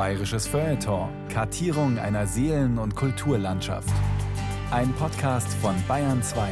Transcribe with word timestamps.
Bayerisches 0.00 0.46
Feuilleton. 0.46 1.10
Kartierung 1.28 1.98
einer 1.98 2.26
Seelen- 2.26 2.78
und 2.78 2.96
Kulturlandschaft. 2.96 3.92
Ein 4.70 4.90
Podcast 4.94 5.52
von 5.60 5.74
Bayern 5.86 6.22
2. 6.22 6.48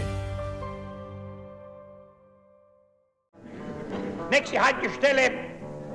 Nächste 4.30 4.62
Haltestelle, 4.62 5.30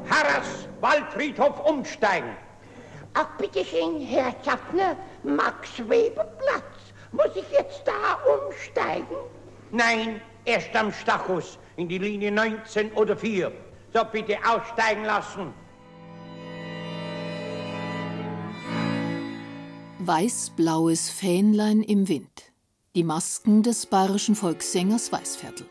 Harras 0.09 0.67
Waldfriedhof 0.81 1.59
umsteigen. 1.59 2.35
Ach, 3.13 3.27
bitteschön, 3.37 4.01
Herr 4.01 4.33
Schaffner, 4.43 4.97
Max-Weber-Platz. 5.21 6.95
Muss 7.11 7.35
ich 7.35 7.51
jetzt 7.51 7.83
da 7.85 8.17
umsteigen? 8.47 9.15
Nein, 9.69 10.21
erst 10.45 10.75
am 10.75 10.91
Stachus 10.91 11.59
in 11.77 11.87
die 11.87 11.99
Linie 11.99 12.31
19 12.31 12.93
oder 12.93 13.15
4. 13.15 13.51
So, 13.93 14.03
bitte 14.11 14.37
aussteigen 14.43 15.05
lassen. 15.05 15.53
Weiß-blaues 20.05 21.09
Fähnlein 21.09 21.81
im 21.81 22.07
Wind. 22.09 22.51
Die 22.95 23.03
Masken 23.03 23.63
des 23.63 23.85
bayerischen 23.85 24.35
Volkssängers 24.35 25.11
Weißviertel. 25.11 25.65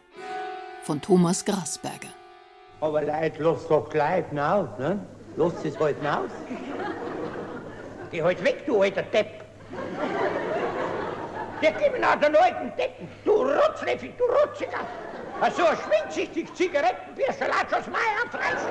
Von 0.83 1.01
Thomas 1.01 1.45
Grasberger. 1.45 2.09
Aber 2.81 3.03
Leute, 3.03 3.43
lass 3.43 3.69
doch 3.69 3.89
gleich 3.91 4.27
hinaus, 4.29 4.69
ne? 4.79 5.07
Lass 5.37 5.53
es 5.65 5.79
halt 5.79 5.99
hinaus. 5.99 6.31
Geh 8.11 8.23
halt 8.23 8.43
weg, 8.43 8.65
du 8.67 8.81
alter 8.83 9.03
Depp. 9.03 9.45
Der 11.63 11.73
gib 11.73 11.93
mir 11.93 12.01
nach 12.01 12.19
den 12.19 12.35
alten 12.35 12.73
Deppen. 12.77 13.09
Du 13.25 13.33
Rotzleffig, 13.33 14.13
du 14.17 14.25
Rotziger. 14.25 14.81
So 15.57 15.65
ein 15.65 15.77
schwindsüchtig 15.77 16.53
Zigarettenbürstel 16.55 17.49
hat 17.53 17.73
aus 17.73 17.87
Mai 17.87 17.99
abreißen. 18.25 18.71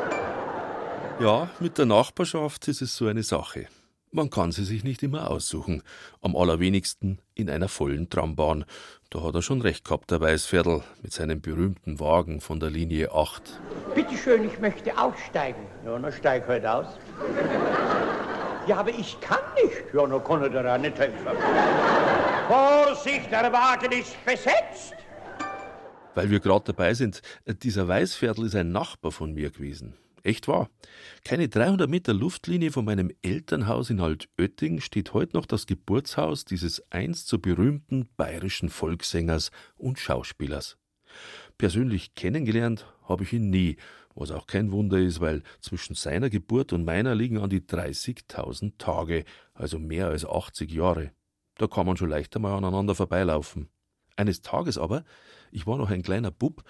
Ja, 1.20 1.50
mit 1.60 1.78
der 1.78 1.86
Nachbarschaft 1.86 2.68
ist 2.68 2.82
es 2.82 2.96
so 2.96 3.08
eine 3.08 3.24
Sache. 3.24 3.68
Man 4.14 4.30
kann 4.30 4.52
sie 4.52 4.66
sich 4.66 4.84
nicht 4.84 5.04
immer 5.04 5.32
aussuchen. 5.32 5.84
Am 6.22 6.36
allerwenigsten 6.36 7.20
in 7.34 7.50
einer 7.50 7.70
vollen 7.70 8.10
Trambahn. 8.10 8.66
Da 9.10 9.24
hat 9.24 9.36
er 9.36 9.42
schon 9.42 9.62
recht 9.62 9.86
gehabt, 9.86 10.12
der 10.12 10.20
Weißviertel, 10.20 10.84
mit 11.02 11.14
seinem 11.14 11.40
berühmten 11.40 11.98
Wagen 12.02 12.42
von 12.42 12.60
der 12.60 12.70
Linie 12.70 13.14
8. 13.14 13.62
Bitte 13.96 14.18
schön, 14.18 14.44
ich 14.44 14.60
möchte 14.60 14.98
aussteigen. 14.98 15.66
Ja, 15.86 15.98
dann 15.98 16.12
steig 16.12 16.46
halt 16.46 16.66
aus. 16.66 16.88
Ja, 18.68 18.80
aber 18.80 18.90
ich 18.90 19.18
kann 19.22 19.40
nicht. 19.64 19.94
Ja, 19.94 20.06
dann 20.06 20.24
kann 20.26 20.42
er 20.42 20.50
dir 20.50 20.74
auch 20.74 20.78
nicht 20.78 21.00
helfen. 21.00 21.28
Vorsicht, 22.50 23.32
der 23.32 23.54
Wagen 23.54 23.94
ist 23.94 24.26
besetzt. 24.26 24.94
Weil 26.16 26.30
wir 26.30 26.42
gerade 26.42 26.66
dabei 26.66 26.94
sind, 26.94 27.22
dieser 27.48 27.88
Weißviertel 27.88 28.46
ist 28.46 28.56
ein 28.56 28.74
Nachbar 28.74 29.14
von 29.14 29.34
mir 29.34 29.52
gewesen. 29.52 29.96
Echt 30.24 30.48
wahr. 30.48 30.70
Keine 31.24 31.50
300 31.50 31.90
Meter 31.90 32.14
Luftlinie 32.14 32.72
von 32.72 32.86
meinem 32.86 33.12
Elternhaus 33.24 33.90
in 33.90 34.00
Altötting 34.00 34.80
steht 34.80 35.14
heute 35.14 35.36
noch 35.36 35.46
das 35.46 35.66
Geburtshaus 35.66 36.46
dieses 36.46 36.92
einst 36.92 37.28
so 37.28 37.40
berühmten 37.40 38.08
bayerischen 38.18 38.70
Volkssängers 38.70 39.52
und 39.78 40.00
Schauspielers. 40.00 40.78
Persönlich 41.58 42.14
kennengelernt 42.14 42.86
habe 43.08 43.24
ich 43.24 43.34
ihn 43.34 43.50
nie, 43.50 43.78
was 44.14 44.32
auch 44.32 44.46
kein 44.46 44.72
Wunder 44.72 45.00
ist, 45.00 45.22
weil 45.22 45.42
zwischen 45.60 45.96
seiner 45.96 46.30
Geburt 46.30 46.72
und 46.74 46.86
meiner 46.86 47.16
liegen 47.16 47.40
an 47.40 47.50
die 47.50 47.62
30.000 47.62 48.74
Tage, 48.78 49.26
also 49.54 49.80
mehr 49.80 50.08
als 50.08 50.26
80 50.26 50.72
Jahre. 50.72 51.12
Da 51.58 51.68
kann 51.68 51.86
man 51.86 51.98
schon 51.98 52.10
leicht 52.10 52.36
einmal 52.36 52.54
aneinander 52.54 52.96
vorbeilaufen. 52.96 53.70
Eines 54.16 54.42
Tages 54.42 54.78
aber, 54.78 55.04
ich 55.52 55.66
war 55.66 55.78
noch 55.78 55.90
ein 55.90 56.04
kleiner 56.04 56.32
Bub, 56.32 56.64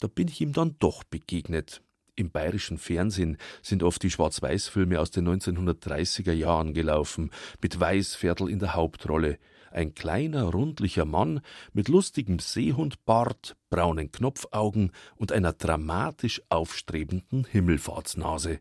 da 0.00 0.08
bin 0.08 0.28
ich 0.28 0.40
ihm 0.40 0.52
dann 0.52 0.76
doch 0.78 1.04
begegnet. 1.04 1.82
Im 2.18 2.30
bayerischen 2.30 2.78
Fernsehen 2.78 3.36
sind 3.62 3.84
oft 3.84 4.02
die 4.02 4.10
Schwarz-Weiß-Filme 4.10 4.98
aus 4.98 5.12
den 5.12 5.28
1930er 5.28 6.32
Jahren 6.32 6.74
gelaufen, 6.74 7.30
mit 7.62 7.78
Weißviertel 7.78 8.50
in 8.50 8.58
der 8.58 8.74
Hauptrolle. 8.74 9.38
Ein 9.70 9.94
kleiner, 9.94 10.46
rundlicher 10.46 11.04
Mann 11.04 11.40
mit 11.72 11.86
lustigem 11.86 12.40
Seehundbart, 12.40 13.54
braunen 13.70 14.10
Knopfaugen 14.10 14.90
und 15.14 15.30
einer 15.30 15.52
dramatisch 15.52 16.42
aufstrebenden 16.48 17.46
Himmelfahrtsnase. 17.48 18.58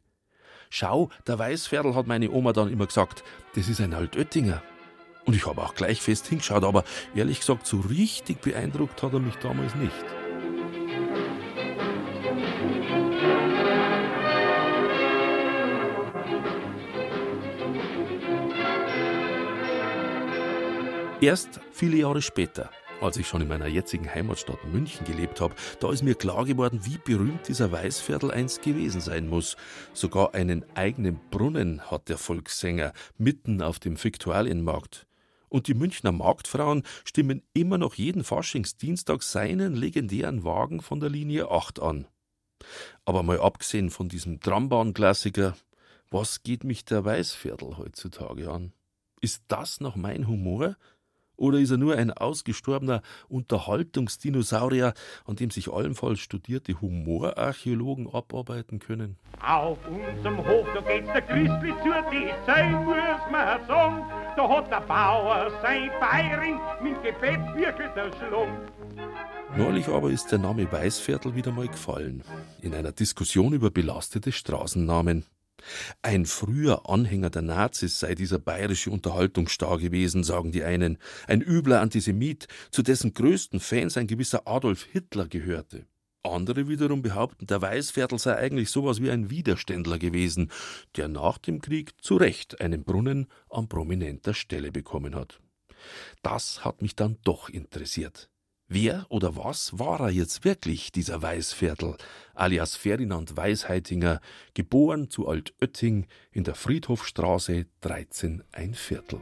Schau, 0.69 1.09
der 1.25 1.40
Weißviertel 1.40 1.96
hat 1.96 2.06
meine 2.06 2.29
Oma 2.29 2.53
dann 2.53 2.72
immer 2.72 2.85
gesagt, 2.85 3.23
das 3.56 3.69
ist 3.69 3.81
ein 3.81 3.96
Altöttinger. 3.96 4.62
Und 5.25 5.35
ich 5.35 5.47
habe 5.47 5.63
auch 5.63 5.73
gleich 5.73 6.00
fest 6.00 6.28
hingeschaut, 6.28 6.63
aber 6.63 6.84
ehrlich 7.16 7.40
gesagt, 7.40 7.66
so 7.66 7.79
richtig 7.79 8.40
beeindruckt 8.41 9.01
hat 9.01 9.13
er 9.13 9.19
mich 9.19 9.35
damals 9.38 9.73
nicht. 9.73 10.26
Erst 21.19 21.59
viele 21.72 21.97
Jahre 21.97 22.22
später, 22.22 22.69
als 23.01 23.17
ich 23.17 23.28
schon 23.28 23.41
in 23.41 23.47
meiner 23.47 23.66
jetzigen 23.66 24.13
Heimatstadt 24.13 24.63
München 24.66 25.03
gelebt 25.03 25.41
habe, 25.41 25.55
da 25.79 25.91
ist 25.91 26.03
mir 26.03 26.13
klar 26.13 26.45
geworden, 26.45 26.81
wie 26.83 27.00
berühmt 27.00 27.47
dieser 27.47 27.72
Weißviertel 27.72 28.29
einst 28.29 28.61
gewesen 28.61 29.01
sein 29.01 29.28
muss. 29.28 29.57
Sogar 29.94 30.35
einen 30.35 30.63
eigenen 30.75 31.19
Brunnen 31.31 31.81
hat 31.89 32.07
der 32.09 32.19
Volkssänger 32.19 32.94
mitten 33.17 33.63
auf 33.63 33.79
dem 33.79 34.01
Viktualienmarkt. 34.01 35.07
Und 35.50 35.67
die 35.67 35.73
Münchner 35.73 36.11
Marktfrauen 36.11 36.83
stimmen 37.03 37.41
immer 37.53 37.79
noch 37.79 37.95
jeden 37.95 38.23
Faschingsdienstag 38.23 39.23
seinen 39.23 39.75
legendären 39.75 40.44
Wagen 40.44 40.81
von 40.81 40.99
der 40.99 41.09
Linie 41.09 41.49
8 41.49 41.81
an. 41.81 42.07
Aber 43.05 43.23
mal 43.23 43.39
abgesehen 43.39 43.89
von 43.89 44.07
diesem 44.07 44.39
Trambahnklassiker, 44.39 45.57
was 46.11 46.44
geht 46.44 46.63
mich 46.63 46.85
der 46.85 47.03
Weißviertel 47.05 47.78
heutzutage 47.78 48.51
an? 48.51 48.72
Ist 49.19 49.45
das 49.47 49.79
noch 49.79 49.95
mein 49.95 50.28
Humor? 50.28 50.78
Oder 51.37 51.59
ist 51.59 51.71
er 51.71 51.77
nur 51.77 51.95
ein 51.95 52.11
ausgestorbener 52.11 53.01
Unterhaltungsdinosaurier, 53.29 54.93
an 55.25 55.35
dem 55.35 55.51
sich 55.51 55.71
allenfalls 55.71 56.19
studierte 56.19 56.81
Humorarchäologen 56.81 58.09
abarbeiten 58.11 58.79
können? 58.79 59.17
Auf 59.41 59.77
unserem 59.87 60.37
Hof, 60.39 60.67
da 60.73 60.81
geht's 60.81 61.07
der 61.13 61.21
Christli 61.21 61.73
zur 61.83 62.03
die 62.11 62.31
Zeit, 62.45 62.71
muss 62.71 63.31
man 63.31 63.67
sagen. 63.67 64.03
Da 64.35 64.49
hat 64.49 64.71
der 64.71 64.81
Bauer 64.81 65.51
sein 65.61 65.89
Bayern 65.99 66.59
mit 66.81 67.01
Gebetsbüchel 67.03 67.89
verschlungen. 67.93 68.57
Neulich 69.55 69.87
aber 69.87 70.09
ist 70.09 70.31
der 70.31 70.39
Name 70.39 70.71
Weißviertel 70.71 71.33
wieder 71.35 71.51
mal 71.51 71.67
gefallen. 71.67 72.23
In 72.61 72.73
einer 72.73 72.91
Diskussion 72.91 73.53
über 73.53 73.71
belastete 73.71 74.31
Straßennamen. 74.31 75.25
Ein 76.01 76.25
früher 76.25 76.90
Anhänger 76.90 77.29
der 77.29 77.41
Nazis 77.41 78.00
sei 78.00 78.16
dieser 78.16 78.40
bayerische 78.40 78.91
Unterhaltungsstar 78.91 79.78
gewesen, 79.79 80.23
sagen 80.23 80.51
die 80.51 80.63
einen, 80.63 80.97
ein 81.28 81.41
übler 81.41 81.81
Antisemit, 81.81 82.47
zu 82.72 82.84
dessen 82.84 83.13
größten 83.13 83.59
Fans 83.59 83.97
ein 83.97 84.07
gewisser 84.07 84.47
Adolf 84.47 84.84
Hitler 84.84 85.28
gehörte. 85.28 85.85
Andere 86.23 86.67
wiederum 86.67 87.01
behaupten, 87.01 87.47
der 87.47 87.62
Weißviertel 87.62 88.19
sei 88.19 88.35
eigentlich 88.35 88.69
sowas 88.69 89.01
wie 89.01 89.09
ein 89.09 89.29
Widerständler 89.29 89.97
gewesen, 89.97 90.51
der 90.96 91.07
nach 91.07 91.38
dem 91.38 91.62
Krieg 91.62 91.94
zu 92.01 92.17
Recht 92.17 92.59
einen 92.59 92.84
Brunnen 92.84 93.28
an 93.50 93.69
prominenter 93.69 94.34
Stelle 94.34 94.72
bekommen 94.72 95.16
hat. 95.16 95.40
Das 96.22 96.66
hat 96.66 96.81
mich 96.81 96.96
dann 96.96 97.17
doch 97.23 97.50
interessiert. 97.50 98.29
Wer 98.69 99.05
oder 99.07 99.38
was 99.38 99.79
war 99.79 100.01
er 100.01 100.09
jetzt 100.09 100.44
wirklich, 100.44 100.91
dieser 100.91 101.22
Weißviertel, 101.22 101.95
alias 102.35 102.75
Ferdinand 102.75 103.38
Weisheitinger, 103.38 104.19
geboren 104.55 105.09
zu 105.09 105.25
Altötting 105.25 106.05
in 106.33 106.44
der 106.44 106.53
Friedhofstraße 106.53 107.66
13 107.79 108.44
ein 108.51 108.73
Viertel? 108.73 109.22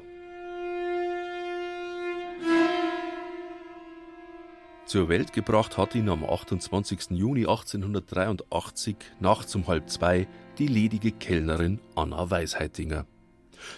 Zur 4.88 5.09
Welt 5.09 5.31
gebracht 5.31 5.77
hat 5.77 5.94
ihn 5.94 6.09
am 6.09 6.23
28. 6.23 7.12
Juni 7.12 7.41
1883 7.41 8.95
nachts 9.19 9.53
um 9.53 9.67
halb 9.67 9.91
zwei 9.91 10.27
die 10.57 10.67
ledige 10.67 11.12
Kellnerin 11.12 11.79
Anna 11.94 12.31
Weisheitinger. 12.31 13.06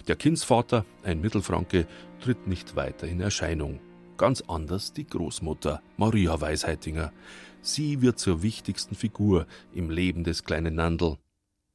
Der 0.08 0.16
Kindsvater, 0.16 0.86
ein 1.04 1.20
Mittelfranke, 1.20 1.88
tritt 2.22 2.48
nicht 2.48 2.78
weiter 2.78 3.06
in 3.06 3.20
Erscheinung. 3.20 3.82
Ganz 4.18 4.42
anders 4.48 4.94
die 4.94 5.06
Großmutter, 5.06 5.82
Maria 5.96 6.42
Weisheitinger. 6.42 7.14
Sie 7.62 8.02
wird 8.02 8.18
zur 8.18 8.42
wichtigsten 8.42 8.96
Figur 8.96 9.46
im 9.74 9.92
Leben 9.92 10.24
des 10.24 10.44
kleinen 10.44 10.74
Nandl. 10.74 11.18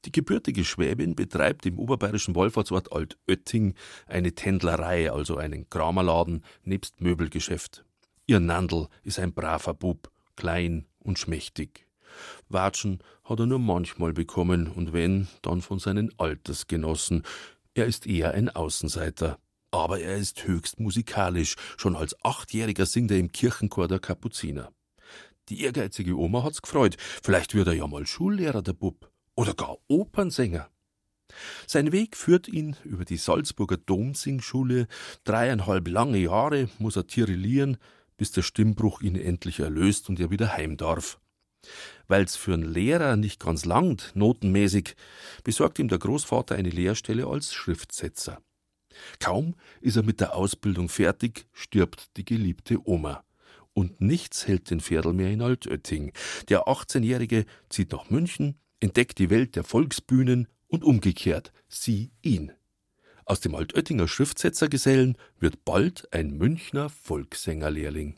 Die 0.05 0.11
gebürtige 0.11 0.65
Schwäbin 0.65 1.15
betreibt 1.15 1.67
im 1.67 1.79
oberbayerischen 1.79 2.35
Wohlfahrtsort 2.35 2.93
Altötting 2.93 3.75
eine 4.09 4.33
Tändlerei, 4.33 5.12
also 5.12 5.37
einen 5.37 5.71
Kramerladen 5.71 6.43
nebst 6.65 7.00
Möbelgeschäft. 7.00 7.85
Ihr 8.27 8.41
Nandl 8.41 8.89
ist 9.05 9.21
ein 9.21 9.33
braver 9.33 9.75
Bub, 9.75 10.11
klein 10.35 10.87
und 10.99 11.21
schmächtig. 11.21 11.87
Watschen 12.49 13.05
hat 13.23 13.39
er 13.39 13.47
nur 13.47 13.61
manchmal 13.61 14.12
bekommen 14.12 14.67
und 14.67 14.93
wenn, 14.93 15.29
dann 15.43 15.62
von 15.62 15.79
seinen 15.79 16.12
Altersgenossen. 16.19 17.23
Er 17.75 17.87
ist 17.87 18.09
eher 18.09 18.33
ein 18.33 18.50
Außenseiter. 18.50 19.39
Aber 19.73 20.01
er 20.01 20.17
ist 20.17 20.47
höchst 20.47 20.79
musikalisch. 20.79 21.57
Schon 21.77 21.97
als 21.97 22.15
Achtjähriger 22.25 22.87
singt 22.87 23.11
er 23.11 23.19
im 23.19 23.33
Kirchenchor 23.33 23.89
der 23.89 23.99
Kapuziner. 23.99 24.71
Die 25.49 25.63
ehrgeizige 25.65 26.17
Oma 26.17 26.45
hat's 26.45 26.63
gefreut. 26.63 26.97
Vielleicht 27.01 27.55
wird 27.55 27.67
er 27.67 27.73
ja 27.73 27.87
mal 27.87 28.07
Schullehrer, 28.07 28.63
der 28.63 28.75
Bub. 28.75 29.11
Oder 29.35 29.55
gar 29.55 29.79
Opernsänger. 29.89 30.69
Sein 31.67 31.91
Weg 31.91 32.17
führt 32.17 32.49
ihn 32.49 32.77
über 32.85 33.07
die 33.07 33.17
Salzburger 33.17 33.79
Domsingschule. 33.79 34.87
Dreieinhalb 35.25 35.89
lange 35.89 36.19
Jahre 36.19 36.69
muss 36.79 36.97
er 36.97 37.07
tirillieren, 37.07 37.79
bis 38.19 38.31
der 38.31 38.43
Stimmbruch 38.43 39.01
ihn 39.01 39.17
endlich 39.17 39.61
erlöst 39.61 40.11
und 40.11 40.21
er 40.21 40.31
wieder 40.31 40.53
heim 40.53 40.77
darf. 40.77 41.19
Weil's 42.09 42.37
für 42.37 42.53
einen 42.53 42.71
Lehrer 42.71 43.17
nicht 43.17 43.41
ganz 43.41 43.65
langt, 43.65 44.13
notenmäßig, 44.15 44.97
besorgt 45.45 45.79
ihm 45.79 45.89
der 45.89 45.99
Großvater 45.99 46.57
eine 46.57 46.71
Lehrstelle 46.71 47.27
als 47.27 47.55
Schriftsetzer. 47.55 48.43
Kaum 49.21 49.55
ist 49.81 49.97
er 49.97 50.03
mit 50.03 50.21
der 50.21 50.35
Ausbildung 50.35 50.89
fertig, 50.89 51.47
stirbt 51.53 52.17
die 52.17 52.25
geliebte 52.25 52.79
Oma. 52.87 53.25
Und 53.75 54.00
nichts 54.00 54.47
hält 54.47 54.71
den 54.71 54.81
Pferdl 54.81 55.12
mehr 55.12 55.31
in 55.31 55.43
Altötting. 55.43 56.12
Der 56.49 56.65
18-Jährige 56.65 57.47
zieht 57.71 57.93
nach 57.93 58.11
München, 58.11 58.59
entdeckt 58.81 59.19
die 59.19 59.31
Welt 59.31 59.56
der 59.56 59.65
Volksbühnen 59.65 60.49
und 60.67 60.85
umgekehrt, 60.85 61.53
sie 61.69 62.11
ihn. 62.23 62.53
Aus 63.25 63.41
dem 63.41 63.55
Altöttinger 63.55 64.09
Schriftsetzergesellen 64.09 65.17
wird 65.39 65.65
bald 65.65 66.12
ein 66.12 66.37
Münchner 66.37 66.91
Volkssängerlehrling. 66.91 68.17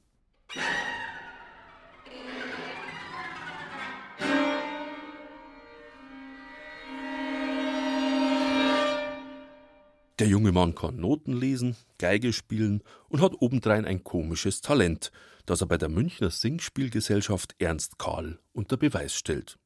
Der 10.21 10.29
junge 10.29 10.53
Mann 10.53 10.77
kann 10.77 10.97
Noten 10.97 11.33
lesen, 11.33 11.75
Geige 11.99 12.33
spielen 12.33 12.83
und 13.09 13.21
hat 13.21 13.41
obendrein 13.41 13.85
ein 13.85 14.05
komisches 14.05 14.61
Talent, 14.61 15.11
das 15.45 15.61
er 15.61 15.67
bei 15.67 15.77
der 15.77 15.89
Münchner 15.89 16.31
Singspielgesellschaft 16.31 17.57
Ernst 17.59 17.99
Karl 17.99 18.39
unter 18.53 18.77
Beweis 18.77 19.17
stellt. 19.17 19.59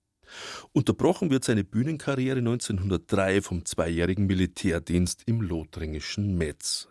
Unterbrochen 0.73 1.31
wird 1.31 1.45
seine 1.45 1.65
Bühnenkarriere 1.65 2.39
1903 2.39 3.43
vom 3.43 3.65
zweijährigen 3.67 4.27
Militärdienst 4.27 5.23
im 5.27 5.43
lothringischen 5.43 6.37
Metz. 6.37 6.89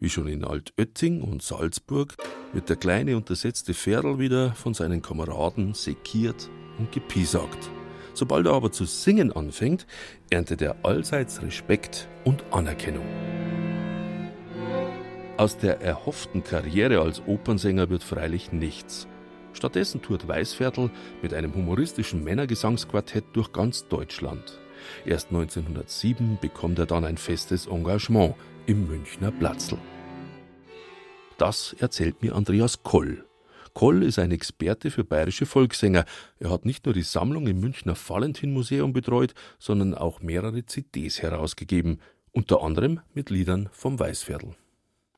Wie 0.00 0.10
schon 0.10 0.28
in 0.28 0.44
Altötting 0.44 1.22
und 1.22 1.42
Salzburg 1.42 2.16
wird 2.52 2.68
der 2.68 2.76
kleine 2.76 3.16
untersetzte 3.16 3.74
Ferl 3.74 4.18
wieder 4.18 4.54
von 4.54 4.74
seinen 4.74 5.02
Kameraden 5.02 5.74
sekiert 5.74 6.50
und 6.78 6.90
gepiesackt. 6.92 7.70
Sobald 8.18 8.46
er 8.46 8.54
aber 8.54 8.72
zu 8.72 8.84
singen 8.84 9.30
anfängt, 9.30 9.86
erntet 10.28 10.60
er 10.60 10.74
allseits 10.82 11.40
Respekt 11.40 12.08
und 12.24 12.42
Anerkennung. 12.50 13.06
Aus 15.36 15.56
der 15.56 15.80
erhofften 15.80 16.42
Karriere 16.42 17.00
als 17.00 17.22
Opernsänger 17.24 17.90
wird 17.90 18.02
freilich 18.02 18.50
nichts. 18.50 19.06
Stattdessen 19.52 20.02
tourt 20.02 20.26
Weißviertel 20.26 20.90
mit 21.22 21.32
einem 21.32 21.54
humoristischen 21.54 22.24
Männergesangsquartett 22.24 23.24
durch 23.34 23.52
ganz 23.52 23.86
Deutschland. 23.86 24.58
Erst 25.06 25.28
1907 25.28 26.38
bekommt 26.40 26.80
er 26.80 26.86
dann 26.86 27.04
ein 27.04 27.18
festes 27.18 27.68
Engagement 27.68 28.34
im 28.66 28.88
Münchner 28.88 29.30
Platzl. 29.30 29.78
Das 31.36 31.76
erzählt 31.78 32.20
mir 32.20 32.34
Andreas 32.34 32.82
Koll, 32.82 33.27
Koll 33.74 34.02
ist 34.02 34.18
ein 34.18 34.30
Experte 34.30 34.90
für 34.90 35.04
bayerische 35.04 35.46
Volkssänger. 35.46 36.04
Er 36.38 36.50
hat 36.50 36.64
nicht 36.64 36.84
nur 36.86 36.94
die 36.94 37.02
Sammlung 37.02 37.46
im 37.46 37.60
Münchner 37.60 37.96
Valentin-Museum 37.96 38.92
betreut, 38.92 39.34
sondern 39.58 39.94
auch 39.94 40.20
mehrere 40.20 40.66
CDs 40.66 41.22
herausgegeben, 41.22 42.00
unter 42.32 42.62
anderem 42.62 43.00
mit 43.14 43.30
Liedern 43.30 43.68
vom 43.72 43.98
Weißviertel. 43.98 44.54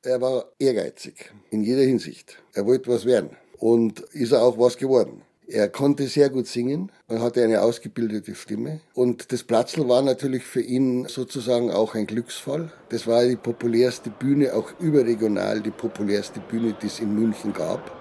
Er 0.02 0.20
war 0.20 0.46
ehrgeizig 0.58 1.32
in 1.50 1.62
jeder 1.62 1.82
Hinsicht. 1.82 2.42
Er 2.54 2.66
wollte 2.66 2.90
was 2.90 3.04
werden 3.04 3.36
und 3.58 4.00
ist 4.00 4.32
auch 4.32 4.58
was 4.58 4.78
geworden. 4.78 5.22
Er 5.52 5.68
konnte 5.68 6.06
sehr 6.06 6.30
gut 6.30 6.46
singen 6.46 6.92
und 7.08 7.20
hatte 7.20 7.42
eine 7.42 7.60
ausgebildete 7.60 8.36
Stimme. 8.36 8.80
Und 8.94 9.32
das 9.32 9.42
Platzl 9.42 9.88
war 9.88 10.00
natürlich 10.00 10.44
für 10.44 10.60
ihn 10.60 11.06
sozusagen 11.08 11.72
auch 11.72 11.96
ein 11.96 12.06
Glücksfall. 12.06 12.70
Das 12.88 13.08
war 13.08 13.26
die 13.26 13.34
populärste 13.34 14.10
Bühne, 14.10 14.54
auch 14.54 14.70
überregional 14.78 15.60
die 15.60 15.72
populärste 15.72 16.38
Bühne, 16.38 16.76
die 16.80 16.86
es 16.86 17.00
in 17.00 17.16
München 17.16 17.52
gab. 17.52 17.99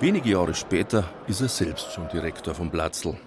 Wenige 0.00 0.30
Jahre 0.30 0.54
später 0.54 1.04
ist 1.26 1.42
er 1.42 1.48
selbst 1.50 1.92
schon 1.92 2.08
Direktor 2.08 2.54
vom 2.54 2.70
Platzl. 2.70 3.18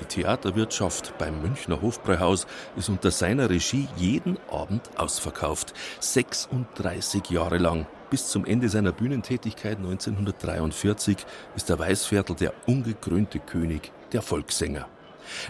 Die 0.00 0.04
Theaterwirtschaft 0.06 1.12
beim 1.18 1.42
Münchner 1.42 1.82
Hofbräuhaus 1.82 2.46
ist 2.74 2.88
unter 2.88 3.10
seiner 3.10 3.50
Regie 3.50 3.86
jeden 3.96 4.38
Abend 4.50 4.80
ausverkauft. 4.96 5.74
36 6.00 7.28
Jahre 7.28 7.58
lang. 7.58 7.86
Bis 8.08 8.28
zum 8.28 8.46
Ende 8.46 8.70
seiner 8.70 8.92
Bühnentätigkeit 8.92 9.76
1943 9.76 11.18
ist 11.54 11.68
der 11.68 11.78
Weißviertel 11.78 12.34
der 12.34 12.54
ungekrönte 12.66 13.38
König 13.38 13.92
der 14.12 14.22
Volkssänger. 14.22 14.88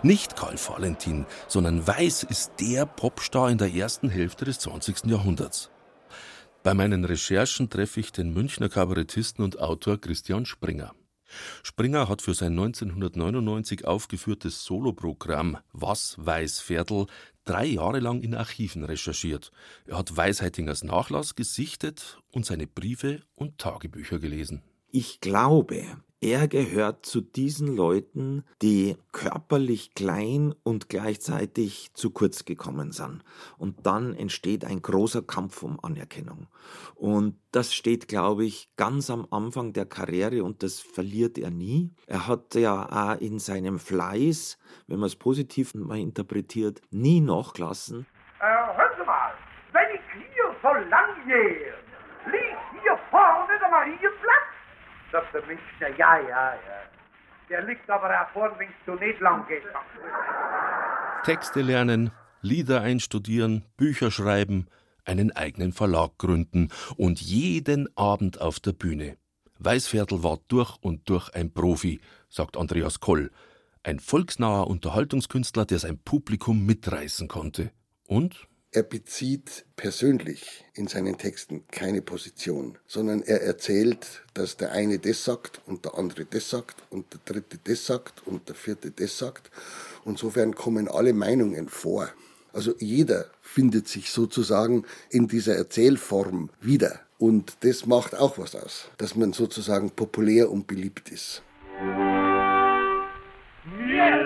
Nicht 0.03 0.35
Karl 0.35 0.57
Valentin, 0.57 1.27
sondern 1.47 1.87
Weiß 1.87 2.25
ist 2.25 2.55
der 2.59 2.87
Popstar 2.87 3.51
in 3.51 3.59
der 3.59 3.73
ersten 3.73 4.09
Hälfte 4.09 4.47
des 4.47 4.59
20. 4.59 5.05
Jahrhunderts. 5.05 5.72
Bei 6.63 6.75
meinen 6.75 7.05
Recherchen 7.05 7.71
treffe 7.71 7.99
ich 7.99 8.13
den 8.13 8.33
Münchner 8.33 8.69
Kabarettisten 8.69 9.45
und 9.45 9.59
Autor 9.59 10.01
Christian 10.01 10.47
Springer. 10.47 10.95
Springer 11.65 12.09
hat 12.09 12.23
für 12.23 12.35
sein 12.35 12.53
1999 12.53 13.85
aufgeführtes 13.85 14.63
Soloprogramm 14.63 15.59
Was 15.73 16.15
weiß 16.19 16.61
Pferdl 16.61 17.07
drei 17.45 17.67
Jahre 17.67 17.99
lang 17.99 18.21
in 18.21 18.37
Archiven 18.37 18.85
recherchiert. 18.85 19.51
Er 19.87 19.99
hat 19.99 20.17
Weisheitingers 20.17 20.85
Nachlass 20.85 21.35
gesichtet 21.35 22.21
und 22.31 22.47
seine 22.47 22.69
Briefe 22.69 23.23
und 23.35 23.59
Tagebücher 23.59 24.21
gelesen. 24.21 24.63
Ich 24.93 25.21
glaube, 25.21 25.85
er 26.23 26.47
gehört 26.47 27.05
zu 27.05 27.21
diesen 27.21 27.77
Leuten, 27.77 28.45
die 28.63 28.97
körperlich 29.11 29.95
klein 29.95 30.55
und 30.63 30.89
gleichzeitig 30.89 31.93
zu 31.95 32.11
kurz 32.11 32.45
gekommen 32.45 32.93
sind. 32.93 33.25
Und 33.59 33.85
dann 33.87 34.15
entsteht 34.15 34.65
ein 34.65 34.81
großer 34.83 35.23
Kampf 35.23 35.65
um 35.65 35.81
Anerkennung. 35.83 36.47
Und 36.95 37.41
das 37.51 37.75
steht, 37.75 38.07
glaube 38.07 38.45
ich, 38.45 38.71
ganz 38.77 39.11
am 39.11 39.27
Anfang 39.33 39.73
der 39.73 39.85
Karriere 39.85 40.45
und 40.45 40.63
das 40.63 40.79
verliert 40.79 41.39
er 41.39 41.51
nie. 41.51 41.91
Er 42.07 42.29
hat 42.29 42.55
ja 42.55 42.87
auch 42.89 43.21
in 43.21 43.41
seinem 43.41 43.81
Fleiß, 43.81 44.59
wenn 44.87 45.01
man 45.01 45.09
es 45.09 45.17
positiv 45.17 45.75
mal 45.75 45.99
interpretiert, 45.99 46.81
nie 46.93 47.21
nachgelassen. 47.21 48.07
Äh, 48.39 48.45
hören 48.45 48.93
Sie 48.97 49.05
mal, 49.05 49.33
wenn 49.73 49.89
ich 49.93 50.01
hier 50.13 50.55
so 50.63 50.69
lang 50.89 51.27
gehe, 51.27 51.75
liegt 52.31 52.83
hier 52.83 52.97
vorne 53.11 53.59
der 53.61 53.71
Marienplatz 53.71 54.12
sagt 55.13 55.35
der 55.35 55.43
Münchner, 55.43 55.89
ja, 55.99 56.19
ja, 56.19 56.55
ja. 56.55 56.83
Der 57.49 57.63
liegt 57.63 57.89
aber 57.91 58.09
auch 58.09 58.29
vorn, 58.33 58.53
wenn 58.59 58.69
du 58.87 58.95
nicht 58.95 59.21
lang 59.21 59.47
gehst. 59.47 59.67
Texte 61.25 61.61
lernen, 61.61 62.11
Lieder 62.41 62.81
einstudieren, 62.81 63.65
Bücher 63.77 64.11
schreiben, 64.11 64.67
einen 65.05 65.31
eigenen 65.31 65.73
Verlag 65.73 66.19
gründen 66.19 66.71
und 66.97 67.21
jeden 67.21 67.95
Abend 67.97 68.41
auf 68.41 68.59
der 68.59 68.73
Bühne. 68.73 69.17
Weißviertel 69.59 70.25
war 70.25 70.39
durch 70.49 70.77
und 70.81 71.09
durch 71.09 71.33
ein 71.35 71.53
Profi, 71.53 72.01
sagt 72.29 72.57
Andreas 72.57 72.99
Koll. 72.99 73.31
Ein 73.85 74.01
volksnaher 74.01 74.67
Unterhaltungskünstler, 74.67 75.67
der 75.67 75.79
sein 75.79 75.99
Publikum 75.99 76.67
mitreißen 76.67 77.29
konnte. 77.29 77.71
Und 78.09 78.49
er 78.75 78.83
bezieht 78.83 79.67
persönlich 79.77 80.65
in 80.73 80.87
seinen 80.89 81.19
Texten 81.19 81.65
keine 81.71 82.01
Position, 82.01 82.79
sondern 82.87 83.21
er 83.23 83.43
erzählt, 83.43 84.23
dass 84.33 84.57
der 84.57 84.73
eine 84.73 84.99
das 84.99 85.25
sagt 85.25 85.61
und 85.67 85.85
der 85.85 85.99
andere 85.99 86.25
das 86.25 86.49
sagt 86.49 86.83
und 86.89 87.05
der 87.13 87.21
dritte 87.27 87.59
das 87.63 87.85
sagt 87.85 88.27
und 88.27 88.49
der 88.49 88.55
vierte 88.55 88.91
das 88.91 89.19
sagt. 89.19 89.51
Insofern 90.07 90.55
kommen 90.55 90.89
alle 90.89 91.13
Meinungen 91.13 91.69
vor. 91.69 92.09
Also 92.55 92.73
jeder 92.79 93.27
findet 93.43 93.89
sich 93.89 94.11
sozusagen 94.11 94.87
in 95.11 95.29
dieser 95.29 95.55
Erzählform 95.55 96.49
wieder. 96.61 97.01
Und 97.19 97.59
das 97.61 97.85
macht 97.87 98.15
auch 98.15 98.39
was 98.39 98.57
aus, 98.57 98.91
dass 98.97 99.15
man 99.15 99.35
sozusagen 99.35 99.91
populär 99.91 100.51
und 100.51 100.67
beliebt 100.67 101.11
ist. 101.11 101.43
Wir 103.87 104.23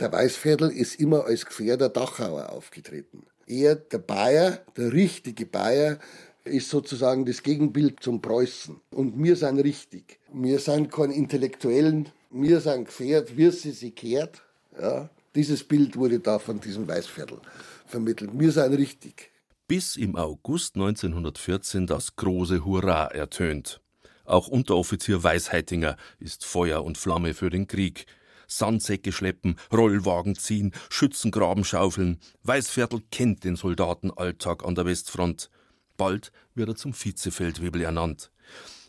Der 0.00 0.10
Weißviertel 0.10 0.70
ist 0.70 0.94
immer 0.98 1.26
als 1.26 1.44
Gefährder 1.44 1.90
Dachauer 1.90 2.48
aufgetreten. 2.50 3.26
Er, 3.50 3.74
der 3.74 3.98
Bayer, 3.98 4.60
der 4.76 4.92
richtige 4.92 5.44
Bayer, 5.44 5.98
ist 6.44 6.70
sozusagen 6.70 7.24
das 7.24 7.42
Gegenbild 7.42 8.00
zum 8.00 8.22
Preußen. 8.22 8.80
Und 8.92 9.20
wir 9.22 9.34
sind 9.34 9.58
richtig. 9.58 10.20
Wir 10.32 10.60
sind 10.60 10.92
keine 10.92 11.14
Intellektuellen, 11.14 12.08
wir 12.30 12.60
sind 12.60 12.84
gefährt, 12.84 13.36
wir 13.36 13.50
sie 13.50 13.72
sie 13.72 13.90
kehrt. 13.90 14.40
Ja. 14.80 15.10
Dieses 15.34 15.64
Bild 15.64 15.96
wurde 15.96 16.20
da 16.20 16.38
von 16.38 16.60
diesem 16.60 16.86
Weißviertel 16.86 17.38
vermittelt. 17.86 18.30
Wir 18.34 18.52
sind 18.52 18.72
richtig. 18.74 19.32
Bis 19.66 19.96
im 19.96 20.14
August 20.14 20.76
1914 20.76 21.88
das 21.88 22.14
große 22.14 22.64
Hurra 22.64 23.06
ertönt. 23.06 23.80
Auch 24.24 24.46
Unteroffizier 24.46 25.24
Weisheitinger 25.24 25.96
ist 26.20 26.44
Feuer 26.44 26.84
und 26.84 26.98
Flamme 26.98 27.34
für 27.34 27.50
den 27.50 27.66
Krieg. 27.66 28.06
Sandsäcke 28.50 29.12
schleppen, 29.12 29.56
Rollwagen 29.72 30.34
ziehen, 30.34 30.72
Schützengraben 30.90 31.64
schaufeln. 31.64 32.18
Weißviertel 32.42 33.02
kennt 33.10 33.44
den 33.44 33.56
Soldatenalltag 33.56 34.64
an 34.64 34.74
der 34.74 34.86
Westfront. 34.86 35.50
Bald 35.96 36.32
wird 36.54 36.70
er 36.70 36.76
zum 36.76 36.92
Vizefeldwebel 36.92 37.82
ernannt. 37.82 38.30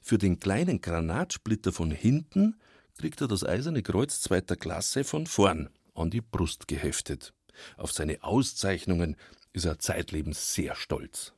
Für 0.01 0.17
den 0.17 0.39
kleinen 0.39 0.81
Granatsplitter 0.81 1.71
von 1.71 1.91
hinten 1.91 2.59
kriegt 2.97 3.21
er 3.21 3.27
das 3.27 3.43
Eiserne 3.43 3.83
Kreuz 3.83 4.21
zweiter 4.21 4.55
Klasse 4.55 5.03
von 5.03 5.27
vorn 5.27 5.69
an 5.93 6.09
die 6.09 6.21
Brust 6.21 6.67
geheftet. 6.67 7.33
Auf 7.77 7.91
seine 7.91 8.23
Auszeichnungen 8.23 9.15
ist 9.53 9.65
er 9.65 9.79
zeitlebens 9.79 10.53
sehr 10.53 10.75
stolz. 10.75 11.33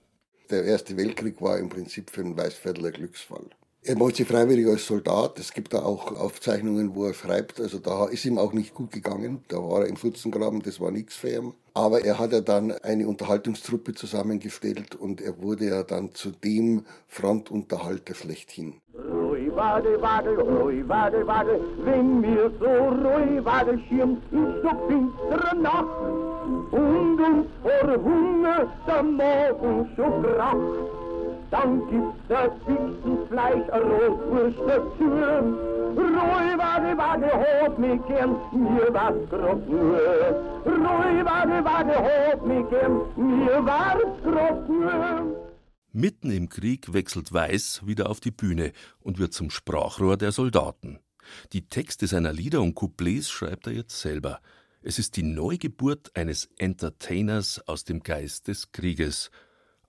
Der 0.49 0.63
Erste 0.63 0.95
Weltkrieg 0.97 1.41
war 1.41 1.57
im 1.57 1.69
Prinzip 1.69 2.11
für 2.11 2.23
den 2.23 2.37
Weißviertler 2.37 2.91
Glücksfall. 2.91 3.49
Er 3.85 3.97
macht 3.97 4.15
sich 4.15 4.25
freiwillig 4.25 4.65
als 4.65 4.87
Soldat. 4.87 5.37
Es 5.39 5.51
gibt 5.51 5.73
da 5.73 5.83
auch 5.83 6.15
Aufzeichnungen, 6.15 6.95
wo 6.95 7.03
er 7.03 7.13
schreibt. 7.13 7.59
Also 7.59 7.79
da 7.79 8.05
ist 8.05 8.23
ihm 8.23 8.37
auch 8.37 8.53
nicht 8.53 8.73
gut 8.73 8.91
gegangen. 8.91 9.43
Da 9.49 9.57
war 9.57 9.81
er 9.81 9.87
im 9.87 9.97
Schutzengraben, 9.97 10.61
das 10.61 10.79
war 10.79 10.89
nichts 10.89 11.17
für 11.17 11.29
ihn. 11.29 11.53
Aber 11.73 12.05
er 12.05 12.17
hat 12.17 12.31
ja 12.31 12.39
dann 12.39 12.71
eine 12.71 13.09
Unterhaltungstruppe 13.09 13.93
zusammengestellt 13.93 14.95
und 14.95 15.19
er 15.19 15.41
wurde 15.41 15.65
ja 15.67 15.83
dann 15.83 16.13
zu 16.13 16.31
dem 16.31 16.85
Frontunterhalter 17.09 18.15
schlechthin. 18.15 18.75
Ruhig 18.93 19.53
wade, 19.53 20.01
wade, 20.01 20.37
ruhig 20.37 20.87
wade, 20.87 21.27
wade, 21.27 21.59
wenn 21.83 22.21
mir 22.21 22.53
so 22.61 22.65
ruhig 22.65 23.43
wade 23.43 23.77
schirmt 23.89 24.23
in 24.31 24.45
so 24.61 24.69
finstere 24.87 25.57
Nacht 25.57 25.99
und 26.71 27.19
uns 27.19 27.47
vor 27.61 28.01
Hunger 28.01 28.73
der 28.87 29.03
Morgen 29.03 29.89
schon 29.97 30.23
kracht 30.23 31.02
dann 31.53 31.87
gibt's 31.87 32.27
das 32.29 32.51
Fixenfleisch, 32.65 33.69
Rotwurst 33.69 34.57
dazu. 34.67 35.05
Ruhig 35.95 36.57
warte, 36.57 36.97
warte, 36.97 37.29
hob 37.43 37.77
mich 37.77 38.01
gern, 38.07 38.31
mir 38.51 38.87
was 38.91 39.29
grad 39.29 39.69
nur. 39.69 39.99
Ruhig 40.65 41.23
warte, 41.23 41.63
warte, 41.63 41.95
hob 42.07 42.47
mich 42.47 42.67
gern, 42.69 42.95
mir 43.15 43.61
was 43.63 44.67
nur. 44.67 45.53
Mitten 45.91 46.31
im 46.31 46.49
Krieg 46.49 46.91
wechselt 46.91 47.31
Weiß 47.31 47.85
wieder 47.85 48.09
auf 48.09 48.19
die 48.19 48.31
Bühne 48.31 48.71
und 48.99 49.19
wird 49.19 49.33
zum 49.33 49.51
Sprachrohr 49.51 50.17
der 50.17 50.31
Soldaten. 50.31 50.97
Die 51.53 51.67
Texte 51.67 52.07
seiner 52.07 52.33
Lieder 52.33 52.61
und 52.61 52.73
Couplets 52.73 53.29
schreibt 53.29 53.67
er 53.67 53.73
jetzt 53.73 54.01
selber. 54.01 54.39
Es 54.81 54.97
ist 54.97 55.17
die 55.17 55.23
Neugeburt 55.23 56.09
eines 56.15 56.49
Entertainers 56.57 57.61
aus 57.67 57.83
dem 57.83 58.01
Geist 58.01 58.47
des 58.47 58.71
Krieges 58.71 59.29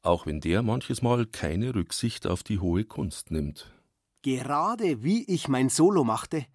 auch 0.05 0.27
wenn 0.27 0.41
der 0.41 0.63
manches 0.63 1.03
Mal 1.03 1.27
keine 1.27 1.75
Rücksicht 1.75 2.27
auf 2.27 2.43
die 2.43 2.59
hohe 2.59 2.85
Kunst 2.85 3.31
nimmt. 3.31 3.73
Gerade 4.23 5.03
wie 5.03 5.25
ich 5.25 5.49
mein 5.49 5.69
Solo 5.69 6.05
machte, 6.05 6.47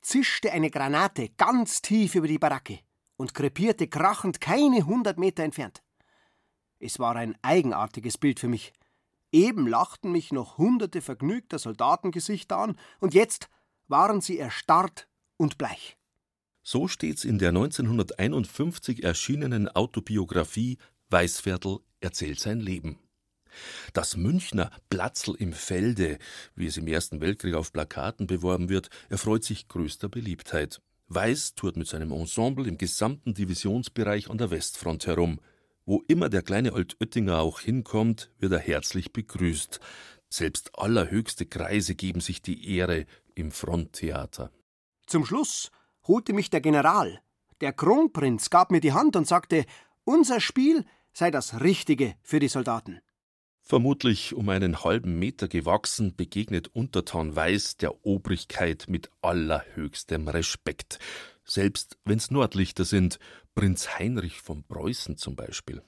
zischte 0.00 0.52
eine 0.52 0.70
Granate 0.70 1.30
ganz 1.36 1.82
tief 1.82 2.14
über 2.14 2.28
die 2.28 2.38
Baracke 2.38 2.78
und 3.16 3.34
krepierte 3.34 3.88
krachend 3.88 4.40
keine 4.40 4.86
hundert 4.86 5.18
Meter 5.18 5.42
entfernt. 5.42 5.82
Es 6.78 6.98
war 6.98 7.16
ein 7.16 7.36
eigenartiges 7.42 8.18
Bild 8.18 8.38
für 8.38 8.48
mich. 8.48 8.72
Eben 9.32 9.66
lachten 9.66 10.12
mich 10.12 10.32
noch 10.32 10.58
hunderte 10.58 11.00
vergnügter 11.00 11.58
Soldatengesichter 11.58 12.58
an, 12.58 12.78
und 13.00 13.14
jetzt 13.14 13.48
waren 13.88 14.20
sie 14.20 14.38
erstarrt 14.38 15.08
und 15.36 15.58
bleich. 15.58 15.96
So 16.62 16.88
steht's 16.88 17.24
in 17.24 17.38
der 17.38 17.50
1951 17.50 19.04
erschienenen 19.04 19.68
Autobiografie 19.68 20.78
Weißviertel 21.10 21.78
erzählt 22.06 22.40
sein 22.40 22.60
Leben. 22.60 22.98
Das 23.92 24.16
Münchner 24.16 24.70
Platzl 24.90 25.34
im 25.38 25.52
Felde, 25.52 26.18
wie 26.54 26.66
es 26.66 26.76
im 26.76 26.86
Ersten 26.86 27.20
Weltkrieg 27.20 27.54
auf 27.54 27.72
Plakaten 27.72 28.26
beworben 28.26 28.68
wird, 28.68 28.90
erfreut 29.08 29.44
sich 29.44 29.66
größter 29.68 30.08
Beliebtheit. 30.08 30.80
Weiß 31.08 31.54
tourt 31.54 31.76
mit 31.76 31.88
seinem 31.88 32.12
Ensemble 32.12 32.68
im 32.68 32.78
gesamten 32.78 33.34
Divisionsbereich 33.34 34.30
an 34.30 34.38
der 34.38 34.50
Westfront 34.50 35.06
herum. 35.06 35.40
Wo 35.84 36.02
immer 36.08 36.28
der 36.28 36.42
kleine 36.42 36.72
Altöttinger 36.72 37.38
auch 37.38 37.60
hinkommt, 37.60 38.30
wird 38.38 38.52
er 38.52 38.58
herzlich 38.58 39.12
begrüßt. 39.12 39.80
Selbst 40.28 40.78
allerhöchste 40.78 41.46
Kreise 41.46 41.94
geben 41.94 42.20
sich 42.20 42.42
die 42.42 42.76
Ehre 42.76 43.06
im 43.34 43.52
Fronttheater. 43.52 44.50
Zum 45.06 45.24
Schluss 45.24 45.70
holte 46.06 46.32
mich 46.32 46.50
der 46.50 46.60
General. 46.60 47.20
Der 47.60 47.72
Kronprinz 47.72 48.50
gab 48.50 48.70
mir 48.70 48.80
die 48.80 48.92
Hand 48.92 49.16
und 49.16 49.26
sagte, 49.26 49.64
unser 50.04 50.40
Spiel 50.40 50.84
sei 51.16 51.30
das 51.30 51.62
Richtige 51.62 52.14
für 52.20 52.40
die 52.40 52.48
Soldaten. 52.48 53.00
Vermutlich 53.62 54.34
um 54.34 54.50
einen 54.50 54.84
halben 54.84 55.18
Meter 55.18 55.48
gewachsen, 55.48 56.14
begegnet 56.14 56.68
Untertan 56.68 57.34
Weiß 57.34 57.78
der 57.78 58.04
Obrigkeit 58.04 58.84
mit 58.88 59.10
allerhöchstem 59.22 60.28
Respekt. 60.28 60.98
Selbst 61.42 61.96
wenn's 62.04 62.30
Nordlichter 62.30 62.84
sind, 62.84 63.18
Prinz 63.54 63.98
Heinrich 63.98 64.42
von 64.42 64.62
Preußen 64.64 65.16
zum 65.16 65.36
Beispiel. 65.36 65.82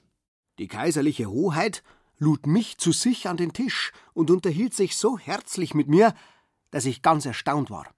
Die 0.57 0.67
kaiserliche 0.67 1.27
Hoheit 1.27 1.83
lud 2.17 2.47
mich 2.47 2.79
zu 2.79 2.91
sich 2.91 3.27
an 3.27 3.37
den 3.37 3.53
Tisch 3.53 3.91
und 4.13 4.31
unterhielt 4.31 4.73
sich 4.73 4.97
so 4.97 5.19
herzlich 5.19 5.75
mit 5.75 5.87
mir, 5.87 6.15
dass 6.71 6.85
ich 6.85 7.03
ganz 7.03 7.27
erstaunt 7.27 7.69
war. 7.69 7.93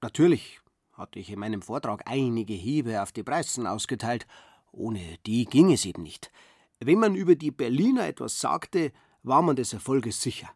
Natürlich 0.00 0.60
hatte 0.92 1.20
ich 1.20 1.30
in 1.30 1.38
meinem 1.38 1.62
Vortrag 1.62 2.02
einige 2.06 2.54
Hiebe 2.54 3.00
auf 3.00 3.12
die 3.12 3.22
Preisen 3.22 3.66
ausgeteilt, 3.66 4.26
ohne 4.72 5.18
die 5.26 5.44
ging 5.44 5.72
es 5.72 5.84
eben 5.84 6.02
nicht. 6.02 6.30
Wenn 6.80 6.98
man 6.98 7.14
über 7.14 7.36
die 7.36 7.50
Berliner 7.50 8.06
etwas 8.06 8.40
sagte, 8.40 8.92
war 9.22 9.42
man 9.42 9.56
des 9.56 9.72
Erfolges 9.72 10.20
sicher. 10.20 10.50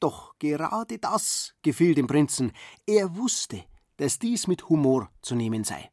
Doch 0.00 0.38
gerade 0.38 0.98
das 0.98 1.54
gefiel 1.62 1.94
dem 1.94 2.06
Prinzen. 2.06 2.52
Er 2.86 3.16
wusste, 3.16 3.64
dass 3.96 4.18
dies 4.18 4.46
mit 4.46 4.68
Humor 4.68 5.10
zu 5.22 5.34
nehmen 5.34 5.64
sei. 5.64 5.90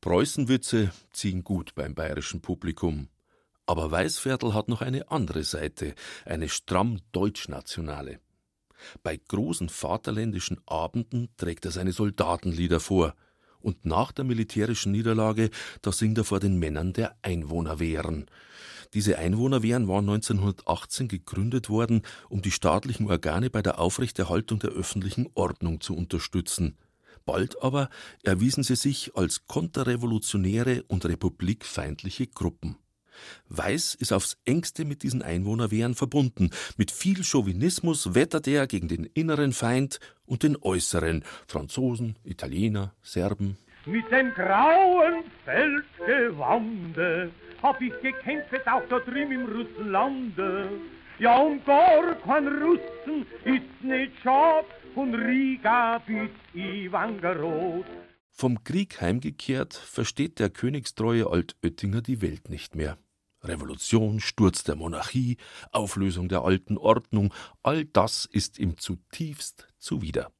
Preußenwitze 0.00 0.92
ziehen 1.12 1.44
gut 1.44 1.74
beim 1.74 1.94
bayerischen 1.94 2.40
Publikum. 2.40 3.08
Aber 3.66 3.90
Weißviertel 3.90 4.54
hat 4.54 4.68
noch 4.68 4.80
eine 4.80 5.10
andere 5.10 5.44
Seite, 5.44 5.94
eine 6.24 6.48
stramm 6.48 7.00
deutschnationale. 7.12 8.20
Bei 9.02 9.16
großen 9.16 9.68
vaterländischen 9.68 10.60
Abenden 10.66 11.28
trägt 11.36 11.64
er 11.66 11.70
seine 11.70 11.92
Soldatenlieder 11.92 12.80
vor– 12.80 13.14
und 13.62 13.86
nach 13.86 14.12
der 14.12 14.24
militärischen 14.24 14.92
Niederlage, 14.92 15.50
da 15.80 15.92
singt 15.92 16.18
er 16.18 16.24
vor 16.24 16.40
den 16.40 16.58
Männern 16.58 16.92
der 16.92 17.16
Einwohnerwehren. 17.22 18.26
Diese 18.94 19.18
Einwohnerwehren 19.18 19.88
waren 19.88 20.08
1918 20.08 21.08
gegründet 21.08 21.70
worden, 21.70 22.02
um 22.28 22.42
die 22.42 22.50
staatlichen 22.50 23.08
Organe 23.10 23.48
bei 23.48 23.62
der 23.62 23.78
Aufrechterhaltung 23.78 24.58
der 24.58 24.70
öffentlichen 24.70 25.28
Ordnung 25.34 25.80
zu 25.80 25.96
unterstützen. 25.96 26.76
Bald 27.24 27.62
aber 27.62 27.88
erwiesen 28.22 28.64
sie 28.64 28.76
sich 28.76 29.16
als 29.16 29.46
konterrevolutionäre 29.46 30.82
und 30.88 31.06
republikfeindliche 31.06 32.26
Gruppen. 32.26 32.76
Weiß 33.48 33.94
ist 33.94 34.12
aufs 34.12 34.38
engste 34.44 34.84
mit 34.84 35.02
diesen 35.02 35.22
Einwohnerwehren 35.22 35.94
verbunden. 35.94 36.50
Mit 36.76 36.90
viel 36.90 37.22
Chauvinismus 37.24 38.14
wettert 38.14 38.46
er 38.46 38.66
gegen 38.66 38.88
den 38.88 39.04
inneren 39.04 39.52
Feind 39.52 40.00
und 40.26 40.42
den 40.42 40.56
äußeren 40.60 41.24
Franzosen, 41.46 42.16
Italiener, 42.24 42.94
Serben. 43.02 43.56
Mit 43.84 44.10
dem 44.10 44.32
grauen 44.34 45.24
Feldgewande 45.44 47.30
hab 47.62 47.80
ich 47.80 47.92
gekämpft 48.00 48.66
auch 48.66 48.82
da 48.88 48.98
drüben 48.98 49.32
im 49.32 49.46
Russenlande. 49.46 50.68
Ja, 51.18 51.36
um 51.38 51.64
gar 51.64 52.14
kein 52.24 52.48
Russen 52.48 53.26
ist 53.44 53.84
nicht 53.84 54.12
schad, 54.22 54.66
von 54.94 55.14
Riga 55.14 55.98
bis 56.06 56.30
Ivangerod. 56.54 57.86
Vom 58.34 58.64
Krieg 58.64 59.00
heimgekehrt 59.00 59.74
versteht 59.74 60.38
der 60.38 60.50
königstreue 60.50 61.28
Altöttinger 61.28 62.00
die 62.00 62.22
Welt 62.22 62.48
nicht 62.48 62.74
mehr. 62.74 62.98
Revolution, 63.44 64.20
Sturz 64.20 64.64
der 64.64 64.74
Monarchie, 64.74 65.36
Auflösung 65.70 66.28
der 66.28 66.42
alten 66.42 66.78
Ordnung, 66.78 67.32
all 67.62 67.84
das 67.84 68.24
ist 68.24 68.58
ihm 68.58 68.78
zutiefst 68.78 69.68
zuwider. 69.78 70.32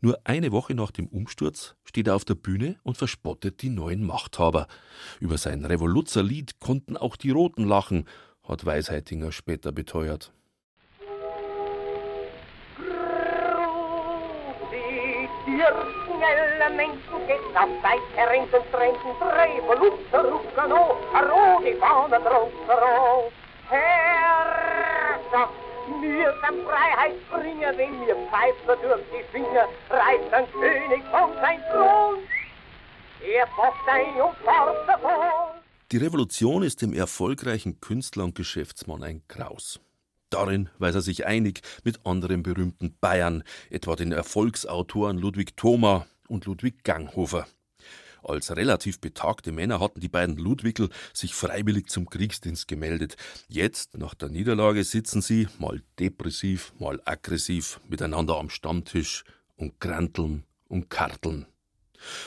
Nur 0.00 0.20
eine 0.24 0.50
Woche 0.50 0.74
nach 0.74 0.90
dem 0.90 1.06
Umsturz 1.06 1.76
steht 1.84 2.08
er 2.08 2.16
auf 2.16 2.24
der 2.24 2.34
Bühne 2.34 2.80
und 2.82 2.98
verspottet 2.98 3.62
die 3.62 3.70
neuen 3.70 4.04
Machthaber. 4.04 4.66
Über 5.20 5.38
sein 5.38 5.64
Revoluzerlied 5.64 6.58
konnten 6.58 6.96
auch 6.96 7.16
die 7.16 7.30
Roten 7.30 7.64
lachen, 7.64 8.08
hat 8.42 8.66
Weisheitinger 8.66 9.30
später 9.30 9.70
beteuert. 9.70 10.32
Detta 17.26 17.66
bajkar 17.82 18.34
inte 18.34 18.62
strängt 18.68 19.00
revoluter 19.20 20.22
ruckano 20.30 20.96
Hallå, 21.12 21.60
die 21.64 21.74
Fahnen 21.80 22.22
rockero 22.22 23.30
Herrschaft, 23.68 25.52
mir 26.00 26.32
kann 26.40 26.56
Freiheit 26.66 27.30
bringen, 27.30 27.76
wenn 27.76 27.98
mir 28.00 28.16
Pfeifer 28.30 28.76
durch 28.82 29.02
die 29.12 29.24
Finger 29.32 29.66
reißt 29.90 30.32
ein 30.32 30.46
König 30.52 31.02
von 31.10 31.30
sein 31.40 31.60
Thron. 31.70 32.18
Er 33.22 33.46
bockt 33.56 33.88
ein 33.88 34.20
und 34.20 34.36
davon. 34.86 35.62
Die 35.90 35.98
Revolution 35.98 36.62
ist 36.62 36.82
dem 36.82 36.92
erfolgreichen 36.92 37.80
Künstler 37.80 38.24
und 38.24 38.34
Geschäftsmann 38.34 39.02
ein 39.02 39.22
Graus. 39.28 39.80
Darin 40.32 40.70
weiß 40.78 40.94
er 40.94 41.02
sich 41.02 41.26
einig 41.26 41.60
mit 41.84 42.06
anderen 42.06 42.42
berühmten 42.42 42.96
Bayern, 43.00 43.42
etwa 43.68 43.96
den 43.96 44.12
Erfolgsautoren 44.12 45.18
Ludwig 45.18 45.58
Thoma 45.58 46.06
und 46.26 46.46
Ludwig 46.46 46.84
Ganghofer. 46.84 47.46
Als 48.22 48.56
relativ 48.56 48.98
betagte 48.98 49.52
Männer 49.52 49.78
hatten 49.80 50.00
die 50.00 50.08
beiden 50.08 50.38
Ludwigl 50.38 50.88
sich 51.12 51.34
freiwillig 51.34 51.88
zum 51.88 52.08
Kriegsdienst 52.08 52.66
gemeldet. 52.66 53.16
Jetzt, 53.48 53.98
nach 53.98 54.14
der 54.14 54.30
Niederlage, 54.30 54.84
sitzen 54.84 55.20
sie, 55.20 55.48
mal 55.58 55.82
depressiv, 55.98 56.72
mal 56.78 57.02
aggressiv, 57.04 57.80
miteinander 57.88 58.38
am 58.38 58.48
Stammtisch 58.48 59.24
und 59.56 59.80
kranteln 59.80 60.44
und 60.68 60.88
karteln. 60.88 61.46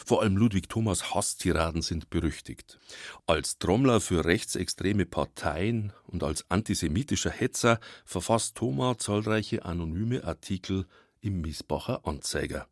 Vor 0.05 0.21
allem 0.21 0.37
Ludwig 0.37 0.69
Thomas 0.69 1.13
Hasstiraden 1.13 1.81
sind 1.81 2.09
berüchtigt. 2.09 2.79
Als 3.27 3.57
Trommler 3.57 4.01
für 4.01 4.25
rechtsextreme 4.25 5.05
Parteien 5.05 5.93
und 6.05 6.23
als 6.23 6.45
antisemitischer 6.49 7.31
Hetzer 7.31 7.79
verfasst 8.05 8.55
Thoma 8.55 8.97
zahlreiche 8.97 9.65
anonyme 9.65 10.23
Artikel 10.23 10.85
im 11.21 11.41
Miesbacher 11.41 12.05
Anzeiger. 12.05 12.67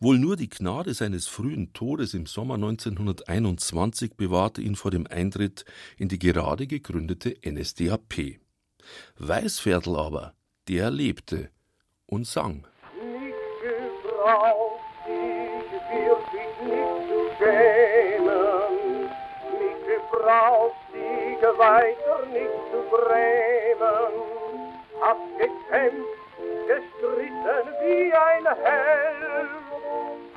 Wohl 0.00 0.18
nur 0.18 0.36
die 0.36 0.48
Gnade 0.48 0.94
seines 0.94 1.26
frühen 1.26 1.72
Todes 1.72 2.14
im 2.14 2.26
Sommer 2.26 2.54
1921 2.54 4.14
bewahrte 4.16 4.62
ihn 4.62 4.76
vor 4.76 4.90
dem 4.90 5.06
Eintritt 5.06 5.64
in 5.96 6.08
die 6.08 6.18
gerade 6.18 6.66
gegründete 6.66 7.36
NSDAP. 7.44 8.40
Weißviertel 9.18 9.96
aber, 9.96 10.34
der 10.68 10.90
lebte 10.90 11.50
und 12.06 12.26
sang. 12.26 12.66
Die 20.28 21.58
weiter 21.58 22.26
nicht 22.26 22.60
zu 22.70 22.82
grämen. 22.94 24.12
Hab 25.00 25.16
gekämpft, 25.38 26.04
gestritten 26.66 27.66
wie 27.80 28.12
ein 28.12 28.44
Held. 28.62 29.48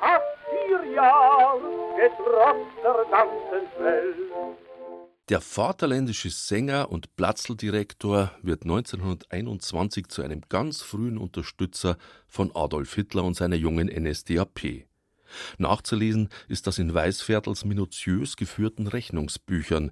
Hab 0.00 0.22
vier 0.48 0.92
Jahre 0.94 1.60
getrotzt 1.98 2.78
der 2.82 3.04
ganzen 3.10 3.84
Welt. 3.84 4.16
Der 5.28 5.42
vaterländische 5.42 6.30
Sänger 6.30 6.90
und 6.90 7.14
Platzldirektor 7.16 8.30
wird 8.40 8.62
1921 8.62 10.08
zu 10.08 10.22
einem 10.22 10.40
ganz 10.48 10.80
frühen 10.80 11.18
Unterstützer 11.18 11.98
von 12.26 12.50
Adolf 12.54 12.94
Hitler 12.94 13.24
und 13.24 13.34
seiner 13.34 13.56
jungen 13.56 13.88
NSDAP. 13.88 14.86
Nachzulesen 15.58 16.28
ist 16.48 16.66
das 16.66 16.78
in 16.78 16.92
Weißviertels 16.92 17.64
minutiös 17.64 18.36
geführten 18.36 18.86
Rechnungsbüchern. 18.86 19.90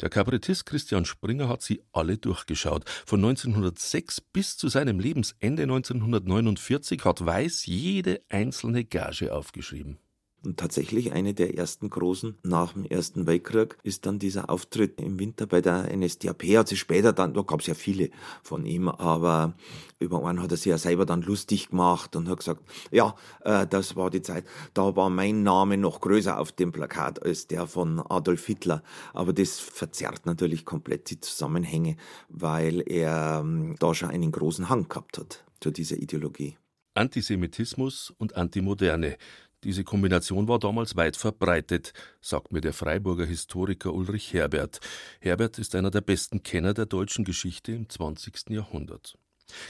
Der 0.00 0.08
Kabarettist 0.08 0.64
Christian 0.64 1.04
Springer 1.04 1.48
hat 1.48 1.62
sie 1.62 1.82
alle 1.92 2.16
durchgeschaut. 2.16 2.88
Von 3.04 3.20
1906 3.20 4.20
bis 4.20 4.56
zu 4.56 4.68
seinem 4.68 4.98
Lebensende 4.98 5.64
1949 5.64 7.04
hat 7.04 7.24
Weiß 7.24 7.66
jede 7.66 8.22
einzelne 8.30 8.84
Gage 8.84 9.34
aufgeschrieben. 9.34 9.98
Und 10.42 10.58
tatsächlich 10.58 11.12
eine 11.12 11.34
der 11.34 11.58
ersten 11.58 11.90
großen 11.90 12.38
nach 12.42 12.72
dem 12.72 12.86
Ersten 12.86 13.26
Weltkrieg 13.26 13.76
ist 13.82 14.06
dann 14.06 14.18
dieser 14.18 14.48
Auftritt 14.48 14.98
im 15.00 15.18
Winter 15.18 15.46
bei 15.46 15.60
der 15.60 15.94
NSDAP. 15.94 16.44
Hat 16.56 16.68
sich 16.68 16.80
später 16.80 17.12
dann, 17.12 17.34
da 17.34 17.42
gab 17.42 17.60
es 17.60 17.66
ja 17.66 17.74
viele 17.74 18.10
von 18.42 18.64
ihm, 18.64 18.88
aber 18.88 19.54
über 19.98 20.24
einen 20.24 20.42
hat 20.42 20.50
er 20.50 20.56
sich 20.56 20.66
ja 20.66 20.78
selber 20.78 21.04
dann 21.04 21.20
lustig 21.20 21.68
gemacht 21.68 22.16
und 22.16 22.28
hat 22.28 22.38
gesagt, 22.38 22.62
ja, 22.90 23.14
äh, 23.44 23.66
das 23.66 23.96
war 23.96 24.08
die 24.08 24.22
Zeit, 24.22 24.44
da 24.72 24.96
war 24.96 25.10
mein 25.10 25.42
Name 25.42 25.76
noch 25.76 26.00
größer 26.00 26.38
auf 26.38 26.52
dem 26.52 26.72
Plakat 26.72 27.22
als 27.22 27.46
der 27.46 27.66
von 27.66 28.00
Adolf 28.00 28.46
Hitler. 28.46 28.82
Aber 29.12 29.34
das 29.34 29.58
verzerrt 29.58 30.24
natürlich 30.24 30.64
komplett 30.64 31.10
die 31.10 31.20
Zusammenhänge, 31.20 31.96
weil 32.30 32.82
er 32.86 33.40
ähm, 33.42 33.76
da 33.78 33.92
schon 33.94 34.08
einen 34.08 34.32
großen 34.32 34.70
Hang 34.70 34.88
gehabt 34.88 35.18
hat 35.18 35.44
zu 35.60 35.70
dieser 35.70 35.96
Ideologie. 35.96 36.56
Antisemitismus 36.94 38.12
und 38.18 38.36
Antimoderne. 38.36 39.16
Diese 39.64 39.84
Kombination 39.84 40.48
war 40.48 40.58
damals 40.58 40.96
weit 40.96 41.16
verbreitet, 41.16 41.92
sagt 42.22 42.50
mir 42.50 42.62
der 42.62 42.72
Freiburger 42.72 43.26
Historiker 43.26 43.92
Ulrich 43.92 44.32
Herbert. 44.32 44.80
Herbert 45.20 45.58
ist 45.58 45.74
einer 45.74 45.90
der 45.90 46.00
besten 46.00 46.42
Kenner 46.42 46.72
der 46.72 46.86
deutschen 46.86 47.24
Geschichte 47.24 47.72
im 47.72 47.88
20. 47.88 48.48
Jahrhundert. 48.50 49.18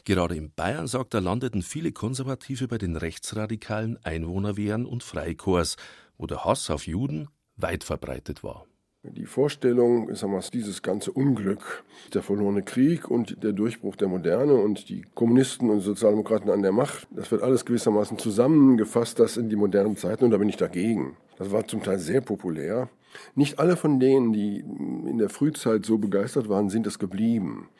Gerade 0.04 0.36
in 0.36 0.52
Bayern, 0.52 0.86
sagt 0.86 1.14
er, 1.14 1.20
landeten 1.20 1.62
viele 1.62 1.90
Konservative 1.90 2.68
bei 2.68 2.78
den 2.78 2.96
rechtsradikalen 2.96 3.98
Einwohnerwehren 4.04 4.86
und 4.86 5.02
Freikorps, 5.02 5.76
wo 6.16 6.26
der 6.26 6.44
Hass 6.44 6.70
auf 6.70 6.86
Juden 6.86 7.28
weit 7.56 7.82
verbreitet 7.82 8.44
war. 8.44 8.66
Die 9.02 9.24
Vorstellung, 9.24 10.14
sagen 10.14 10.34
wir, 10.34 10.40
dieses 10.52 10.82
ganze 10.82 11.10
Unglück, 11.10 11.84
der 12.12 12.22
verlorene 12.22 12.62
Krieg 12.62 13.10
und 13.10 13.42
der 13.42 13.52
Durchbruch 13.52 13.96
der 13.96 14.08
Moderne 14.08 14.52
und 14.56 14.90
die 14.90 15.06
Kommunisten 15.14 15.70
und 15.70 15.80
Sozialdemokraten 15.80 16.50
an 16.50 16.60
der 16.60 16.72
Macht, 16.72 17.08
das 17.10 17.30
wird 17.30 17.42
alles 17.42 17.64
gewissermaßen 17.64 18.18
zusammengefasst, 18.18 19.18
das 19.18 19.38
in 19.38 19.48
die 19.48 19.56
modernen 19.56 19.96
Zeiten 19.96 20.24
und 20.24 20.32
da 20.32 20.36
bin 20.36 20.50
ich 20.50 20.58
dagegen. 20.58 21.16
Das 21.38 21.50
war 21.50 21.66
zum 21.66 21.82
Teil 21.82 21.98
sehr 21.98 22.20
populär. 22.20 22.90
Nicht 23.34 23.58
alle 23.58 23.78
von 23.78 24.00
denen, 24.00 24.34
die 24.34 24.58
in 24.58 25.16
der 25.16 25.30
Frühzeit 25.30 25.86
so 25.86 25.96
begeistert 25.96 26.50
waren, 26.50 26.68
sind 26.68 26.86
es 26.86 26.98
geblieben. 26.98 27.70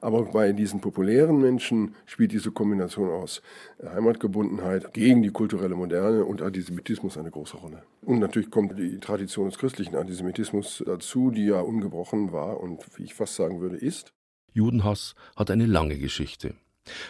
Aber 0.00 0.24
bei 0.24 0.52
diesen 0.52 0.80
populären 0.80 1.40
Menschen 1.40 1.94
spielt 2.06 2.32
diese 2.32 2.50
Kombination 2.50 3.10
aus 3.10 3.42
Heimatgebundenheit 3.82 4.92
gegen 4.94 5.22
die 5.22 5.30
kulturelle 5.30 5.74
Moderne 5.74 6.24
und 6.24 6.42
Antisemitismus 6.42 7.18
eine 7.18 7.30
große 7.30 7.56
Rolle. 7.56 7.82
Und 8.02 8.20
natürlich 8.20 8.50
kommt 8.50 8.78
die 8.78 8.98
Tradition 9.00 9.46
des 9.48 9.58
christlichen 9.58 9.96
Antisemitismus 9.96 10.82
dazu, 10.86 11.30
die 11.30 11.46
ja 11.46 11.60
ungebrochen 11.60 12.32
war 12.32 12.60
und, 12.60 12.80
wie 12.96 13.04
ich 13.04 13.14
fast 13.14 13.34
sagen 13.34 13.60
würde, 13.60 13.76
ist. 13.76 14.12
Judenhass 14.52 15.14
hat 15.36 15.50
eine 15.50 15.66
lange 15.66 15.98
Geschichte. 15.98 16.54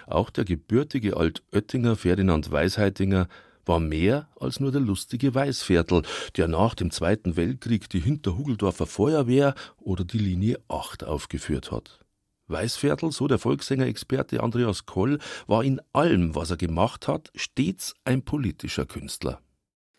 Auch 0.07 0.31
der 0.31 0.44
gebürtige 0.44 1.16
Altöttinger 1.16 1.96
Ferdinand 1.96 2.51
Weisheitinger 2.51 3.29
war 3.64 3.81
mehr 3.81 4.29
als 4.40 4.61
nur 4.61 4.72
der 4.72 4.81
lustige 4.81 5.35
Weißviertel, 5.35 6.03
der 6.37 6.48
nach 6.48 6.74
dem 6.74 6.90
Zweiten 6.90 7.37
Weltkrieg 7.37 7.88
die 7.88 8.01
Hinterhugeldorfer 8.01 8.87
Feuerwehr 8.87 9.55
oder 9.79 10.05
die 10.05 10.18
Linie 10.18 10.59
8 10.68 11.05
aufgeführt 11.05 11.70
hat. 11.70 12.01
Weißviertel, 12.49 13.13
so 13.13 13.29
der 13.29 13.39
Volkssänger-Experte 13.39 14.43
Andreas 14.43 14.87
Koll, 14.87 15.19
war 15.47 15.65
in 15.65 15.81
allem, 15.93 16.35
was 16.35 16.51
er 16.51 16.57
gemacht 16.57 17.09
hat, 17.09 17.31
stets 17.35 17.95
ein 18.05 18.23
politischer 18.23 18.87
Künstler. 18.87 19.41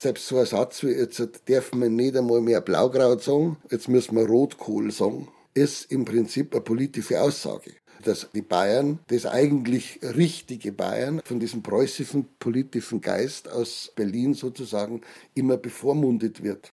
Selbst 0.02 0.28
so 0.28 0.38
ein 0.40 0.46
Satz 0.46 0.82
wie 0.84 0.92
jetzt 0.92 1.20
dürfen 1.48 1.82
wir 1.82 1.90
nicht 1.90 2.16
einmal 2.16 2.42
mehr 2.42 2.62
Blaukraut 2.62 3.22
sagen, 3.22 3.58
jetzt 3.70 3.90
müssen 3.90 4.16
wir 4.16 4.26
Rotkohl 4.26 4.92
sagen, 4.92 5.28
ist 5.54 5.92
im 5.92 6.06
Prinzip 6.06 6.54
eine 6.54 6.62
politische 6.62 7.22
Aussage. 7.22 7.74
Dass 8.04 8.30
die 8.34 8.42
Bayern, 8.42 9.00
das 9.08 9.26
eigentlich 9.26 10.00
richtige 10.02 10.72
Bayern, 10.72 11.22
von 11.26 11.42
diesem 11.42 11.64
preußischen 11.64 12.28
politischen 12.40 13.02
Geist 13.02 13.52
aus 13.52 13.92
Berlin 13.94 14.34
sozusagen 14.34 15.02
immer 15.34 15.58
bevormundet 15.58 16.42
wird. 16.42 16.72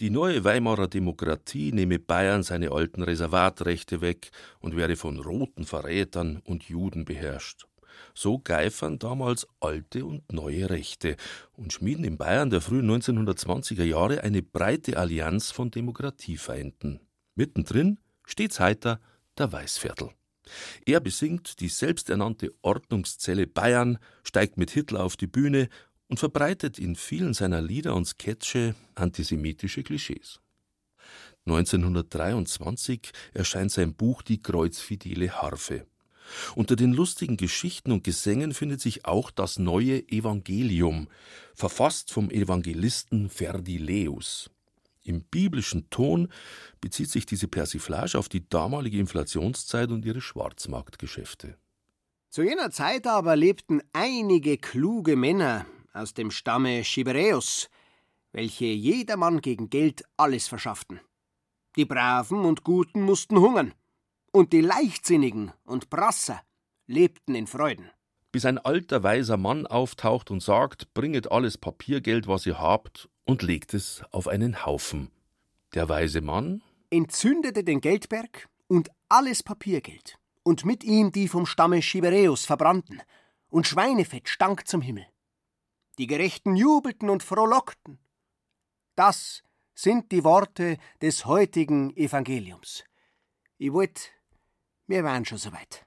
Die 0.00 0.10
neue 0.10 0.42
Weimarer 0.42 0.88
Demokratie 0.88 1.70
nehme 1.70 2.00
Bayern 2.00 2.42
seine 2.42 2.72
alten 2.72 3.04
Reservatrechte 3.04 4.00
weg 4.00 4.32
und 4.58 4.74
wäre 4.76 4.96
von 4.96 5.20
roten 5.20 5.66
Verrätern 5.66 6.42
und 6.44 6.64
Juden 6.64 7.04
beherrscht. 7.04 7.68
So 8.12 8.40
geifern 8.40 8.98
damals 8.98 9.46
alte 9.60 10.04
und 10.04 10.32
neue 10.32 10.68
Rechte 10.68 11.16
und 11.52 11.72
schmieden 11.72 12.04
in 12.04 12.16
Bayern 12.16 12.50
der 12.50 12.60
frühen 12.60 12.90
1920er 12.90 13.84
Jahre 13.84 14.24
eine 14.24 14.42
breite 14.42 14.96
Allianz 14.96 15.52
von 15.52 15.70
Demokratiefeinden. 15.70 16.98
Mittendrin, 17.36 18.00
stets 18.24 18.58
heiter, 18.58 19.00
der 19.38 19.52
Weißviertel. 19.52 20.10
Er 20.84 20.98
besingt 20.98 21.60
die 21.60 21.68
selbsternannte 21.68 22.50
Ordnungszelle 22.62 23.46
Bayern, 23.46 23.98
steigt 24.24 24.58
mit 24.58 24.72
Hitler 24.72 25.04
auf 25.04 25.16
die 25.16 25.28
Bühne 25.28 25.68
und 26.14 26.20
verbreitet 26.20 26.78
in 26.78 26.94
vielen 26.94 27.34
seiner 27.34 27.60
Lieder 27.60 27.96
und 27.96 28.04
Sketche 28.04 28.76
antisemitische 28.94 29.82
Klischees. 29.82 30.38
1923 31.44 33.10
erscheint 33.32 33.72
sein 33.72 33.94
Buch 33.94 34.22
Die 34.22 34.40
kreuzfidele 34.40 35.42
Harfe. 35.42 35.88
Unter 36.54 36.76
den 36.76 36.92
lustigen 36.92 37.36
Geschichten 37.36 37.90
und 37.90 38.04
Gesängen 38.04 38.54
findet 38.54 38.80
sich 38.80 39.06
auch 39.06 39.32
das 39.32 39.58
neue 39.58 40.08
Evangelium, 40.08 41.08
verfasst 41.52 42.12
vom 42.12 42.30
Evangelisten 42.30 43.28
Verdileus. 43.28 44.50
Im 45.02 45.24
biblischen 45.24 45.90
Ton 45.90 46.28
bezieht 46.80 47.10
sich 47.10 47.26
diese 47.26 47.48
Persiflage 47.48 48.16
auf 48.16 48.28
die 48.28 48.48
damalige 48.48 49.00
Inflationszeit 49.00 49.90
und 49.90 50.04
ihre 50.04 50.20
Schwarzmarktgeschäfte. 50.20 51.58
Zu 52.30 52.44
jener 52.44 52.70
Zeit 52.70 53.08
aber 53.08 53.34
lebten 53.34 53.80
einige 53.92 54.58
kluge 54.58 55.16
Männer, 55.16 55.66
aus 55.94 56.12
dem 56.12 56.30
Stamme 56.30 56.84
Schibereus, 56.84 57.70
welche 58.32 58.66
jedermann 58.66 59.40
gegen 59.40 59.70
Geld 59.70 60.04
alles 60.16 60.48
verschafften. 60.48 61.00
Die 61.76 61.84
Braven 61.84 62.44
und 62.44 62.64
Guten 62.64 63.02
mussten 63.02 63.38
hungern, 63.38 63.72
und 64.32 64.52
die 64.52 64.60
Leichtsinnigen 64.60 65.52
und 65.64 65.90
Prasser 65.90 66.42
lebten 66.86 67.34
in 67.34 67.46
Freuden. 67.46 67.90
Bis 68.32 68.44
ein 68.44 68.58
alter 68.58 69.02
weiser 69.04 69.36
Mann 69.36 69.66
auftaucht 69.66 70.30
und 70.30 70.42
sagt, 70.42 70.92
bringet 70.92 71.30
alles 71.30 71.56
Papiergeld, 71.56 72.26
was 72.26 72.44
ihr 72.44 72.58
habt, 72.58 73.08
und 73.24 73.42
legt 73.42 73.74
es 73.74 74.02
auf 74.10 74.26
einen 74.28 74.66
Haufen. 74.66 75.10
Der 75.74 75.88
weise 75.88 76.20
Mann 76.20 76.62
entzündete 76.90 77.64
den 77.64 77.80
Geldberg 77.80 78.48
und 78.66 78.90
alles 79.08 79.42
Papiergeld 79.42 80.18
und 80.42 80.64
mit 80.64 80.84
ihm 80.84 81.10
die 81.10 81.28
vom 81.28 81.46
Stamme 81.46 81.82
Schibereus 81.82 82.44
verbrannten, 82.44 83.00
und 83.48 83.68
Schweinefett 83.68 84.28
stank 84.28 84.66
zum 84.66 84.80
Himmel. 84.80 85.06
Die 85.98 86.06
Gerechten 86.06 86.56
jubelten 86.56 87.08
und 87.10 87.22
frohlockten. 87.22 87.98
Das 88.96 89.42
sind 89.74 90.12
die 90.12 90.24
Worte 90.24 90.78
des 91.00 91.26
heutigen 91.26 91.96
Evangeliums. 91.96 92.84
Ich 93.58 93.72
wollt, 93.72 94.12
wir 94.86 95.04
wären 95.04 95.24
schon 95.24 95.38
soweit. 95.38 95.86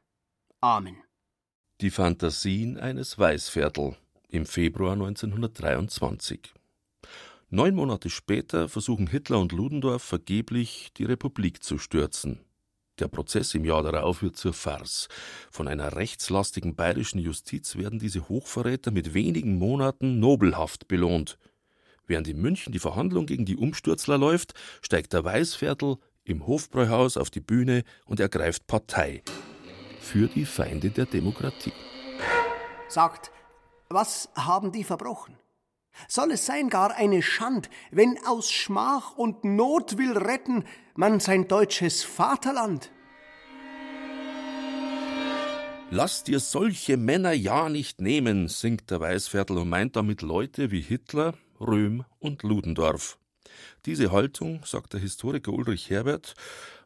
Amen. 0.61 0.97
Die 1.81 1.91
Fantasien 1.91 2.77
eines 2.77 3.19
Weißviertel 3.19 3.97
im 4.29 4.45
Februar 4.45 4.93
1923. 4.93 6.53
Neun 7.49 7.75
Monate 7.75 8.09
später 8.09 8.67
versuchen 8.67 9.07
Hitler 9.07 9.39
und 9.39 9.51
Ludendorff 9.51 10.03
vergeblich, 10.03 10.91
die 10.97 11.05
Republik 11.05 11.63
zu 11.63 11.77
stürzen. 11.77 12.46
Der 12.99 13.07
Prozess 13.07 13.53
im 13.53 13.63
Jahr 13.63 13.83
darauf 13.83 14.21
wird 14.21 14.37
zur 14.37 14.53
Farce. 14.53 15.07
Von 15.51 15.67
einer 15.67 15.95
rechtslastigen 15.95 16.75
bayerischen 16.75 17.19
Justiz 17.19 17.75
werden 17.75 17.99
diese 17.99 18.27
Hochverräter 18.27 18.91
mit 18.91 19.13
wenigen 19.13 19.57
Monaten 19.57 20.19
nobelhaft 20.19 20.87
belohnt. 20.87 21.37
Während 22.07 22.27
in 22.27 22.41
München 22.41 22.73
die 22.73 22.79
Verhandlung 22.79 23.25
gegen 23.25 23.45
die 23.45 23.57
Umstürzler 23.57 24.17
läuft, 24.17 24.53
steigt 24.81 25.13
der 25.13 25.23
Weißviertel 25.23 25.97
im 26.23 26.47
Hofbräuhaus 26.47 27.17
auf 27.17 27.29
die 27.29 27.39
Bühne 27.39 27.83
und 28.05 28.19
ergreift 28.19 28.65
Partei 28.65 29.23
für 29.99 30.27
die 30.27 30.45
Feinde 30.45 30.89
der 30.89 31.05
Demokratie. 31.05 31.73
Sagt, 32.87 33.31
was 33.89 34.29
haben 34.35 34.71
die 34.71 34.83
verbrochen? 34.83 35.37
Soll 36.07 36.31
es 36.31 36.45
sein 36.45 36.69
gar 36.69 36.95
eine 36.95 37.21
Schand, 37.21 37.69
wenn 37.91 38.17
aus 38.25 38.51
Schmach 38.51 39.17
und 39.17 39.43
Not 39.43 39.97
will 39.97 40.17
retten 40.17 40.63
man 40.95 41.19
sein 41.19 41.47
deutsches 41.47 42.03
Vaterland? 42.03 42.91
Lass 45.89 46.23
dir 46.23 46.41
solche 46.41 46.97
Männer 46.97 47.31
ja 47.31 47.69
nicht 47.69 48.01
nehmen, 48.01 48.49
singt 48.49 48.91
der 48.91 48.99
Weißviertel 48.99 49.57
und 49.57 49.69
meint 49.69 49.95
damit 49.95 50.21
Leute 50.21 50.69
wie 50.69 50.81
Hitler, 50.81 51.33
Röhm 51.61 52.03
und 52.19 52.43
Ludendorff. 52.43 53.17
Diese 53.85 54.11
Haltung, 54.11 54.61
sagt 54.65 54.93
der 54.93 54.99
Historiker 54.99 55.53
Ulrich 55.53 55.89
Herbert, 55.89 56.33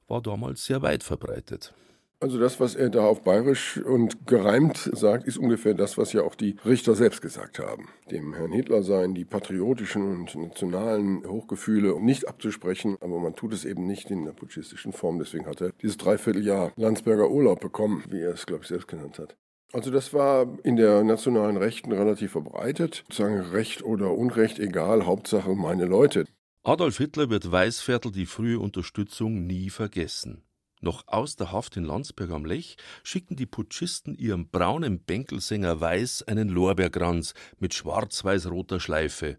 war 0.08 0.22
damals 0.22 0.66
sehr 0.66 0.84
weit 0.84 1.04
verbreitet. 1.04 1.74
Also 2.22 2.40
das, 2.40 2.60
was 2.60 2.76
er 2.76 2.92
da 2.92 3.04
auf 3.04 3.24
Bayerisch 3.24 3.78
und 3.78 4.28
gereimt 4.28 4.92
sagt, 4.94 5.26
ist 5.26 5.40
ungefähr 5.40 5.74
das, 5.74 5.98
was 5.98 6.14
ja 6.14 6.22
auch 6.22 6.36
die 6.36 6.56
Richter 6.64 6.94
selbst 6.94 7.24
gesagt 7.24 7.58
haben. 7.58 7.88
Dem 8.12 8.36
Herrn 8.36 8.52
Hitler 8.52 8.84
seien 8.84 9.16
die 9.16 9.26
patriotischen 9.26 10.20
und 10.20 10.36
nationalen 10.36 11.26
Hochgefühle 11.28 12.00
nicht 12.00 12.28
abzusprechen, 12.28 12.96
aber 13.02 13.20
man 13.20 13.34
tut 13.34 13.54
es 13.54 13.66
eben 13.66 13.88
nicht 13.88 14.12
in 14.12 14.24
der 14.24 14.34
putschistischen 14.34 14.94
Form. 14.94 15.18
Deswegen 15.18 15.48
hat 15.48 15.62
er 15.62 15.72
dieses 15.82 15.98
Dreivierteljahr 15.98 16.72
Landsberger 16.76 17.32
Urlaub 17.32 17.60
bekommen, 17.60 18.04
wie 18.10 18.22
er 18.22 18.34
es, 18.34 18.46
glaube 18.46 18.62
ich, 18.62 18.68
selbst 18.68 18.88
genannt 18.88 19.18
hat. 19.18 19.36
Also 19.74 19.90
das 19.90 20.14
war 20.14 20.46
in 20.64 20.76
der 20.76 21.04
nationalen 21.04 21.58
Rechten 21.58 21.92
relativ 21.92 22.34
verbreitet. 22.34 23.04
Sagen 23.12 23.40
Recht 23.40 23.84
oder 23.84 24.12
Unrecht, 24.12 24.60
egal, 24.60 25.08
Hauptsache 25.08 25.56
meine 25.56 25.86
Leute. 25.86 26.26
Adolf 26.62 27.00
Hitler 27.00 27.32
wird 27.32 27.52
Weißviertel 27.52 28.12
die 28.12 28.28
frühe 28.28 28.60
Unterstützung 28.60 29.48
nie 29.48 29.72
vergessen. 29.72 30.44
Noch 30.82 31.08
aus 31.08 31.36
der 31.36 31.52
Haft 31.52 31.78
in 31.78 31.86
Landsberg 31.86 32.32
am 32.32 32.44
Lech 32.44 32.76
schicken 33.04 33.36
die 33.36 33.46
Putschisten 33.46 34.16
ihrem 34.16 34.50
braunen 34.50 35.00
Bänkelsänger 35.00 35.80
Weiß 35.80 36.24
einen 36.24 36.50
Lorbeerkranz 36.50 37.36
mit 37.60 37.76
schwarz-weiß-roter 37.76 38.80
Schleife. 38.80 39.38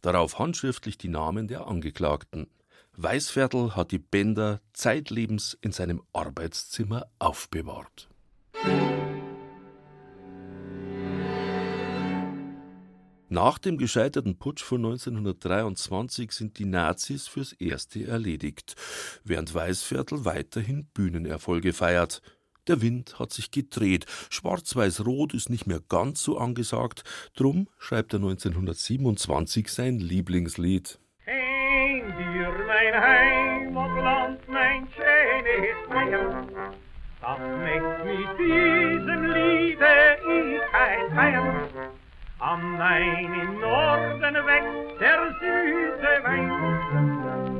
Darauf 0.00 0.38
handschriftlich 0.38 0.96
die 0.96 1.08
Namen 1.08 1.48
der 1.48 1.66
Angeklagten. 1.66 2.46
Weißviertel 2.96 3.74
hat 3.74 3.90
die 3.90 3.98
Bänder 3.98 4.60
zeitlebens 4.72 5.58
in 5.60 5.72
seinem 5.72 6.00
Arbeitszimmer 6.12 7.06
aufbewahrt. 7.18 8.08
Nach 13.34 13.58
dem 13.58 13.78
gescheiterten 13.78 14.38
Putsch 14.38 14.62
von 14.62 14.84
1923 14.84 16.30
sind 16.30 16.56
die 16.60 16.66
Nazis 16.66 17.26
fürs 17.26 17.52
Erste 17.52 18.06
erledigt, 18.06 18.76
während 19.24 19.52
Weißviertel 19.52 20.24
weiterhin 20.24 20.86
Bühnenerfolge 20.94 21.72
feiert. 21.72 22.22
Der 22.68 22.80
Wind 22.80 23.18
hat 23.18 23.32
sich 23.32 23.50
gedreht, 23.50 24.06
Schwarz-Weiß-Rot 24.30 25.34
ist 25.34 25.50
nicht 25.50 25.66
mehr 25.66 25.80
ganz 25.88 26.22
so 26.22 26.38
angesagt, 26.38 27.02
drum 27.34 27.66
schreibt 27.76 28.12
er 28.12 28.20
1927 28.20 29.66
sein 29.66 29.98
Lieblingslied. 29.98 31.00
Kein 31.24 32.16
dir 32.16 32.52
mein 32.68 33.02
Heimatland, 33.02 34.48
mein 34.48 34.86
schönes 34.94 35.88
Bayern, 35.88 36.52
das 37.20 37.38
mit 37.64 38.38
diesem 38.38 39.24
Liede 39.24 40.18
ich 40.22 40.62
ein 40.72 41.14
feiern. 41.16 41.63
Am 42.46 42.76
Main 42.76 43.32
im 43.32 43.58
Norden 43.58 44.34
wächst 44.34 45.00
der 45.00 45.34
süße 45.40 46.12
Wein. 46.24 46.50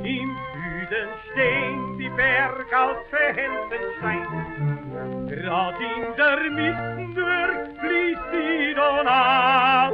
Im 0.05 0.37
Süden 0.53 1.09
stehen 1.25 1.97
die 1.97 2.11
Berge 2.11 2.77
als 2.77 2.99
Felsenstein. 3.09 4.27
Grad 5.27 5.81
in 5.81 6.15
der 6.19 6.39
Mitte 6.51 7.15
durch 7.15 7.79
fließt 7.81 8.29
die 8.31 8.75
Donau. 8.75 9.91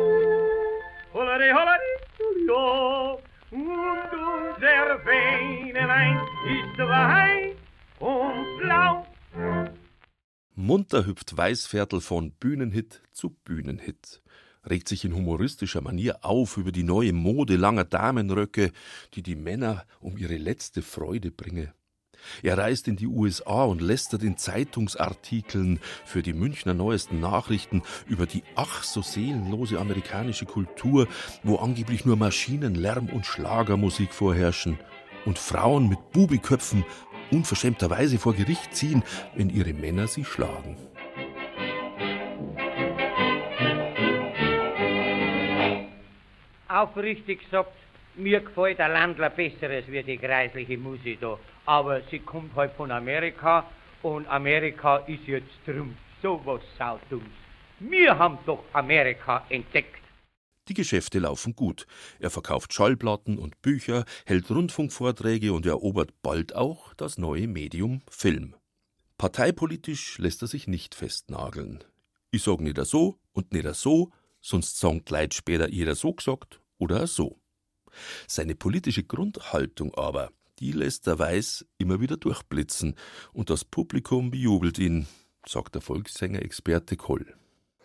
Hollere, 1.15 1.55
hollere, 1.55 1.79
jo. 2.49 3.21
Und 3.53 4.11
unser 4.13 5.07
Weinelein 5.07 6.19
ist 6.47 6.79
weiß 6.79 7.55
und 8.01 8.59
blau. 8.59 9.07
Munter 10.57 11.07
hüpft 11.07 11.37
Weißviertel 11.37 12.01
von 12.01 12.33
Bühnenhit 12.33 13.03
zu 13.13 13.31
Bühnenhit 13.31 14.21
regt 14.69 14.89
sich 14.89 15.05
in 15.05 15.15
humoristischer 15.15 15.81
Manier 15.81 16.25
auf 16.25 16.57
über 16.57 16.73
die 16.73 16.83
neue 16.83 17.13
Mode 17.13 17.57
langer 17.57 17.85
Damenröcke, 17.85 18.73
die 19.15 19.23
die 19.23 19.37
Männer 19.37 19.85
um 20.01 20.17
ihre 20.17 20.37
letzte 20.37 20.83
Freude 20.83 21.31
bringe. 21.31 21.73
Er 22.43 22.59
reist 22.59 22.89
in 22.89 22.97
die 22.97 23.07
USA 23.07 23.65
und 23.65 23.81
lästert 23.81 24.23
in 24.23 24.37
Zeitungsartikeln 24.37 25.81
für 26.05 26.23
die 26.23 26.33
Münchner 26.33 26.75
neuesten 26.75 27.21
Nachrichten 27.21 27.83
über 28.07 28.27
die 28.27 28.43
ach 28.57 28.83
so 28.83 29.03
seelenlose 29.03 29.79
amerikanische 29.79 30.47
Kultur, 30.47 31.09
wo 31.43 31.57
angeblich 31.57 32.05
nur 32.05 32.17
Maschinenlärm 32.17 33.09
und 33.09 33.27
Schlagermusik 33.27 34.13
vorherrschen 34.13 34.79
und 35.25 35.39
Frauen 35.39 35.89
mit 35.89 36.13
Bubiköpfen 36.13 36.85
unverschämterweise 37.31 38.19
vor 38.19 38.35
Gericht 38.35 38.75
ziehen, 38.75 39.03
wenn 39.35 39.51
ihre 39.51 39.73
Männer 39.73 40.09
sie 40.09 40.25
schlagen. 40.25 40.77
Aufrichtig 46.71 47.45
gesagt, 47.45 47.73
mir 48.15 48.41
gefällt 48.41 48.79
der 48.79 48.89
Landler 48.89 49.31
besseres 49.31 49.87
wie 49.89 50.03
die 50.03 50.19
kreisliche 50.19 50.79
Musik 50.79 51.21
da. 51.21 51.39
Aber 51.67 52.01
sie 52.11 52.19
kommt 52.19 52.55
halt 52.55 52.73
von 52.73 52.91
Amerika 52.91 53.65
und 54.03 54.27
Amerika 54.29 54.99
ist 54.99 55.27
jetzt 55.27 55.51
drum 55.67 55.97
sowas 56.23 56.63
saudums. 56.79 57.25
Wir 57.79 58.19
haben 58.19 58.39
doch 58.47 58.65
Amerika 58.73 59.45
entdeckt. 59.49 59.97
Die 60.69 60.75
Geschäfte 60.75 61.19
laufen 61.19 61.57
gut. 61.57 61.87
Er 62.21 62.31
verkauft 62.31 62.73
Schallplatten 62.73 63.39
und 63.39 63.61
Bücher, 63.63 64.05
hält 64.27 64.51
Rundfunkvorträge 64.51 65.53
und 65.53 65.67
erobert 65.67 66.11
bald 66.23 66.55
auch 66.55 66.95
das 66.95 67.19
neue 67.19 67.49
Medium 67.49 68.03
Film. 68.09 68.55
Parteipolitisch 69.19 70.19
lässt 70.19 70.43
er 70.43 70.49
sich 70.49 70.69
nicht 70.69 70.95
festnageln. 70.95 71.85
Ich 72.31 72.43
sag 72.43 72.61
nicht 72.61 72.79
so 72.85 73.19
und 73.33 73.53
nicht 73.53 73.67
so, 73.75 74.11
sonst 74.41 74.79
sagt 74.79 75.11
Leid 75.11 75.35
später 75.35 75.69
jeder 75.69 75.95
so 75.95 76.13
gesagt 76.13 76.60
oder 76.81 77.07
so. 77.07 77.39
Seine 78.27 78.55
politische 78.55 79.05
Grundhaltung 79.05 79.95
aber, 79.95 80.31
die 80.59 80.73
lässt 80.73 81.07
der 81.07 81.19
Weiß 81.19 81.65
immer 81.79 82.01
wieder 82.01 82.17
durchblitzen 82.17 82.97
und 83.33 83.51
das 83.51 83.65
Publikum 83.65 84.31
bejubelt 84.31 84.79
ihn, 84.79 85.07
sagt 85.47 85.75
der 85.75 85.83
Volkssänger-Experte 85.83 86.97
Koll. 86.97 87.35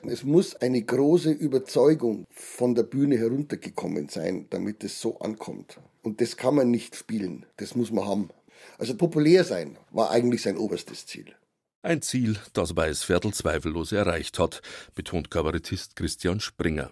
Es 0.08 0.24
muss 0.24 0.56
eine 0.56 0.84
große 0.84 1.32
Überzeugung 1.32 2.28
von 2.30 2.76
der 2.76 2.84
Bühne 2.84 3.18
heruntergekommen 3.18 4.08
sein, 4.08 4.46
damit 4.52 4.84
es 4.84 5.02
so 5.02 5.18
ankommt. 5.20 5.80
Und 6.04 6.22
das 6.22 6.38
kann 6.38 6.56
man 6.56 6.70
nicht 6.70 6.96
spielen, 6.96 7.46
das 7.58 7.76
muss 7.76 7.92
man 7.92 8.06
haben. 8.06 8.30
Also 8.78 8.96
populär 8.96 9.44
sein 9.44 9.78
war 9.92 10.12
eigentlich 10.12 10.44
sein 10.44 10.58
oberstes 10.58 11.08
Ziel. 11.08 11.34
Ein 11.82 12.02
Ziel, 12.02 12.38
das 12.54 12.76
Weißviertel 12.76 13.34
zweifellos 13.34 13.92
erreicht 13.92 14.40
hat, 14.40 14.62
betont 14.96 15.32
Kabarettist 15.32 15.96
Christian 15.96 16.40
Springer. 16.40 16.92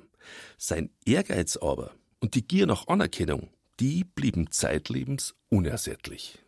Sein 0.57 0.89
Ehrgeiz 1.05 1.57
aber 1.57 1.91
und 2.19 2.35
die 2.35 2.47
Gier 2.47 2.65
nach 2.65 2.87
Anerkennung, 2.87 3.49
die 3.79 4.03
blieben 4.03 4.51
zeitlebens 4.51 5.35
unersättlich. 5.49 6.39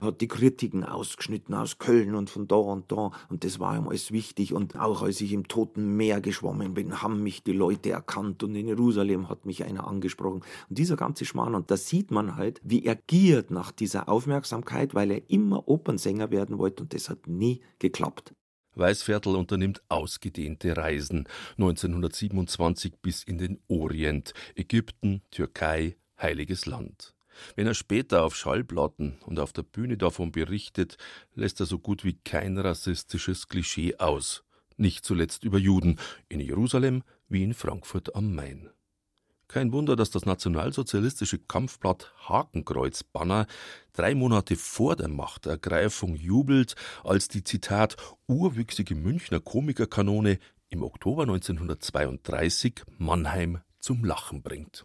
hat 0.00 0.20
die 0.20 0.28
Kritiken 0.28 0.84
ausgeschnitten 0.84 1.54
aus 1.54 1.78
Köln 1.78 2.14
und 2.14 2.30
von 2.30 2.46
da 2.46 2.56
und 2.56 2.90
da. 2.92 3.10
Und 3.28 3.42
das 3.42 3.58
war 3.58 3.76
ihm 3.76 3.88
alles 3.88 4.12
wichtig. 4.12 4.52
Und 4.52 4.76
auch 4.76 5.02
als 5.02 5.20
ich 5.20 5.32
im 5.32 5.48
Toten 5.48 5.96
Meer 5.96 6.20
geschwommen 6.20 6.74
bin, 6.74 7.02
haben 7.02 7.22
mich 7.22 7.42
die 7.42 7.52
Leute 7.52 7.90
erkannt. 7.90 8.42
Und 8.44 8.54
in 8.54 8.68
Jerusalem 8.68 9.28
hat 9.28 9.44
mich 9.44 9.64
einer 9.64 9.88
angesprochen. 9.88 10.44
Und 10.68 10.78
dieser 10.78 10.96
ganze 10.96 11.24
Schmarrn. 11.24 11.56
Und 11.56 11.70
da 11.70 11.76
sieht 11.76 12.10
man 12.12 12.36
halt, 12.36 12.60
wie 12.62 12.84
er 12.84 12.94
giert 12.94 13.50
nach 13.50 13.72
dieser 13.72 14.08
Aufmerksamkeit, 14.08 14.94
weil 14.94 15.10
er 15.10 15.30
immer 15.30 15.66
Opernsänger 15.66 16.30
werden 16.30 16.58
wollte. 16.58 16.84
Und 16.84 16.94
das 16.94 17.08
hat 17.08 17.26
nie 17.26 17.60
geklappt. 17.80 18.32
Weißviertel 18.78 19.36
unternimmt 19.36 19.82
ausgedehnte 19.88 20.76
Reisen 20.76 21.28
1927 21.56 22.94
bis 23.02 23.22
in 23.22 23.38
den 23.38 23.60
Orient, 23.68 24.32
Ägypten, 24.54 25.22
Türkei, 25.30 25.96
Heiliges 26.20 26.66
Land. 26.66 27.14
Wenn 27.56 27.66
er 27.66 27.74
später 27.74 28.24
auf 28.24 28.34
Schallplatten 28.34 29.18
und 29.24 29.38
auf 29.38 29.52
der 29.52 29.62
Bühne 29.62 29.96
davon 29.96 30.32
berichtet, 30.32 30.96
lässt 31.34 31.60
er 31.60 31.66
so 31.66 31.78
gut 31.78 32.04
wie 32.04 32.14
kein 32.14 32.58
rassistisches 32.58 33.48
Klischee 33.48 33.96
aus. 33.98 34.44
Nicht 34.76 35.04
zuletzt 35.04 35.44
über 35.44 35.58
Juden 35.58 35.98
in 36.28 36.40
Jerusalem 36.40 37.02
wie 37.28 37.42
in 37.42 37.54
Frankfurt 37.54 38.14
am 38.14 38.34
Main. 38.34 38.70
Kein 39.48 39.72
Wunder, 39.72 39.96
dass 39.96 40.10
das 40.10 40.26
nationalsozialistische 40.26 41.38
Kampfblatt 41.38 42.12
Hakenkreuz 42.28 43.02
Banner 43.02 43.46
drei 43.94 44.14
Monate 44.14 44.56
vor 44.56 44.94
der 44.94 45.08
Machtergreifung 45.08 46.16
jubelt, 46.16 46.74
als 47.02 47.28
die 47.28 47.42
Zitat 47.42 47.96
urwüchsige 48.26 48.94
Münchner 48.94 49.40
Komikerkanone 49.40 50.38
im 50.68 50.82
Oktober 50.82 51.22
1932 51.22 52.82
Mannheim 52.98 53.60
zum 53.80 54.04
Lachen 54.04 54.42
bringt. 54.42 54.84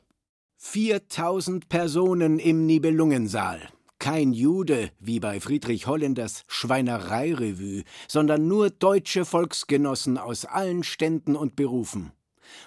4000 0.56 1.67
Personen 1.67 2.39
im 2.39 2.65
Nibelungensaal. 2.65 3.67
Kein 3.99 4.32
Jude, 4.32 4.91
wie 4.97 5.19
bei 5.19 5.41
Friedrich 5.41 5.88
Holländers 5.88 6.45
Schweinereirevue, 6.47 7.84
sondern 8.08 8.47
nur 8.47 8.69
deutsche 8.69 9.26
Volksgenossen 9.26 10.17
aus 10.17 10.45
allen 10.45 10.84
Ständen 10.84 11.36
und 11.36 11.58
Berufen. 11.58 12.13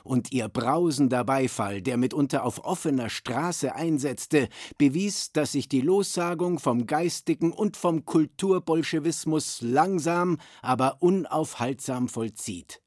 Und 0.04 0.32
ihr 0.32 0.48
brausender 0.48 1.24
Beifall, 1.24 1.82
der 1.82 1.96
mitunter 1.96 2.44
auf 2.44 2.64
offener 2.64 3.10
Straße 3.10 3.74
einsetzte, 3.74 4.48
bewies, 4.78 5.32
dass 5.32 5.52
sich 5.52 5.68
die 5.68 5.80
Lossagung 5.80 6.58
vom 6.58 6.86
geistigen 6.86 7.52
und 7.52 7.76
vom 7.76 8.04
Kulturbolschewismus 8.04 9.60
langsam, 9.62 10.38
aber 10.62 10.98
unaufhaltsam 11.00 12.08
vollzieht. 12.08 12.80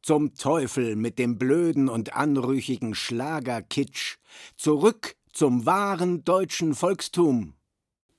Zum 0.00 0.34
Teufel 0.34 0.96
mit 0.96 1.18
dem 1.18 1.38
blöden 1.38 1.88
und 1.88 2.14
anrüchigen 2.14 2.94
Schlagerkitsch. 2.94 4.16
Zurück 4.56 5.16
zum 5.32 5.66
wahren 5.66 6.24
deutschen 6.24 6.74
Volkstum. 6.74 7.54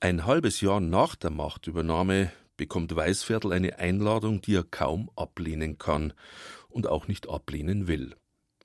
Ein 0.00 0.26
halbes 0.26 0.60
Jahr 0.60 0.80
nach 0.80 1.16
der 1.16 1.30
Machtübernahme 1.30 2.30
bekommt 2.56 2.94
Weißviertel 2.94 3.52
eine 3.52 3.78
Einladung, 3.78 4.40
die 4.40 4.54
er 4.54 4.64
kaum 4.64 5.10
ablehnen 5.16 5.78
kann 5.78 6.12
und 6.68 6.86
auch 6.86 7.08
nicht 7.08 7.28
ablehnen 7.28 7.88
will. 7.88 8.14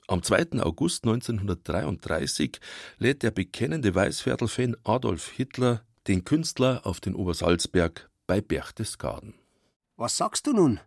Am 0.09 0.23
2. 0.23 0.61
August 0.61 1.05
1933 1.05 2.59
lädt 2.97 3.23
der 3.23 3.31
bekennende 3.31 3.93
Weißviertel-Fan 3.93 4.75
Adolf 4.83 5.29
Hitler 5.29 5.85
den 6.07 6.23
Künstler 6.25 6.81
auf 6.83 6.99
den 6.99 7.15
Obersalzberg 7.15 8.09
bei 8.25 8.41
Berchtesgaden. 8.41 9.35
Was 9.95 10.17
sagst 10.17 10.47
du 10.47 10.53
nun? 10.53 10.79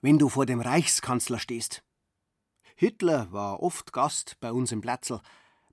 wenn 0.00 0.18
du 0.18 0.28
vor 0.28 0.46
dem 0.46 0.60
Reichskanzler 0.60 1.38
stehst. 1.38 1.82
Hitler 2.76 3.32
war 3.32 3.62
oft 3.62 3.92
Gast 3.92 4.36
bei 4.40 4.52
uns 4.52 4.72
im 4.72 4.80
Platzl. 4.80 5.20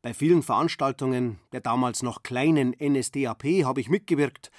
Bei 0.01 0.13
vielen 0.13 0.43
Veranstaltungen 0.43 1.39
der 1.51 1.62
damals 1.62 2.01
noch 2.03 2.23
kleinen 2.23 2.75
NSDAP 2.79 3.43
habe 3.63 3.81
ich 3.81 3.89
mitgewirkt, 3.89 4.51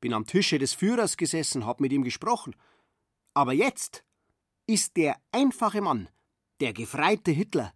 bin 0.00 0.12
am 0.12 0.26
Tische 0.26 0.58
des 0.58 0.74
Führers 0.74 1.16
gesessen, 1.16 1.64
habe 1.64 1.82
mit 1.82 1.92
ihm 1.92 2.04
gesprochen. 2.04 2.54
Aber 3.32 3.52
jetzt 3.52 4.04
ist 4.66 4.96
der 4.96 5.16
einfache 5.32 5.80
Mann, 5.80 6.08
der 6.60 6.72
gefreite 6.72 7.30
Hitler, 7.30 7.72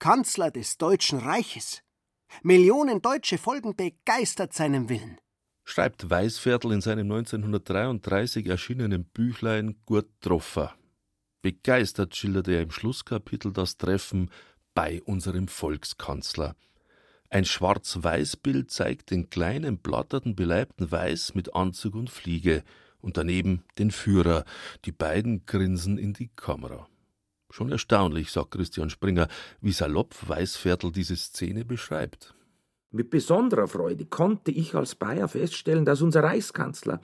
Kanzler 0.00 0.50
des 0.50 0.78
Deutschen 0.78 1.18
Reiches. 1.18 1.82
Millionen 2.42 3.02
Deutsche 3.02 3.36
folgen 3.36 3.76
begeistert 3.76 4.54
seinem 4.54 4.88
Willen. 4.88 5.18
Schreibt 5.62 6.08
Weißviertel 6.08 6.72
in 6.72 6.80
seinem 6.80 7.12
1933 7.12 8.46
erschienenen 8.46 9.04
Büchlein 9.04 9.76
Gurt 9.84 10.08
Troffer. 10.22 10.74
Begeistert 11.42 12.16
schilderte 12.16 12.52
er 12.52 12.62
im 12.62 12.70
Schlusskapitel 12.70 13.52
das 13.52 13.76
Treffen 13.76 14.30
bei 14.72 15.02
unserem 15.02 15.48
Volkskanzler. 15.48 16.56
Ein 17.28 17.44
Schwarz-Weiß-Bild 17.44 18.70
zeigt 18.70 19.10
den 19.10 19.28
kleinen, 19.28 19.76
blatterten, 19.76 20.34
beleibten 20.34 20.90
Weiß 20.90 21.34
mit 21.34 21.54
Anzug 21.54 21.94
und 21.94 22.08
Fliege 22.08 22.64
und 23.02 23.18
daneben 23.18 23.64
den 23.78 23.90
Führer. 23.90 24.44
Die 24.86 24.92
beiden 24.92 25.44
grinsen 25.44 25.98
in 25.98 26.14
die 26.14 26.30
Kamera. 26.34 26.88
Schon 27.50 27.72
erstaunlich, 27.72 28.30
sagt 28.30 28.52
Christian 28.52 28.90
Springer, 28.90 29.28
wie 29.60 29.72
salopp 29.72 30.14
Weißviertel 30.28 30.92
diese 30.92 31.16
Szene 31.16 31.64
beschreibt. 31.64 32.34
Mit 32.92 33.10
besonderer 33.10 33.66
Freude 33.66 34.06
konnte 34.06 34.52
ich 34.52 34.74
als 34.74 34.94
Bayer 34.94 35.28
feststellen, 35.28 35.84
dass 35.84 36.00
unser 36.00 36.22
Reichskanzler 36.22 37.00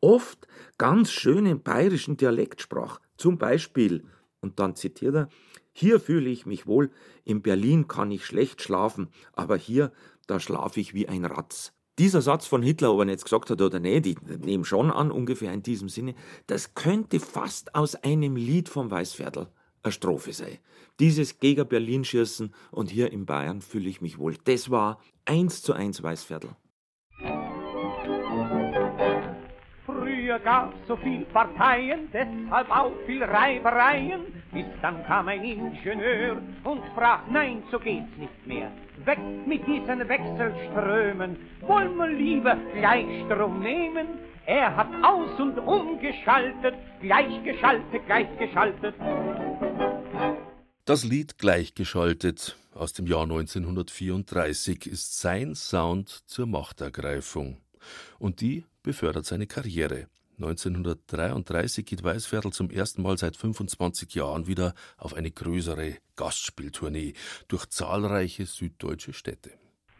oft 0.00 0.46
ganz 0.78 1.10
schön 1.12 1.44
im 1.44 1.62
bayerischen 1.62 2.16
Dialekt 2.16 2.62
sprach. 2.62 3.00
Zum 3.18 3.36
Beispiel, 3.36 4.04
und 4.40 4.58
dann 4.58 4.74
zitiert 4.74 5.14
er, 5.14 5.28
hier 5.72 6.00
fühle 6.00 6.30
ich 6.30 6.46
mich 6.46 6.66
wohl, 6.66 6.90
in 7.24 7.42
Berlin 7.42 7.86
kann 7.86 8.10
ich 8.10 8.24
schlecht 8.24 8.62
schlafen, 8.62 9.08
aber 9.34 9.56
hier, 9.56 9.92
da 10.26 10.40
schlafe 10.40 10.80
ich 10.80 10.94
wie 10.94 11.08
ein 11.08 11.26
Ratz. 11.26 11.72
Dieser 11.98 12.22
Satz 12.22 12.46
von 12.46 12.62
Hitler, 12.62 12.94
ob 12.94 13.00
er 13.00 13.08
jetzt 13.08 13.24
gesagt 13.24 13.50
hat 13.50 13.60
oder 13.60 13.80
nicht, 13.80 14.06
ich 14.06 14.20
nehme 14.22 14.64
schon 14.64 14.90
an, 14.90 15.10
ungefähr 15.10 15.52
in 15.52 15.62
diesem 15.62 15.90
Sinne, 15.90 16.14
das 16.46 16.74
könnte 16.74 17.20
fast 17.20 17.74
aus 17.74 17.94
einem 17.96 18.36
Lied 18.36 18.70
vom 18.70 18.90
Weißviertel 18.90 19.48
eine 19.82 19.92
Strophe 19.92 20.32
sein. 20.32 20.58
Dieses 20.98 21.38
gegen 21.38 21.66
Berlin 21.66 22.04
schießen 22.04 22.52
und 22.70 22.90
hier 22.90 23.12
in 23.12 23.24
Bayern 23.24 23.60
fühle 23.60 23.88
ich 23.88 24.00
mich 24.00 24.18
wohl. 24.18 24.36
Das 24.44 24.70
war 24.70 24.98
eins 25.24 25.62
zu 25.62 25.72
eins 25.72 26.02
Weißviertel. 26.02 26.50
Früher 29.86 30.38
gab's 30.40 30.76
so 30.86 30.96
viel 30.96 31.24
Parteien, 31.26 32.08
deshalb 32.12 32.70
auch 32.70 32.92
viel 33.06 33.24
Reibereien. 33.24 34.26
Bis 34.52 34.66
dann 34.82 35.04
kam 35.06 35.28
ein 35.28 35.42
Ingenieur 35.42 36.40
und 36.64 36.82
sprach, 36.92 37.22
nein, 37.30 37.62
so 37.70 37.78
geht's 37.78 38.16
nicht 38.18 38.46
mehr. 38.46 38.70
Weg 39.04 39.18
mit 39.46 39.66
diesen 39.66 40.06
Wechselströmen, 40.08 41.36
wollen 41.62 41.96
wir 41.96 42.08
lieber 42.08 42.56
Gleichstrom 42.74 43.60
nehmen. 43.60 44.06
Er 44.46 44.74
hat 44.74 44.88
aus- 45.02 45.38
und 45.38 45.58
umgeschaltet, 45.58 46.74
gleichgeschaltet, 47.00 48.06
gleichgeschaltet. 48.06 48.94
Das 50.84 51.04
Lied 51.04 51.38
Gleichgeschaltet 51.38 52.56
aus 52.74 52.92
dem 52.92 53.06
Jahr 53.06 53.22
1934 53.22 54.86
ist 54.86 55.20
sein 55.20 55.54
Sound 55.54 56.08
zur 56.08 56.46
Machtergreifung. 56.46 57.58
Und 58.18 58.40
die 58.40 58.64
befördert 58.82 59.26
seine 59.26 59.46
Karriere. 59.46 60.08
1933 60.38 61.84
geht 61.84 62.02
Weißviertel 62.02 62.52
zum 62.52 62.70
ersten 62.70 63.02
Mal 63.02 63.18
seit 63.18 63.36
25 63.36 64.14
Jahren 64.14 64.46
wieder 64.46 64.74
auf 64.96 65.14
eine 65.14 65.30
größere 65.30 65.96
Gastspieltournee 66.16 67.12
durch 67.48 67.66
zahlreiche 67.66 68.46
süddeutsche 68.46 69.12
Städte. 69.12 69.50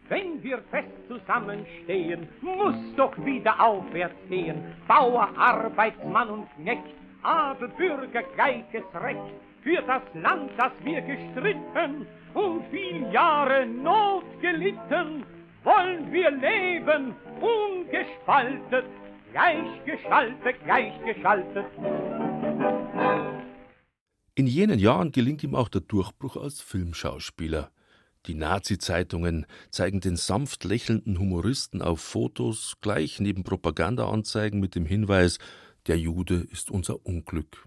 Wenn 0.09 0.43
wir 0.43 0.63
fest 0.71 0.90
zusammenstehen, 1.11 2.29
muss 2.41 2.77
doch 2.97 3.13
wieder 3.25 3.61
aufwärts 3.61 4.15
gehen. 4.29 4.63
Bauer, 4.87 5.29
Arbeitsmann 5.37 6.31
und 6.31 6.47
Knecht, 6.57 6.95
Adel, 7.23 7.69
Bürger, 7.77 8.23
gleiches 8.35 8.85
Recht. 8.95 9.35
Für 9.63 9.83
das 9.83 10.03
Land, 10.15 10.53
das 10.57 10.73
wir 10.85 11.03
gestritten 11.03 12.07
und 12.33 12.63
viel 12.71 13.13
Jahre 13.13 13.67
Not 13.67 14.25
gelitten, 14.41 15.25
wollen 15.65 16.11
wir 16.11 16.31
leben 16.31 17.15
ungespaltet 17.41 18.87
gleichgeschaltet, 19.33 20.57
gleichgeschaltet. 20.65 21.67
In 24.35 24.47
jenen 24.47 24.79
Jahren 24.79 25.13
gelingt 25.13 25.43
ihm 25.43 25.55
auch 25.55 25.69
der 25.69 25.83
Durchbruch 25.83 26.37
als 26.37 26.61
Filmschauspieler. 26.61 27.71
Die 28.27 28.35
Nazi-Zeitungen 28.35 29.47
zeigen 29.71 30.01
den 30.01 30.17
sanft 30.17 30.65
lächelnden 30.65 31.19
Humoristen 31.19 31.81
auf 31.81 32.01
Fotos 32.01 32.77
gleich 32.81 33.19
neben 33.19 33.45
Propagandaanzeigen 33.45 34.61
mit 34.61 34.75
dem 34.75 34.85
Hinweis, 34.85 35.39
der 35.87 35.99
Jude 35.99 36.47
ist 36.51 36.71
unser 36.71 37.07
Unglück. 37.07 37.67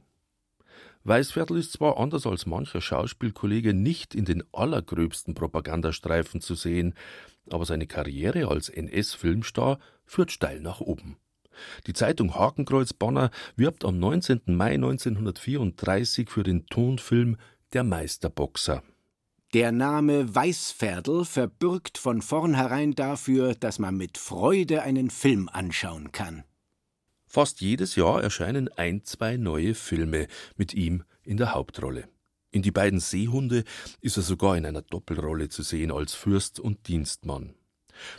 Weißviertel 1.06 1.58
ist 1.58 1.74
zwar 1.74 1.98
anders 1.98 2.26
als 2.26 2.46
mancher 2.46 2.80
Schauspielkollege 2.80 3.74
nicht 3.74 4.16
in 4.16 4.26
den 4.26 4.44
allergröbsten 4.54 5.34
Propagandastreifen 5.34 6.39
zu 6.39 6.56
sehen, 6.56 6.94
aber 7.50 7.66
seine 7.66 7.88
Karriere 7.88 8.48
als 8.48 8.70
NS-Filmstar 8.70 9.80
führt 10.06 10.32
steil 10.32 10.62
nach 10.62 10.80
oben. 10.80 11.18
Die 11.88 11.94
Zeitung 11.94 12.36
Hakenkreuz 12.36 12.94
Bonner 12.94 13.32
wirbt 13.56 13.86
am 13.86 14.00
19. 14.00 14.42
Mai 14.48 14.76
1934 14.76 16.30
für 16.30 16.44
den 16.44 16.68
Tonfilm 16.68 17.38
Der 17.74 17.84
Meisterboxer. 17.84 18.84
Der 19.54 19.72
Name 19.72 20.34
Weißferdl 20.34 21.26
verbürgt 21.26 22.00
von 22.00 22.24
vornherein 22.24 22.96
dafür, 22.96 23.54
dass 23.54 23.78
man 23.78 23.96
mit 23.96 24.18
Freude 24.18 24.82
einen 24.82 25.12
Film 25.12 25.48
anschauen 25.48 26.12
kann. 26.12 26.44
Fast 27.28 27.62
jedes 27.62 27.96
Jahr 27.96 28.24
erscheinen 28.24 28.68
ein, 28.70 29.04
zwei 29.04 29.38
neue 29.38 29.76
Filme 29.76 30.26
mit 30.56 30.74
ihm 30.74 31.04
in 31.24 31.38
der 31.38 31.54
Hauptrolle. 31.54 32.10
In 32.50 32.63
die 32.63 32.72
beiden 32.72 33.00
Seehunde 33.00 33.63
ist 34.02 34.18
er 34.18 34.24
sogar 34.24 34.58
in 34.58 34.66
einer 34.66 34.82
Doppelrolle 34.82 35.50
zu 35.50 35.62
sehen 35.62 35.92
als 35.92 36.16
Fürst 36.16 36.60
und 36.60 36.88
Dienstmann. 36.88 37.54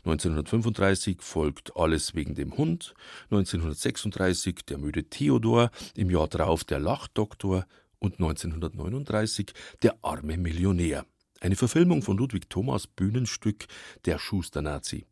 1935 0.05 1.21
folgt 1.21 1.77
Alles 1.77 2.15
wegen 2.15 2.37
dem 2.37 2.57
Hund, 2.57 2.95
1936 3.31 4.61
Der 4.69 4.79
müde 4.79 5.11
Theodor, 5.11 5.73
im 5.97 6.11
Jahr 6.11 6.29
darauf 6.29 6.63
Der 6.63 6.79
Lachdoktor 6.79 7.67
und 7.99 8.21
1939 8.21 9.53
Der 9.83 9.97
arme 10.03 10.37
Millionär. 10.37 11.05
Eine 11.45 11.57
Verfilmung 11.57 12.01
von 12.01 12.17
Ludwig 12.17 12.49
Thomas 12.49 12.87
Bühnenstück 12.87 13.67
Der 14.07 14.19
Schusternazi. 14.19 15.05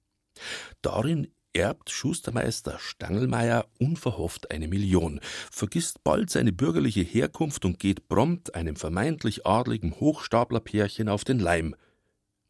Darin 0.80 1.28
erbt 1.52 1.90
Schustermeister 1.90 2.78
Stangelmeier 2.78 3.66
unverhofft 3.78 4.50
eine 4.50 4.66
Million, 4.66 5.20
vergisst 5.50 6.02
bald 6.04 6.30
seine 6.30 6.54
bürgerliche 6.54 7.02
Herkunft 7.02 7.66
und 7.66 7.78
geht 7.78 8.08
prompt 8.08 8.54
einem 8.54 8.76
vermeintlich 8.76 9.46
adligen 9.46 10.00
Hochstaplerpärchen 10.00 11.10
auf 11.10 11.24
den 11.24 11.38
Leim. 11.38 11.74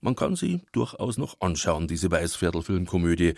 Man 0.00 0.14
kann 0.14 0.36
sie 0.36 0.62
durchaus 0.70 1.18
noch 1.18 1.40
anschauen, 1.40 1.88
diese 1.88 2.08
Weißviertel-Filmkomödie, 2.08 3.34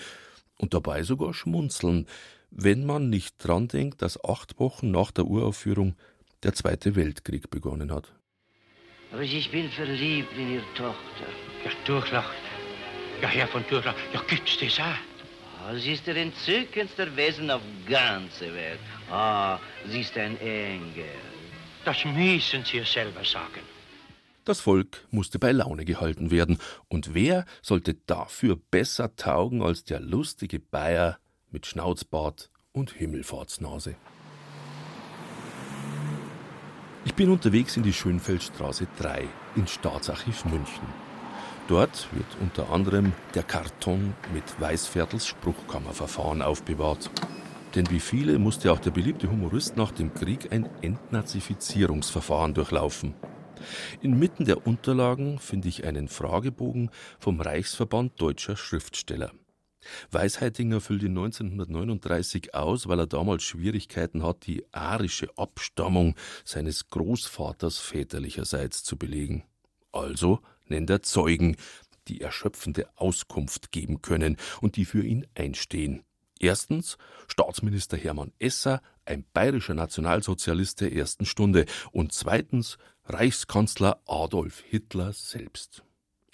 und 0.59 0.75
dabei 0.75 1.05
sogar 1.05 1.33
schmunzeln, 1.33 2.07
wenn 2.51 2.85
man 2.85 3.09
nicht 3.09 3.37
dran 3.39 3.67
denkt, 3.69 4.03
dass 4.03 4.23
acht 4.23 4.61
Wochen 4.61 4.91
nach 4.91 5.11
der 5.11 5.25
Uraufführung 5.25 5.97
der 6.43 6.53
Zweite 6.53 6.97
Weltkrieg 6.97 7.49
begonnen 7.49 7.91
hat. 7.91 8.13
Aber 9.13 9.23
ich 9.23 9.51
bin 9.51 9.71
verliebt 9.71 10.37
in 10.37 10.55
Ihre 10.55 10.75
Tochter. 10.75 11.27
Ja, 11.65 11.71
Durchlacht. 11.85 12.35
Ja, 13.23 13.29
Herr 13.29 13.49
von 13.49 13.65
Durchlacht, 13.69 13.97
ja, 14.13 14.21
gibt's 14.27 14.59
das 14.59 14.81
auch? 14.81 15.71
Oh, 15.71 15.77
sie 15.79 15.93
ist 15.95 16.07
der 16.07 16.17
entzückendste 16.17 17.17
Wesen 17.17 17.51
auf 17.51 17.63
ganzer 17.89 18.53
Welt. 18.55 18.81
Ah, 19.11 19.57
oh, 19.57 19.59
sie 19.89 20.01
ist 20.01 20.17
ein 20.19 20.39
Engel. 20.41 21.05
Das 21.85 22.05
müssen 22.05 22.65
Sie 22.65 22.81
selber 22.85 23.25
sagen. 23.25 23.61
Das 24.45 24.61
Volk 24.61 25.07
musste 25.11 25.39
bei 25.39 25.53
Laune 25.53 25.87
gehalten 25.87 26.31
werden, 26.31 26.59
und 26.89 27.15
wer 27.15 27.47
sollte 27.63 27.95
dafür 27.95 28.57
besser 28.71 29.17
taugen 29.17 29.63
als 29.63 29.85
der 29.85 30.01
lustige 30.01 30.61
Bayer 30.61 31.19
mit 31.51 31.65
Schnauzbart 31.65 32.51
und 32.73 32.93
Himmelfahrtsnase? 32.93 33.97
Ich 37.07 37.15
bin 37.15 37.31
unterwegs 37.31 37.77
in 37.77 37.83
die 37.83 37.93
Schönfeldstraße 37.93 38.87
3 38.99 39.29
ins 39.57 39.73
Staatsarchiv 39.73 40.47
München. 40.47 40.87
Dort 41.69 42.09
wird 42.13 42.27
unter 42.41 42.71
anderem 42.71 43.13
der 43.35 43.43
Karton 43.43 44.15
mit 44.33 44.45
Weißviertels 44.59 45.27
Spruchkammerverfahren 45.27 46.41
aufbewahrt. 46.41 47.11
Denn 47.75 47.91
wie 47.91 48.01
viele 48.01 48.39
musste 48.39 48.73
auch 48.73 48.79
der 48.79 48.91
beliebte 48.91 49.31
Humorist 49.31 49.77
nach 49.77 49.93
dem 49.93 50.15
Krieg 50.15 50.51
ein 50.51 50.67
Entnazifizierungsverfahren 50.81 52.55
durchlaufen. 52.55 53.15
Inmitten 54.01 54.47
der 54.47 54.67
Unterlagen 54.67 55.39
finde 55.39 55.69
ich 55.69 55.85
einen 55.85 56.09
Fragebogen 56.09 56.91
vom 57.19 57.39
Reichsverband 57.39 58.19
deutscher 58.21 58.57
Schriftsteller. 58.57 59.31
Weisheitinger 60.11 60.81
füllt 60.81 61.03
ihn 61.03 61.17
1939 61.17 62.55
aus, 62.55 62.89
weil 62.89 62.99
er 62.99 63.07
damals 63.07 63.43
Schwierigkeiten 63.43 64.23
hat, 64.23 64.47
die 64.47 64.65
arische 64.73 65.29
Abstammung 65.37 66.15
seines 66.45 66.89
Großvaters 66.89 67.79
väterlicherseits 67.79 68.85
zu 68.85 68.97
belegen. 68.97 69.45
Also 69.93 70.41
nennt 70.67 70.91
er 70.91 71.03
Zeugen, 71.03 71.57
die 72.09 72.21
erschöpfende 72.21 72.89
Auskunft 72.97 73.73
geben 73.73 74.03
können 74.03 74.37
und 74.61 74.77
die 74.77 74.85
für 74.85 75.03
ihn 75.05 75.27
einstehen. 75.35 76.05
Erstens 76.41 76.99
Staatsminister 77.29 77.97
Hermann 77.97 78.33
Esser, 78.39 78.83
ein 79.07 79.25
bayerischer 79.33 79.75
Nationalsozialist 79.75 80.81
der 80.81 80.93
ersten 80.93 81.27
Stunde, 81.27 81.65
und 81.93 82.13
zweitens 82.13 82.77
Reichskanzler 83.07 84.01
Adolf 84.07 84.61
Hitler 84.61 85.13
selbst. 85.13 85.85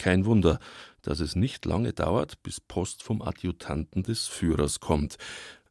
Kein 0.00 0.24
Wunder, 0.24 0.58
dass 1.02 1.20
es 1.20 1.36
nicht 1.36 1.66
lange 1.66 1.92
dauert, 1.92 2.42
bis 2.42 2.58
Post 2.58 3.02
vom 3.02 3.20
Adjutanten 3.20 4.02
des 4.02 4.28
Führers 4.28 4.80
kommt. 4.80 5.18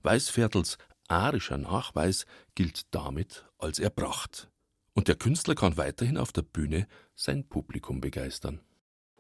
Weißviertels 0.04 0.78
arischer 1.08 1.58
Nachweis 1.58 2.28
gilt 2.54 2.94
damit 2.94 3.48
als 3.58 3.80
erbracht. 3.80 4.52
Und 4.94 5.08
der 5.08 5.16
Künstler 5.16 5.56
kann 5.56 5.78
weiterhin 5.78 6.16
auf 6.16 6.32
der 6.32 6.44
Bühne 6.44 6.88
sein 7.16 7.50
Publikum 7.50 8.02
begeistern. 8.02 8.60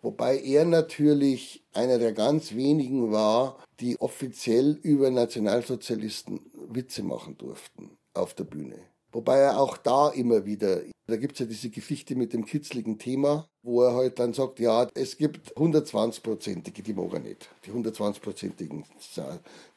Wobei 0.04 0.40
er 0.40 0.64
natürlich 0.64 1.64
einer 1.74 1.98
der 1.98 2.14
ganz 2.14 2.54
wenigen 2.54 3.12
war, 3.12 3.64
die 3.80 4.00
offiziell 4.00 4.78
über 4.84 5.10
Nationalsozialisten 5.10 6.52
Witze 6.54 7.02
machen 7.02 7.36
durften 7.36 7.98
auf 8.14 8.36
der 8.36 8.44
Bühne. 8.44 8.78
Wobei 9.12 9.38
er 9.38 9.60
auch 9.60 9.78
da 9.78 10.10
immer 10.10 10.46
wieder, 10.46 10.82
da 11.08 11.18
gibt 11.18 11.34
es 11.34 11.40
ja 11.40 11.46
diese 11.48 11.72
Geschichte 11.72 12.16
mit 12.16 12.32
dem 12.34 12.46
kitzligen 12.46 13.00
Thema, 13.00 13.48
wo 13.64 13.82
er 13.82 13.96
halt 13.96 14.20
dann 14.20 14.34
sagt, 14.34 14.60
ja, 14.60 14.88
es 14.94 15.18
gibt 15.18 15.56
120-prozentige, 15.56 16.84
die 16.84 16.94
mag 16.94 17.14
er 17.14 17.20
nicht. 17.20 17.50
Die 17.66 17.72
120-prozentigen, 17.72 18.86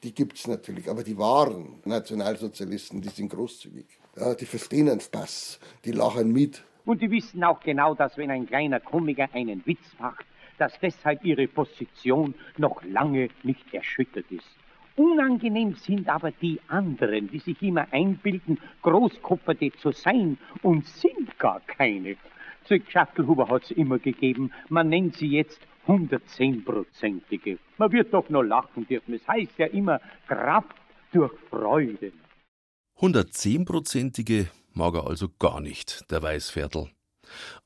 die 0.02 0.14
gibt 0.14 0.36
es 0.36 0.46
natürlich, 0.46 0.90
aber 0.90 1.02
die 1.02 1.16
wahren 1.16 1.80
Nationalsozialisten, 1.84 3.00
die 3.00 3.08
sind 3.08 3.30
großzügig. 3.30 3.86
Ja, 4.16 4.34
die 4.34 4.44
verstehen 4.44 4.86
den 4.86 5.00
Spaß, 5.00 5.58
die 5.86 5.92
lachen 5.92 6.30
mit. 6.32 6.62
Und 6.84 7.00
die 7.00 7.10
wissen 7.10 7.42
auch 7.44 7.60
genau, 7.60 7.94
dass 7.94 8.18
wenn 8.18 8.30
ein 8.30 8.46
kleiner 8.46 8.80
Komiker 8.80 9.28
einen 9.32 9.64
Witz 9.64 9.80
macht, 9.98 10.26
dass 10.58 10.78
deshalb 10.80 11.24
ihre 11.24 11.48
Position 11.48 12.34
noch 12.58 12.82
lange 12.84 13.30
nicht 13.42 13.72
erschüttert 13.72 14.30
ist. 14.30 14.46
Unangenehm 14.96 15.74
sind 15.74 16.08
aber 16.08 16.30
die 16.30 16.60
anderen, 16.68 17.30
die 17.30 17.38
sich 17.38 17.60
immer 17.62 17.86
einbilden, 17.92 18.58
Großkopperte 18.82 19.72
zu 19.72 19.92
sein 19.92 20.38
und 20.62 20.86
sind 20.86 21.38
gar 21.38 21.60
keine. 21.60 22.16
Zu 22.64 22.78
Schachtelhuber 22.88 23.48
hat's 23.48 23.70
immer 23.70 23.98
gegeben, 23.98 24.52
man 24.68 24.88
nennt 24.88 25.16
sie 25.16 25.28
jetzt 25.28 25.60
110-prozentige. 25.86 27.58
Man 27.78 27.92
wird 27.92 28.12
doch 28.12 28.28
nur 28.28 28.44
lachen 28.44 28.86
dürfen. 28.86 29.14
Es 29.14 29.26
heißt 29.26 29.58
ja 29.58 29.66
immer 29.66 30.00
Kraft 30.28 30.76
durch 31.12 31.32
Freude. 31.50 32.12
110-prozentige 32.98 34.48
mag 34.74 34.94
er 34.94 35.06
also 35.06 35.28
gar 35.38 35.60
nicht, 35.60 36.10
der 36.10 36.22
Weißviertel. 36.22 36.90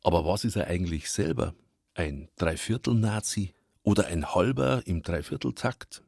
Aber 0.02 0.24
was 0.24 0.44
ist 0.44 0.56
er 0.56 0.68
eigentlich 0.68 1.10
selber? 1.10 1.54
Ein 1.94 2.28
Dreiviertel-Nazi 2.36 3.52
oder 3.82 4.06
ein 4.06 4.34
Halber 4.34 4.82
im 4.86 5.02
Dreivierteltakt? 5.02 6.02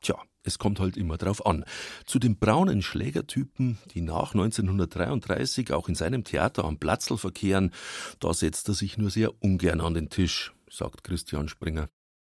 Tja, 0.00 0.16
es 0.42 0.58
kommt 0.58 0.80
halt 0.80 0.96
immer 0.96 1.18
drauf 1.18 1.44
an. 1.44 1.64
Zu 2.06 2.18
den 2.18 2.38
braunen 2.38 2.82
Schlägertypen, 2.82 3.78
die 3.94 4.00
nach 4.00 4.34
1933 4.34 5.72
auch 5.72 5.88
in 5.88 5.94
seinem 5.94 6.24
Theater 6.24 6.64
am 6.64 6.78
Platzl 6.78 7.16
verkehren, 7.16 7.72
da 8.20 8.32
setzt 8.32 8.68
er 8.68 8.74
sich 8.74 8.98
nur 8.98 9.10
sehr 9.10 9.32
ungern 9.42 9.80
an 9.80 9.94
den 9.94 10.08
Tisch, 10.08 10.54
sagt 10.70 11.04
Christian 11.04 11.48
Springer. 11.48 11.88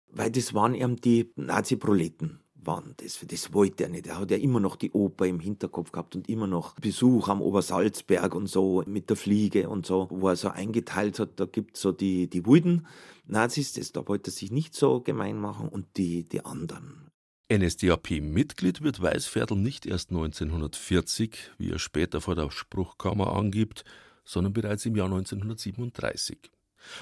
Weil 0.10 0.32
das 0.32 0.54
waren 0.54 0.76
eben 0.76 0.97
die 0.97 1.32
Nazi-Proleten. 1.36 2.39
Waren 2.63 2.93
das, 2.97 3.26
das 3.28 3.54
wollte 3.54 3.86
er 3.86 3.89
nicht. 3.89 4.06
Er 4.06 4.19
hat 4.19 4.30
ja 4.30 4.38
immer 4.38 4.60
noch 4.60 4.76
die 4.76 4.91
Oper 4.91 5.26
im 5.26 5.39
Hinterkopf 5.39 5.91
gehabt 5.91 6.15
und 6.15 6.30
immer 6.30 6.45
noch 6.45 6.76
Besuch 6.76 7.28
am 7.28 7.41
Obersalzberg 7.41 8.36
und 8.36 8.45
so 8.45 8.84
mit 8.86 9.10
der 9.10 9.17
Fliege 9.17 9.67
und 9.67 9.88
so, 9.88 10.08
wo 10.12 10.28
er 10.28 10.36
so 10.36 10.50
eingeteilt 10.50 11.17
hat, 11.17 11.39
da 11.39 11.45
gibt 11.45 11.78
es 11.78 11.82
so 11.82 11.91
die, 11.91 12.30
die 12.30 12.45
wilden 12.45 12.86
Nazis, 13.26 13.74
das, 13.74 13.93
da 13.93 14.08
wollte 14.08 14.30
er 14.30 14.34
sich 14.34 14.52
nicht 14.52 14.76
so 14.76 15.02
gemein 15.02 15.38
machen 15.39 15.69
und 15.69 15.97
die, 15.97 16.28
die 16.28 16.45
anderen. 16.45 17.11
NSDAP-Mitglied 17.52 18.82
wird 18.82 19.02
Weißviertel 19.02 19.58
nicht 19.58 19.86
erst 19.86 20.12
1940, 20.12 21.52
wie 21.58 21.72
er 21.72 21.80
später 21.80 22.22
vor 22.22 22.36
der 22.36 22.50
Spruchkammer 22.50 23.36
angibt, 23.36 23.84
sondern 24.24 24.54
bereits 24.54 24.86
im 24.86 24.96
Jahr 24.96 25.08
1937. 25.08 26.38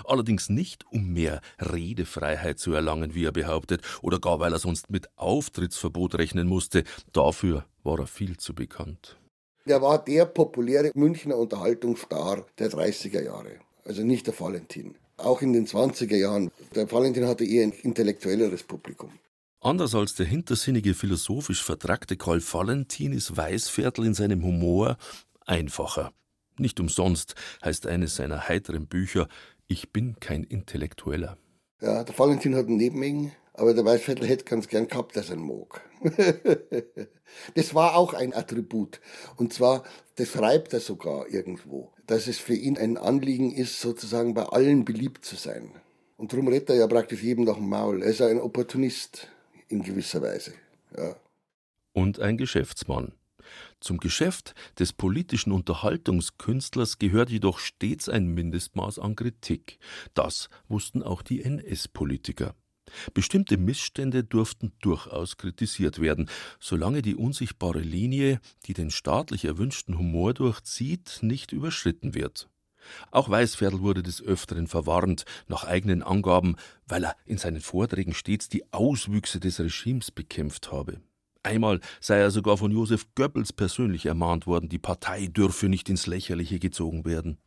Allerdings 0.06 0.50
nicht, 0.50 0.86
um 0.90 1.14
mehr 1.14 1.42
Redefreiheit 1.60 2.58
zu 2.58 2.74
erlangen, 2.74 3.14
wie 3.14 3.26
er 3.26 3.32
behauptet, 3.32 3.84
oder 4.02 4.20
gar 4.20 4.40
weil 4.40 4.52
er 4.52 4.58
sonst 4.58 4.90
mit 4.90 5.08
Auftrittsverbot 5.18 6.16
rechnen 6.16 6.48
musste. 6.48 6.84
Dafür 7.14 7.66
war 7.84 8.00
er 8.00 8.08
viel 8.08 8.38
zu 8.38 8.56
bekannt. 8.56 9.18
Er 9.66 9.84
war 9.84 10.04
der 10.04 10.26
populäre 10.26 10.92
Münchner 10.96 11.38
Unterhaltungsstar 11.38 12.48
der 12.58 12.72
30er 12.72 13.24
Jahre, 13.24 13.60
also 13.86 14.02
nicht 14.02 14.26
der 14.26 14.40
Valentin. 14.40 14.96
Auch 15.18 15.44
in 15.44 15.54
den 15.54 15.68
20er 15.68 16.16
Jahren. 16.16 16.50
Der 16.74 16.92
Valentin 16.92 17.28
hatte 17.28 17.46
eher 17.46 17.66
ein 17.66 17.72
intellektuelleres 17.72 18.64
Publikum. 18.64 19.12
Anders 19.62 19.93
als 19.93 20.16
der 20.16 20.26
hintersinnige 20.26 20.93
philosophisch 20.93 21.62
vertragte 21.62 22.16
Karl 22.16 22.41
Valentin 22.41 23.12
ist 23.12 23.36
Weißviertel 23.36 24.05
in 24.05 24.14
seinem 24.14 24.41
Humor 24.41 24.97
einfacher. 25.45 26.14
Nicht 26.57 26.80
umsonst 26.80 27.36
heißt 27.62 27.86
eines 27.86 28.16
seiner 28.16 28.47
heiteren 28.47 28.88
Bücher 28.88 29.28
Ich 29.68 29.91
bin 29.91 30.16
kein 30.22 30.45
Intellektueller. 30.45 31.38
Ja, 31.82 32.05
der 32.05 32.18
Valentin 32.18 32.55
hat 32.55 32.68
einen 32.68 32.78
Nebenmengen, 32.78 33.34
aber 33.53 33.74
der 33.74 33.84
Weißviertel 33.84 34.26
hätte 34.30 34.45
ganz 34.45 34.70
gern 34.70 34.88
gehabt, 34.88 35.18
dass 35.18 35.30
er 35.30 35.36
ihn 35.36 35.45
mag. 35.45 35.82
das 37.55 37.76
war 37.76 37.97
auch 37.97 38.14
ein 38.14 38.34
Attribut. 38.34 39.01
Und 39.36 39.51
zwar, 39.51 39.84
das 40.16 40.30
schreibt 40.30 40.72
er 40.72 40.80
sogar 40.80 41.28
irgendwo, 41.28 41.91
dass 42.07 42.28
es 42.28 42.38
für 42.38 42.55
ihn 42.55 42.78
ein 42.78 42.95
Anliegen 42.97 43.53
ist, 43.53 43.82
sozusagen 43.82 44.34
bei 44.34 44.43
allen 44.43 44.86
beliebt 44.86 45.26
zu 45.26 45.36
sein. 45.36 45.74
Und 46.16 46.32
darum 46.32 46.47
redet 46.47 46.70
er 46.70 46.78
ja 46.78 46.88
praktisch 46.88 47.24
jedem 47.24 47.43
nach 47.43 47.55
dem 47.55 47.68
Maul. 47.68 48.03
Er 48.03 48.10
ist 48.10 48.22
ein 48.22 48.39
Opportunist 48.39 49.28
in 49.70 49.84
gewisser 49.84 50.22
Weise. 50.22 50.53
Ja. 50.97 51.15
Und 51.93 52.20
ein 52.20 52.38
Geschäftsmann. 52.38 53.13
Zum 53.80 53.97
Geschäft 53.97 54.53
des 54.78 54.93
politischen 54.93 55.51
Unterhaltungskünstlers 55.51 56.99
gehört 56.99 57.30
jedoch 57.30 57.59
stets 57.59 58.09
ein 58.09 58.28
Mindestmaß 58.28 58.99
an 58.99 59.15
Kritik. 59.15 59.80
Das 60.13 60.49
wussten 60.67 61.01
auch 61.01 61.22
die 61.22 61.43
NS-Politiker. 61.43 62.55
Bestimmte 63.13 63.57
Missstände 63.57 64.24
durften 64.24 64.74
durchaus 64.82 65.38
kritisiert 65.38 65.99
werden, 65.99 66.30
solange 66.59 67.01
die 67.01 67.15
unsichtbare 67.15 67.82
Linie, 67.82 68.39
die 68.65 68.74
den 68.74 68.89
staatlich 68.89 69.45
erwünschten 69.45 69.97
Humor 69.97 70.34
durchzieht, 70.34 71.20
nicht 71.22 71.51
überschritten 71.51 72.15
wird. 72.15 72.49
Auch 73.11 73.30
Weißviertel 73.30 73.82
wurde 73.82 74.03
des 74.03 74.21
Öfteren 74.21 74.67
verwarnt, 74.67 75.25
nach 75.47 75.63
eigenen 75.63 76.03
Angaben, 76.03 76.55
weil 76.88 77.05
er 77.05 77.15
in 77.25 77.38
seinen 77.38 77.61
Vorträgen 77.61 78.13
stets 78.13 78.49
die 78.49 78.71
Auswüchse 78.73 79.39
des 79.39 79.59
Regimes 79.59 80.11
bekämpft 80.11 80.71
habe. 80.71 81.01
Einmal 81.43 81.80
sei 82.01 82.19
er 82.19 82.32
sogar 82.32 82.57
von 82.57 82.71
Josef 82.71 83.07
Goebbels 83.15 83.53
persönlich 83.53 84.05
ermahnt 84.05 84.45
worden, 84.45 84.69
die 84.69 84.80
Partei 84.80 85.27
dürfe 85.27 85.69
nicht 85.69 85.89
ins 85.89 86.05
Lächerliche 86.05 86.59
gezogen 86.59 87.05
werden. 87.05 87.38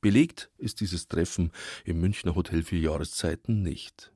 Belegt 0.00 0.50
ist 0.58 0.80
dieses 0.80 1.06
Treffen 1.06 1.52
im 1.84 2.00
Münchner 2.00 2.34
Hotel 2.34 2.62
für 2.62 2.76
Jahreszeiten 2.76 3.62
nicht. 3.62 4.12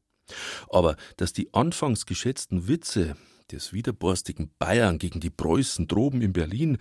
Aber 0.68 0.96
dass 1.16 1.32
die 1.32 1.52
anfangs 1.54 2.06
geschätzten 2.06 2.66
Witze 2.66 3.16
des 3.52 3.72
widerborstigen 3.72 4.50
Bayern 4.58 4.98
gegen 4.98 5.20
die 5.20 5.30
Preußen 5.30 5.86
droben 5.86 6.22
in 6.22 6.32
Berlin 6.32 6.78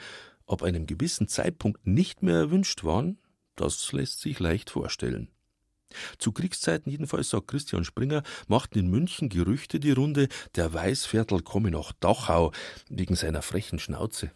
ab 0.47 0.63
einem 0.63 0.87
gewissen 0.87 1.27
Zeitpunkt 1.27 1.85
nicht 1.85 2.23
mehr 2.23 2.35
erwünscht 2.35 2.83
waren, 2.83 3.19
das 3.55 3.91
lässt 3.91 4.21
sich 4.21 4.39
leicht 4.39 4.69
vorstellen. 4.69 5.29
Zu 6.17 6.31
Kriegszeiten 6.31 6.91
jedenfalls, 6.91 7.29
sagt 7.29 7.47
Christian 7.47 7.85
Springer, 7.85 8.23
machten 8.47 8.79
in 8.79 8.89
München 8.89 9.29
Gerüchte 9.29 9.79
die 9.79 9.91
Runde, 9.91 10.27
der 10.55 10.73
Weißviertel 10.73 11.41
komme 11.41 11.71
nach 11.71 11.93
Dachau 11.93 12.51
wegen 12.89 13.15
seiner 13.15 13.41
frechen 13.41 13.79
Schnauze 13.79 14.31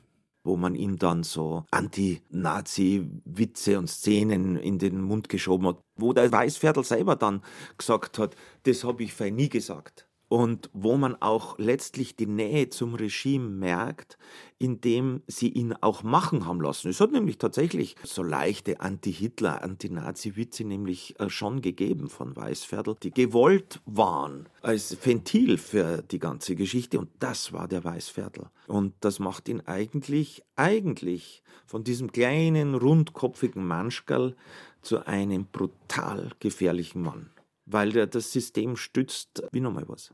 wo 0.45 0.55
man 0.55 0.73
ihm 0.73 0.97
dann 0.97 1.23
so 1.23 1.65
Anti-Nazi-Witze 1.69 3.77
und 3.77 3.87
Szenen 3.87 4.55
in 4.55 4.79
den 4.79 5.01
Mund 5.01 5.29
geschoben 5.29 5.67
hat, 5.67 5.81
wo 5.95 6.13
der 6.13 6.31
Weißviertel 6.31 6.83
selber 6.83 7.15
dann 7.15 7.43
gesagt 7.77 8.17
hat, 8.17 8.35
das 8.63 8.83
habe 8.83 9.03
ich 9.03 9.13
fein 9.13 9.35
nie 9.35 9.49
gesagt 9.49 10.08
und 10.29 10.69
wo 10.73 10.95
man 10.95 11.19
auch 11.21 11.57
letztlich 11.57 12.15
die 12.15 12.27
Nähe 12.27 12.69
zum 12.69 12.93
Regime 12.93 13.49
merkt, 13.49 14.17
indem 14.59 15.23
sie 15.27 15.49
ihn 15.49 15.73
auch 15.73 16.03
machen 16.03 16.45
haben 16.45 16.61
lassen. 16.61 16.89
Es 16.89 17.01
hat 17.01 17.11
nämlich 17.11 17.39
tatsächlich 17.39 17.95
so 18.03 18.21
leichte 18.21 18.79
Anti-Hitler, 18.79 19.63
Anti-Nazi-Witze 19.63 20.65
nämlich 20.65 21.19
äh, 21.19 21.29
schon 21.29 21.61
gegeben 21.61 22.09
von 22.09 22.35
Weißviertel, 22.35 22.95
die 23.01 23.11
gewollt 23.11 23.81
waren 23.85 24.47
als 24.61 24.95
Ventil 25.03 25.57
für 25.57 26.03
die 26.03 26.19
ganze 26.19 26.55
Geschichte 26.55 26.99
und 26.99 27.09
das 27.19 27.51
war 27.51 27.67
der 27.67 27.83
Weißviertel. 27.83 28.49
Und 28.67 28.93
das 28.99 29.19
macht 29.19 29.49
ihn 29.49 29.61
eigentlich, 29.61 30.43
eigentlich 30.55 31.41
von 31.65 31.83
diesem 31.83 32.11
kleinen, 32.11 32.75
rundkopfigen 32.75 33.65
Manschkerl 33.65 34.35
zu 34.81 35.07
einem 35.07 35.45
brutal 35.45 36.29
gefährlichen 36.39 37.01
Mann 37.01 37.31
weil 37.71 37.91
der 37.91 38.07
das 38.07 38.31
System 38.31 38.75
stützt, 38.75 39.43
wie 39.51 39.59
nochmal 39.59 39.85
was. 39.87 40.11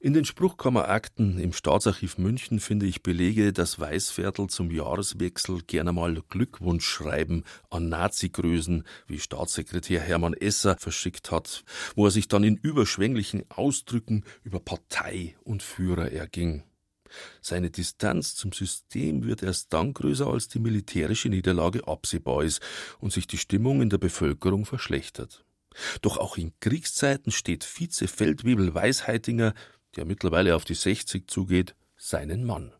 In 0.00 0.12
den 0.12 0.24
Spruchkammerakten 0.24 1.40
im 1.40 1.52
Staatsarchiv 1.52 2.18
München 2.18 2.60
finde 2.60 2.86
ich 2.86 3.02
Belege, 3.02 3.52
dass 3.52 3.80
Weißviertel 3.80 4.46
zum 4.46 4.70
Jahreswechsel 4.70 5.62
gerne 5.66 5.92
mal 5.92 6.22
Glückwunschschreiben 6.28 7.42
an 7.68 7.88
Nazi-Größen 7.88 8.84
wie 9.08 9.18
Staatssekretär 9.18 10.00
Hermann 10.00 10.34
Esser 10.34 10.76
verschickt 10.78 11.32
hat, 11.32 11.64
wo 11.96 12.04
er 12.04 12.12
sich 12.12 12.28
dann 12.28 12.44
in 12.44 12.56
überschwänglichen 12.56 13.42
Ausdrücken 13.48 14.22
über 14.44 14.60
Partei 14.60 15.36
und 15.42 15.64
Führer 15.64 16.12
erging. 16.12 16.62
Seine 17.40 17.72
Distanz 17.72 18.36
zum 18.36 18.52
System 18.52 19.24
wird 19.24 19.42
erst 19.42 19.72
dann 19.72 19.94
größer, 19.94 20.28
als 20.28 20.46
die 20.46 20.60
militärische 20.60 21.28
Niederlage 21.28 21.88
absehbar 21.88 22.44
ist 22.44 22.62
und 23.00 23.12
sich 23.12 23.26
die 23.26 23.38
Stimmung 23.38 23.82
in 23.82 23.90
der 23.90 23.98
Bevölkerung 23.98 24.64
verschlechtert. 24.64 25.44
Doch 26.02 26.18
auch 26.18 26.36
in 26.36 26.52
Kriegszeiten 26.60 27.30
steht 27.32 27.64
Vize-Feldwebel 27.64 28.74
Weisheitinger, 28.74 29.54
der 29.96 30.04
mittlerweile 30.04 30.54
auf 30.54 30.64
die 30.64 30.74
60 30.74 31.28
zugeht, 31.28 31.74
seinen 31.96 32.44
Mann. 32.44 32.72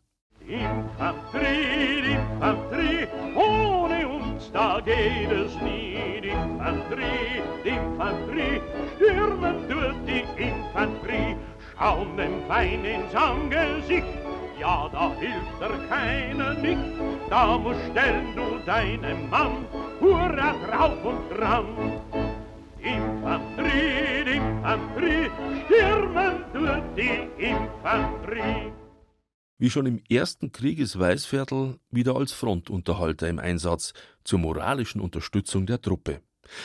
Infanterie, 0.46 2.12
Infanterie, 2.12 3.09
ohne 3.34 4.09
uns 4.09 4.50
da 4.52 4.80
geht 4.80 5.30
es 5.30 5.54
nie. 5.61 5.88
Infanterie, 6.28 7.42
Infanterie, 7.64 8.61
stürmen 8.96 9.68
durch 9.68 9.96
die 10.06 10.42
Infanterie, 10.42 11.36
schauen 11.78 12.16
dem 12.16 12.46
Feind 12.46 12.84
ins 12.84 13.14
Angesicht. 13.14 14.06
Ja, 14.61 14.88
da 14.92 15.14
hilft 15.14 15.61
er 15.61 15.78
keiner 15.88 16.54
nicht, 16.54 16.80
da 17.30 17.56
musst 17.59 17.80
stellen 17.90 18.34
du 18.34 18.59
deinen 18.66 19.30
Mann, 19.30 19.66
hurra 20.00 20.54
drauf 20.66 21.04
und 21.04 21.38
dran. 21.38 21.66
Infanterie, 22.83 24.37
Infanterie, 24.37 25.31
stürmen 25.64 26.45
durch 26.53 26.83
die 26.97 27.45
Infanterie. 27.45 28.72
Wie 29.59 29.70
schon 29.70 29.87
im 29.87 30.01
Ersten 30.09 30.53
Krieg 30.53 30.79
ist 30.79 30.99
Weißviertel 30.99 31.81
wieder 31.91 32.14
als 32.16 32.33
Frontunterhalter 32.33 33.29
im 33.29 33.39
Einsatz 33.39 33.93
zur 34.22 34.39
moralischen 34.39 35.01
Unterstützung 35.01 35.66
der 35.66 35.81
Truppe. 35.81 36.20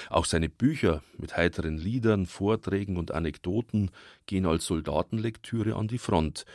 Auch 0.09 0.25
seine 0.25 0.49
Bücher 0.49 1.01
mit 1.17 1.35
heiteren 1.35 1.77
Liedern, 1.77 2.25
Vorträgen 2.25 2.97
und 2.97 3.11
Anekdoten 3.11 3.91
gehen 4.27 4.45
als 4.45 4.65
Soldatenlektüre 4.65 5.75
an 5.75 5.87
die 5.87 5.97
Front 5.97 6.45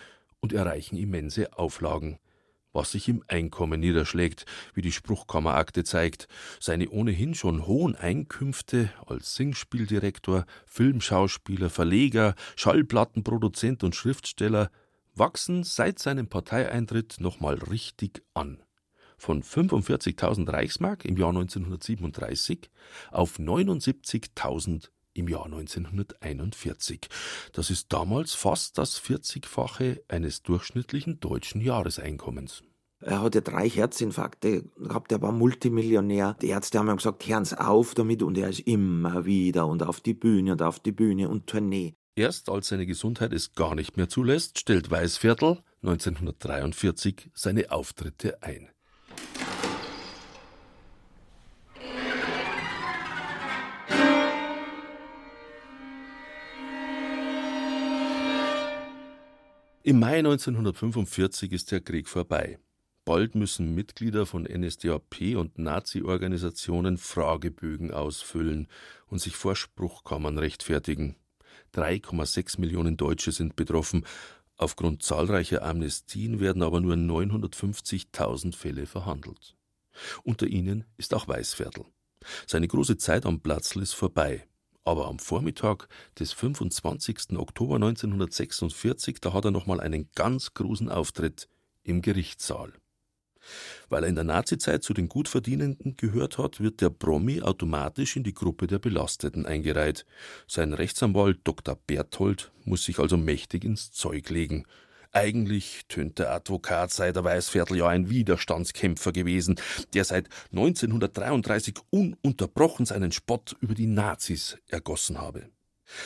und 0.40 0.52
erreichen 0.52 0.96
immense 0.96 1.52
Auflagen 1.58 2.18
was 2.72 2.92
sich 2.92 3.08
im 3.08 3.22
Einkommen 3.28 3.80
niederschlägt, 3.80 4.44
wie 4.74 4.82
die 4.82 4.92
Spruchkammerakte 4.92 5.84
zeigt. 5.84 6.28
Seine 6.60 6.88
ohnehin 6.90 7.34
schon 7.34 7.66
hohen 7.66 7.96
Einkünfte 7.96 8.90
als 9.06 9.34
Singspieldirektor, 9.34 10.44
Filmschauspieler, 10.66 11.70
Verleger, 11.70 12.34
Schallplattenproduzent 12.56 13.84
und 13.84 13.94
Schriftsteller 13.94 14.70
wachsen 15.14 15.64
seit 15.64 15.98
seinem 15.98 16.28
Parteieintritt 16.28 17.16
nochmal 17.20 17.56
richtig 17.56 18.22
an. 18.34 18.62
Von 19.16 19.42
45.000 19.42 20.52
Reichsmark 20.52 21.04
im 21.04 21.16
Jahr 21.16 21.30
1937 21.30 22.70
auf 23.10 23.38
79.000 23.38 24.90
im 25.14 25.28
Jahr 25.28 25.44
1941. 25.46 27.08
Das 27.52 27.70
ist 27.70 27.92
damals 27.92 28.34
fast 28.34 28.78
das 28.78 29.00
40-fache 29.02 30.00
eines 30.08 30.42
durchschnittlichen 30.42 31.20
deutschen 31.20 31.60
Jahreseinkommens. 31.60 32.62
Er 33.00 33.22
hatte 33.22 33.42
drei 33.42 33.68
Herzinfarkte 33.68 34.64
gehabt, 34.76 35.12
er 35.12 35.22
war 35.22 35.30
Multimillionär. 35.30 36.36
Die 36.42 36.48
Ärzte 36.48 36.78
haben 36.78 36.88
ihm 36.88 36.96
gesagt, 36.96 37.26
hören's 37.28 37.54
auf 37.54 37.94
damit 37.94 38.22
und 38.22 38.36
er 38.36 38.48
ist 38.48 38.60
immer 38.60 39.24
wieder 39.24 39.66
und 39.66 39.82
auf 39.84 40.00
die 40.00 40.14
Bühne 40.14 40.52
und 40.52 40.62
auf 40.62 40.80
die 40.80 40.92
Bühne 40.92 41.28
und 41.28 41.46
Tournee. 41.46 41.94
Erst 42.16 42.48
als 42.48 42.68
seine 42.68 42.86
Gesundheit 42.86 43.32
es 43.32 43.54
gar 43.54 43.76
nicht 43.76 43.96
mehr 43.96 44.08
zulässt, 44.08 44.58
stellt 44.58 44.90
Weißviertel 44.90 45.62
1943 45.82 47.30
seine 47.34 47.70
Auftritte 47.70 48.42
ein. 48.42 48.68
Im 59.88 60.00
Mai 60.00 60.18
1945 60.18 61.50
ist 61.52 61.72
der 61.72 61.80
Krieg 61.80 62.10
vorbei. 62.10 62.58
Bald 63.06 63.34
müssen 63.34 63.74
Mitglieder 63.74 64.26
von 64.26 64.42
NSDAP 64.42 65.34
und 65.34 65.58
Nazi-Organisationen 65.58 66.98
Fragebögen 66.98 67.90
ausfüllen 67.90 68.68
und 69.06 69.20
sich 69.20 69.34
vor 69.34 69.56
Spruchkammern 69.56 70.36
rechtfertigen. 70.36 71.16
3,6 71.74 72.60
Millionen 72.60 72.98
Deutsche 72.98 73.32
sind 73.32 73.56
betroffen. 73.56 74.04
Aufgrund 74.58 75.02
zahlreicher 75.02 75.62
Amnestien 75.62 76.38
werden 76.38 76.62
aber 76.62 76.82
nur 76.82 76.92
950.000 76.92 78.54
Fälle 78.54 78.84
verhandelt. 78.84 79.56
Unter 80.22 80.48
ihnen 80.48 80.84
ist 80.98 81.14
auch 81.14 81.28
Weißviertel. 81.28 81.86
Seine 82.46 82.68
große 82.68 82.98
Zeit 82.98 83.24
am 83.24 83.40
Platzl 83.40 83.80
ist 83.80 83.94
vorbei. 83.94 84.46
Aber 84.88 85.08
am 85.08 85.18
Vormittag 85.18 85.86
des 86.18 86.32
25. 86.32 87.36
Oktober 87.36 87.74
1946, 87.74 89.20
da 89.20 89.34
hat 89.34 89.44
er 89.44 89.50
nochmal 89.50 89.80
einen 89.80 90.08
ganz 90.14 90.54
großen 90.54 90.88
Auftritt 90.88 91.46
im 91.82 92.00
Gerichtssaal. 92.00 92.72
Weil 93.90 94.04
er 94.04 94.08
in 94.08 94.14
der 94.14 94.24
Nazizeit 94.24 94.82
zu 94.82 94.94
den 94.94 95.10
Gutverdienenden 95.10 95.98
gehört 95.98 96.38
hat, 96.38 96.60
wird 96.60 96.80
der 96.80 96.88
Promi 96.88 97.42
automatisch 97.42 98.16
in 98.16 98.24
die 98.24 98.32
Gruppe 98.32 98.66
der 98.66 98.78
Belasteten 98.78 99.44
eingereiht. 99.44 100.06
Sein 100.46 100.72
Rechtsanwalt 100.72 101.40
Dr. 101.44 101.76
Berthold 101.86 102.50
muss 102.64 102.84
sich 102.84 102.98
also 102.98 103.18
mächtig 103.18 103.64
ins 103.64 103.92
Zeug 103.92 104.30
legen. 104.30 104.64
Eigentlich 105.12 105.82
tönt 105.88 106.18
der 106.18 106.32
Advokat 106.32 106.92
seit 106.92 107.16
der 107.16 107.24
Weißvierteljahr 107.24 107.88
ein 107.90 108.10
Widerstandskämpfer 108.10 109.12
gewesen, 109.12 109.58
der 109.94 110.04
seit 110.04 110.28
1933 110.52 111.76
ununterbrochen 111.90 112.84
seinen 112.84 113.12
Spott 113.12 113.56
über 113.60 113.74
die 113.74 113.86
Nazis 113.86 114.58
ergossen 114.68 115.18
habe. 115.18 115.48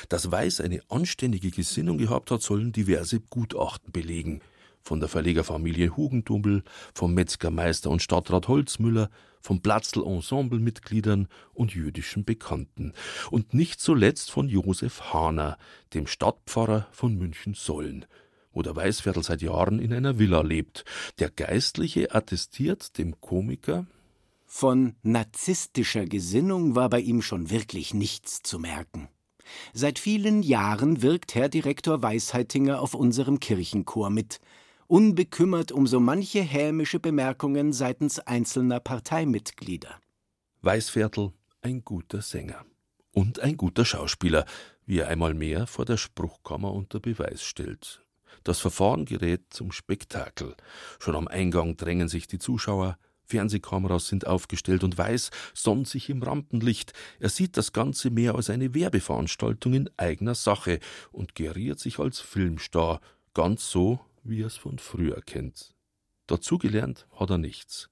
Dass 0.08 0.30
Weiß 0.30 0.60
eine 0.60 0.80
anständige 0.88 1.50
Gesinnung 1.50 1.98
gehabt 1.98 2.30
hat, 2.30 2.42
sollen 2.42 2.72
diverse 2.72 3.20
Gutachten 3.20 3.90
belegen. 3.92 4.40
von 4.84 4.98
der 4.98 5.08
Verlegerfamilie 5.08 5.96
Hugendumbel, 5.96 6.64
vom 6.92 7.14
Metzgermeister 7.14 7.88
und 7.88 8.02
Stadtrat 8.02 8.48
Holzmüller, 8.48 9.10
vom 9.40 9.60
Platzl-Ensemble-Mitgliedern 9.60 11.28
und 11.52 11.74
jüdischen 11.74 12.24
Bekannten 12.24 12.92
und 13.30 13.54
nicht 13.54 13.80
zuletzt 13.80 14.30
von 14.30 14.48
Josef 14.48 15.12
Hahner, 15.12 15.56
dem 15.94 16.06
Stadtpfarrer 16.06 16.88
von 16.90 17.16
München-Sollen, 17.16 18.06
wo 18.52 18.62
der 18.62 18.76
Weißviertel 18.76 19.22
seit 19.22 19.42
Jahren 19.42 19.78
in 19.78 19.92
einer 19.92 20.18
Villa 20.18 20.42
lebt. 20.42 20.84
Der 21.18 21.30
Geistliche 21.30 22.14
attestiert 22.14 22.98
dem 22.98 23.20
Komiker, 23.20 23.86
von 24.54 24.96
narzisstischer 25.02 26.04
Gesinnung 26.04 26.74
war 26.74 26.90
bei 26.90 27.00
ihm 27.00 27.22
schon 27.22 27.48
wirklich 27.48 27.94
nichts 27.94 28.42
zu 28.42 28.58
merken. 28.58 29.08
Seit 29.72 29.98
vielen 29.98 30.42
Jahren 30.42 31.00
wirkt 31.00 31.34
Herr 31.34 31.48
Direktor 31.48 32.02
Weisheitinger 32.02 32.82
auf 32.82 32.92
unserem 32.92 33.40
Kirchenchor 33.40 34.10
mit, 34.10 34.40
unbekümmert 34.88 35.72
um 35.72 35.86
so 35.86 36.00
manche 36.00 36.42
hämische 36.42 37.00
Bemerkungen 37.00 37.72
seitens 37.72 38.18
einzelner 38.18 38.78
Parteimitglieder. 38.78 39.98
Weißviertel, 40.60 41.32
ein 41.62 41.82
guter 41.82 42.20
Sänger 42.20 42.66
und 43.10 43.40
ein 43.40 43.56
guter 43.56 43.86
Schauspieler, 43.86 44.44
wie 44.84 44.98
er 44.98 45.08
einmal 45.08 45.32
mehr 45.32 45.66
vor 45.66 45.86
der 45.86 45.96
Spruchkammer 45.96 46.74
unter 46.74 47.00
Beweis 47.00 47.42
stellt. 47.42 48.01
Das 48.44 48.58
Verfahren 48.58 49.04
gerät 49.04 49.42
zum 49.50 49.72
Spektakel. 49.72 50.56
Schon 50.98 51.16
am 51.16 51.28
Eingang 51.28 51.76
drängen 51.76 52.08
sich 52.08 52.26
die 52.26 52.38
Zuschauer, 52.38 52.98
Fernsehkameras 53.24 54.08
sind 54.08 54.26
aufgestellt 54.26 54.84
und 54.84 54.98
Weiß 54.98 55.30
sonnt 55.54 55.88
sich 55.88 56.10
im 56.10 56.22
Rampenlicht. 56.22 56.92
Er 57.18 57.30
sieht 57.30 57.56
das 57.56 57.72
Ganze 57.72 58.10
mehr 58.10 58.34
als 58.34 58.50
eine 58.50 58.74
Werbeveranstaltung 58.74 59.72
in 59.72 59.90
eigener 59.96 60.34
Sache 60.34 60.80
und 61.12 61.34
geriert 61.34 61.78
sich 61.78 61.98
als 61.98 62.20
Filmstar, 62.20 63.00
ganz 63.32 63.70
so, 63.70 64.00
wie 64.22 64.42
er 64.42 64.48
es 64.48 64.56
von 64.56 64.78
früher 64.78 65.22
kennt. 65.22 65.74
Dazugelernt 66.26 67.06
hat 67.12 67.30
er 67.30 67.38
nichts. 67.38 67.88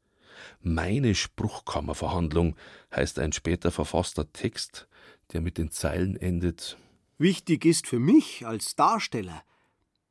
Meine 0.61 1.14
Spruchkammerverhandlung 1.14 2.57
heißt 2.94 3.18
ein 3.18 3.32
später 3.32 3.70
verfasster 3.70 4.32
Text, 4.32 4.88
der 5.32 5.40
mit 5.40 5.59
den 5.59 5.70
Zeilen 5.70 6.16
endet. 6.16 6.76
Wichtig 7.18 7.64
ist 7.64 7.86
für 7.86 7.98
mich 7.98 8.46
als 8.46 8.76
Darsteller, 8.76 9.42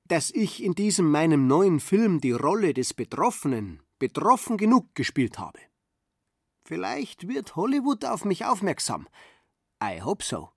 dass 0.09 0.31
ich 0.31 0.63
in 0.63 0.73
diesem 0.73 1.09
meinem 1.09 1.47
neuen 1.47 1.79
Film 1.79 2.19
die 2.19 2.31
Rolle 2.31 2.73
des 2.73 2.93
Betroffenen 2.93 3.81
betroffen 3.99 4.57
genug 4.57 4.93
gespielt 4.95 5.37
habe. 5.37 5.59
Vielleicht 6.65 7.27
wird 7.27 7.55
Hollywood 7.55 8.05
auf 8.05 8.25
mich 8.25 8.43
aufmerksam. 8.43 9.07
I 9.83 10.01
hope 10.01 10.23
so. 10.23 10.49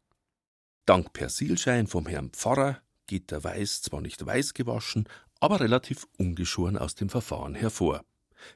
Dank 0.87 1.13
Persilschein 1.13 1.87
vom 1.87 2.07
Herrn 2.07 2.31
Pfarrer 2.31 2.81
geht 3.07 3.31
der 3.31 3.45
Weiß 3.45 3.83
zwar 3.83 4.01
nicht 4.01 4.25
weiß 4.25 4.55
gewaschen, 4.55 5.07
aber 5.39 5.61
relativ 5.61 6.07
ungeschoren 6.19 6.79
aus 6.79 6.95
dem 6.95 7.11
Verfahren 7.11 7.55
hervor. 7.55 8.05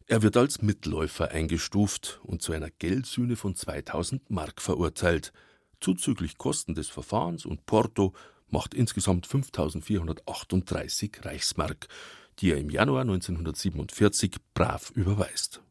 Er 0.07 0.23
wird 0.23 0.37
als 0.37 0.63
Mitläufer 0.63 1.31
eingestuft 1.31 2.21
und 2.23 2.43
zu 2.43 2.53
einer 2.53 2.71
Geldsühne 2.71 3.37
von 3.37 3.55
2000 3.55 4.31
Mark 4.31 4.63
verurteilt. 4.63 5.33
Zuzüglich 5.81 6.39
Kosten 6.39 6.75
des 6.75 6.89
Verfahrens 6.89 7.45
und 7.45 7.67
Porto 7.67 8.15
macht 8.49 8.75
insgesamt 8.75 9.27
5438 9.27 11.25
Reichsmark 11.25 11.89
die 12.39 12.51
er 12.51 12.59
im 12.59 12.71
Januar 12.71 13.03
1947 13.03 14.37
brav 14.55 14.91
überweist. 14.95 15.63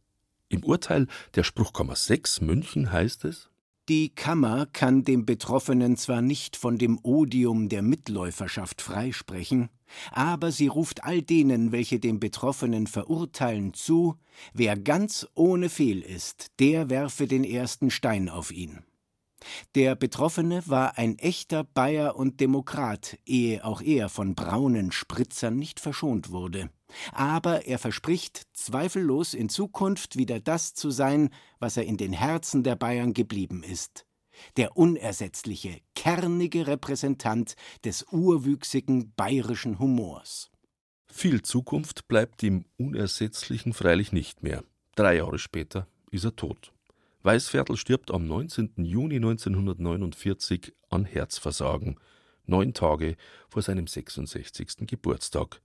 Im 0.49 0.63
Urteil 0.63 1.07
der 1.35 1.43
Spruchkammer 1.43 1.95
6 1.95 2.41
München 2.41 2.91
heißt 2.91 3.25
es 3.25 3.49
Die 3.89 4.13
Kammer 4.13 4.67
kann 4.67 5.03
dem 5.03 5.25
Betroffenen 5.25 5.97
zwar 5.97 6.21
nicht 6.21 6.55
von 6.55 6.77
dem 6.77 6.99
Odium 7.03 7.69
der 7.69 7.81
Mitläuferschaft 7.81 8.81
freisprechen, 8.81 9.69
aber 10.11 10.51
sie 10.51 10.67
ruft 10.67 11.03
all 11.03 11.21
denen, 11.21 11.71
welche 11.71 11.99
den 11.99 12.19
Betroffenen 12.19 12.87
verurteilen, 12.87 13.73
zu, 13.73 14.15
wer 14.53 14.77
ganz 14.77 15.27
ohne 15.35 15.69
Fehl 15.69 16.01
ist, 16.01 16.47
der 16.59 16.89
werfe 16.89 17.27
den 17.27 17.43
ersten 17.43 17.91
Stein 17.91 18.29
auf 18.29 18.51
ihn. 18.51 18.83
Der 19.75 19.95
Betroffene 19.95 20.63
war 20.65 20.97
ein 20.97 21.17
echter 21.17 21.63
Bayer 21.63 22.15
und 22.15 22.39
Demokrat, 22.39 23.17
ehe 23.25 23.63
auch 23.63 23.81
er 23.81 24.09
von 24.09 24.35
braunen 24.35 24.91
Spritzern 24.91 25.57
nicht 25.57 25.79
verschont 25.79 26.31
wurde. 26.31 26.69
Aber 27.11 27.65
er 27.65 27.79
verspricht 27.79 28.43
zweifellos 28.53 29.33
in 29.33 29.49
Zukunft 29.49 30.17
wieder 30.17 30.39
das 30.39 30.73
zu 30.73 30.91
sein, 30.91 31.29
was 31.59 31.77
er 31.77 31.85
in 31.85 31.97
den 31.97 32.13
Herzen 32.13 32.63
der 32.63 32.75
Bayern 32.75 33.13
geblieben 33.13 33.63
ist. 33.63 34.05
Der 34.57 34.75
unersetzliche, 34.77 35.79
kernige 35.95 36.67
Repräsentant 36.67 37.55
des 37.83 38.05
urwüchsigen 38.11 39.13
bayerischen 39.15 39.79
Humors. 39.79 40.51
Viel 41.07 41.41
Zukunft 41.41 42.07
bleibt 42.09 42.43
ihm 42.43 42.65
Unersetzlichen 42.77 43.73
freilich 43.73 44.11
nicht 44.11 44.43
mehr. 44.43 44.63
Drei 44.95 45.17
Jahre 45.17 45.39
später 45.39 45.87
ist 46.11 46.25
er 46.25 46.35
tot. 46.35 46.73
Weißviertel 47.25 47.75
stirbt 47.75 48.11
am 48.11 48.27
19. 48.27 48.73
Juni 48.77 49.15
1949 49.15 50.73
an 50.91 51.05
Herzversagen, 51.05 51.99
neun 52.45 52.75
Tage 52.75 53.15
vor 53.49 53.63
seinem 53.63 53.87
66. 53.87 54.85
Geburtstag. 54.85 55.59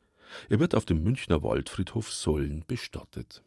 Er 0.49 0.59
wird 0.59 0.75
auf 0.75 0.87
dem 0.87 1.03
Münchner 1.03 1.43
Waldfriedhof 1.43 2.11
Sollen 2.11 2.65
bestattet. 2.67 3.43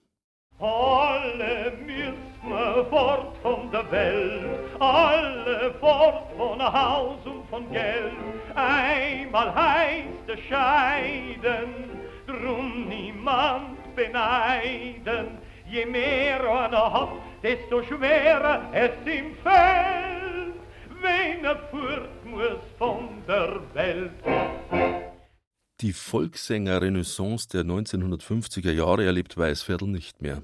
Alle 0.60 1.74
müssen 1.84 2.90
fort 2.92 3.36
von 3.42 3.72
der 3.72 3.90
Welt, 3.90 4.80
alle 4.80 5.74
fort 5.80 6.38
von 6.38 6.62
Haus 6.62 7.26
und 7.26 7.50
von 7.50 7.72
Geld. 7.72 8.14
Einmal 8.54 9.56
heißt 9.56 10.30
es 10.30 10.40
scheiden, 10.42 12.00
drum 12.28 12.88
niemand 12.88 13.96
beneiden. 13.96 15.40
Je 15.74 15.88
mehr 15.88 16.40
einer 16.40 16.94
hat, 16.94 17.10
desto 17.42 17.82
schwerer 17.82 18.70
es 18.74 18.92
ihm 19.08 19.34
fällt, 19.42 20.54
wenn 21.02 21.44
er 21.44 21.58
fort 21.72 22.26
muss 22.26 22.62
von 22.78 23.24
der 23.28 23.60
Welt. 23.74 24.12
Die 25.82 25.94
Volkssänger-Renaissance 25.94 27.48
der 27.48 27.64
1950er 27.64 28.72
Jahre 28.72 29.06
erlebt 29.06 29.36
Weißviertel 29.36 29.88
nicht 29.88 30.22
mehr. 30.22 30.44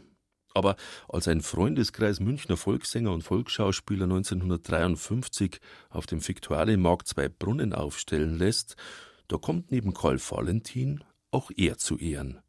Aber 0.56 0.76
als 1.08 1.28
ein 1.28 1.42
Freundeskreis 1.42 2.20
Münchner 2.20 2.58
Volkssänger 2.58 3.12
und 3.12 3.22
Volksschauspieler 3.22 4.06
1953 4.06 5.60
auf 5.92 6.08
dem 6.08 6.28
Viktualienmarkt 6.28 7.08
zwei 7.08 7.30
Brunnen 7.30 7.74
aufstellen 7.74 8.40
lässt, 8.40 8.78
da 9.28 9.38
kommt 9.38 9.70
neben 9.70 9.94
Karl 9.94 10.18
Valentin 10.18 11.04
auch 11.30 11.52
er 11.56 11.78
zu 11.78 12.00
Ehren 12.00 12.42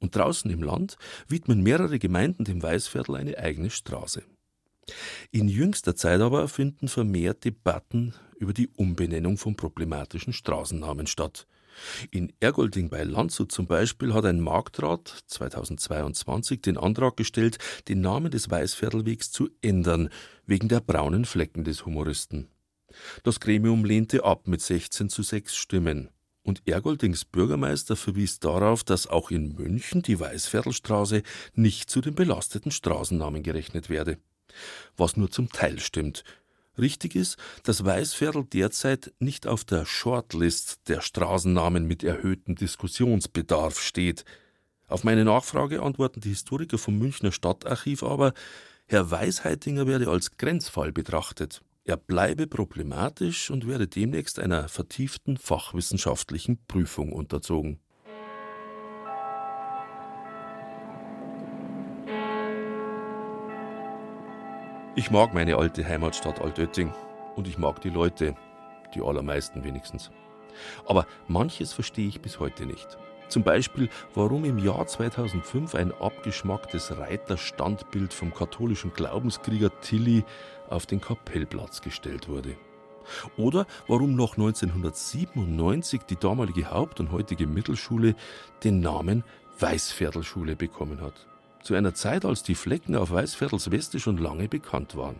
und 0.00 0.14
draußen 0.14 0.50
im 0.50 0.62
Land 0.62 0.96
widmen 1.28 1.62
mehrere 1.62 1.98
Gemeinden 1.98 2.44
dem 2.44 2.62
Weißviertel 2.62 3.16
eine 3.16 3.38
eigene 3.38 3.70
Straße. 3.70 4.22
In 5.30 5.48
jüngster 5.48 5.96
Zeit 5.96 6.20
aber 6.20 6.48
finden 6.48 6.88
vermehrt 6.88 7.44
Debatten 7.44 8.14
über 8.38 8.52
die 8.52 8.68
Umbenennung 8.68 9.36
von 9.36 9.56
problematischen 9.56 10.32
Straßennamen 10.32 11.06
statt. 11.06 11.46
In 12.10 12.32
Ergolding 12.40 12.88
bei 12.88 13.04
Landshut 13.04 13.52
zum 13.52 13.66
Beispiel 13.66 14.12
hat 14.12 14.24
ein 14.24 14.40
Marktrat 14.40 15.24
2022 15.26 16.60
den 16.60 16.76
Antrag 16.76 17.16
gestellt, 17.16 17.58
den 17.86 18.00
Namen 18.00 18.30
des 18.30 18.50
Weißviertelwegs 18.50 19.30
zu 19.30 19.48
ändern, 19.62 20.08
wegen 20.46 20.68
der 20.68 20.80
braunen 20.80 21.24
Flecken 21.24 21.64
des 21.64 21.86
Humoristen. 21.86 22.48
Das 23.22 23.38
Gremium 23.38 23.84
lehnte 23.84 24.24
ab 24.24 24.48
mit 24.48 24.60
16 24.60 25.08
zu 25.08 25.22
6 25.22 25.54
Stimmen 25.54 26.08
und 26.48 26.62
Ergoldings 26.66 27.26
Bürgermeister 27.26 27.94
verwies 27.94 28.40
darauf, 28.40 28.82
dass 28.82 29.06
auch 29.06 29.30
in 29.30 29.54
München 29.54 30.00
die 30.00 30.18
Weißviertelstraße 30.18 31.22
nicht 31.54 31.90
zu 31.90 32.00
den 32.00 32.14
belasteten 32.14 32.70
Straßennamen 32.70 33.42
gerechnet 33.42 33.90
werde. 33.90 34.16
Was 34.96 35.18
nur 35.18 35.30
zum 35.30 35.50
Teil 35.50 35.78
stimmt. 35.78 36.24
Richtig 36.78 37.14
ist, 37.14 37.36
dass 37.64 37.84
Weißviertel 37.84 38.44
derzeit 38.44 39.12
nicht 39.18 39.46
auf 39.46 39.64
der 39.64 39.84
Shortlist 39.84 40.88
der 40.88 41.02
Straßennamen 41.02 41.86
mit 41.86 42.02
erhöhtem 42.02 42.54
Diskussionsbedarf 42.54 43.78
steht. 43.78 44.24
Auf 44.86 45.04
meine 45.04 45.26
Nachfrage 45.26 45.82
antworten 45.82 46.20
die 46.20 46.30
Historiker 46.30 46.78
vom 46.78 46.98
Münchner 46.98 47.30
Stadtarchiv 47.30 48.02
aber, 48.02 48.32
Herr 48.86 49.10
Weisheitinger 49.10 49.86
werde 49.86 50.08
als 50.08 50.38
Grenzfall 50.38 50.92
betrachtet. 50.92 51.60
Er 51.88 51.96
bleibe 51.96 52.46
problematisch 52.46 53.50
und 53.50 53.66
werde 53.66 53.88
demnächst 53.88 54.38
einer 54.38 54.68
vertieften 54.68 55.38
fachwissenschaftlichen 55.38 56.62
Prüfung 56.66 57.14
unterzogen. 57.14 57.80
Ich 64.96 65.10
mag 65.10 65.32
meine 65.32 65.56
alte 65.56 65.82
Heimatstadt 65.88 66.42
Altötting 66.42 66.92
und 67.36 67.48
ich 67.48 67.56
mag 67.56 67.80
die 67.80 67.88
Leute, 67.88 68.34
die 68.94 69.00
allermeisten 69.00 69.64
wenigstens. 69.64 70.10
Aber 70.84 71.06
manches 71.26 71.72
verstehe 71.72 72.08
ich 72.08 72.20
bis 72.20 72.38
heute 72.38 72.66
nicht. 72.66 72.98
Zum 73.28 73.42
Beispiel, 73.42 73.88
warum 74.14 74.44
im 74.44 74.58
Jahr 74.58 74.86
2005 74.86 75.74
ein 75.74 75.92
abgeschmacktes 75.92 76.96
Reiterstandbild 76.96 78.14
vom 78.14 78.32
katholischen 78.32 78.92
Glaubenskrieger 78.92 79.80
Tilly 79.80 80.24
auf 80.70 80.86
den 80.86 81.00
Kapellplatz 81.00 81.82
gestellt 81.82 82.28
wurde. 82.28 82.56
Oder 83.36 83.66
warum 83.86 84.14
noch 84.14 84.36
1997 84.36 86.02
die 86.02 86.16
damalige 86.16 86.70
Haupt- 86.70 87.00
und 87.00 87.12
heutige 87.12 87.46
Mittelschule 87.46 88.14
den 88.64 88.80
Namen 88.80 89.24
Weißviertelschule 89.58 90.56
bekommen 90.56 91.00
hat. 91.00 91.26
Zu 91.62 91.74
einer 91.74 91.94
Zeit, 91.94 92.24
als 92.24 92.42
die 92.42 92.54
Flecken 92.54 92.96
auf 92.96 93.10
Weißviertels 93.10 93.70
Weste 93.70 93.98
schon 93.98 94.18
lange 94.18 94.48
bekannt 94.48 94.96
waren. 94.96 95.16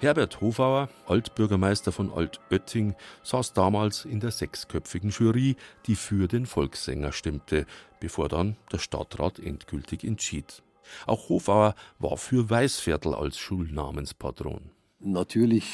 Herbert 0.00 0.40
Hofauer, 0.40 0.90
Altbürgermeister 1.08 1.90
von 1.90 2.12
Altötting, 2.12 2.94
saß 3.24 3.52
damals 3.52 4.04
in 4.04 4.20
der 4.20 4.30
sechsköpfigen 4.30 5.10
Jury, 5.10 5.56
die 5.86 5.96
für 5.96 6.28
den 6.28 6.46
Volkssänger 6.46 7.10
stimmte, 7.10 7.66
bevor 7.98 8.28
dann 8.28 8.56
der 8.70 8.78
Stadtrat 8.78 9.40
endgültig 9.40 10.04
entschied. 10.04 10.62
Auch 11.06 11.28
Hofauer 11.28 11.74
war 11.98 12.16
für 12.16 12.48
Weißviertel 12.48 13.12
als 13.12 13.38
Schulnamenspatron. 13.38 14.70
Natürlich 15.00 15.64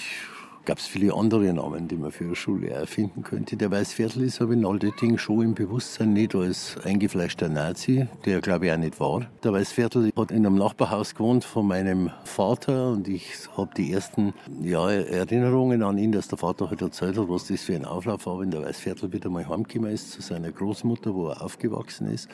gab 0.65 0.79
es 0.79 0.87
viele 0.87 1.15
andere 1.15 1.53
Namen, 1.53 1.89
die 1.89 1.97
man 1.97 2.11
für 2.11 2.25
eine 2.25 2.35
Schule 2.35 2.71
erfinden 2.71 3.23
könnte. 3.23 3.57
Der 3.57 3.71
Weißviertel 3.71 4.23
ist 4.23 4.41
aber 4.41 4.53
in 4.53 4.65
Altötting 4.65 5.19
schon 5.19 5.43
im 5.43 5.55
Bewusstsein 5.55 6.13
nicht 6.13 6.35
als 6.35 6.77
eingefleischter 6.85 7.49
Nazi, 7.49 8.07
der 8.25 8.41
glaube 8.41 8.67
ich 8.67 8.73
auch 8.73 8.77
nicht 8.77 9.01
war. 9.01 9.27
Der 9.43 9.53
Weißviertel 9.53 10.13
hat 10.17 10.31
in 10.31 10.47
einem 10.47 10.57
Nachbarhaus 10.57 11.15
gewohnt 11.15 11.45
von 11.45 11.67
meinem 11.67 12.11
Vater 12.25 12.93
und 12.93 13.09
ich 13.09 13.25
habe 13.57 13.71
die 13.77 13.93
ersten 13.93 14.35
ja, 14.63 14.91
Erinnerungen 14.91 15.83
an 15.83 15.99
ihn, 15.99 16.13
dass 16.13 16.29
der 16.29 16.39
Vater 16.39 16.71
halt 16.71 16.83
erzählt 16.83 17.19
hat, 17.19 17.29
was 17.29 17.49
das 17.49 17.63
für 17.63 17.75
ein 17.75 17.85
Auflauf 17.85 18.27
war, 18.27 18.41
wenn 18.41 18.51
der 18.51 18.63
Weißviertel 18.63 19.13
wieder 19.13 19.31
mal 19.31 19.49
heimgekommen 19.49 19.93
ist 19.93 20.13
zu 20.13 20.23
seiner 20.23 20.51
Großmutter, 20.51 21.15
wo 21.15 21.29
er 21.29 21.43
aufgewachsen 21.43 22.11
ist 22.11 22.29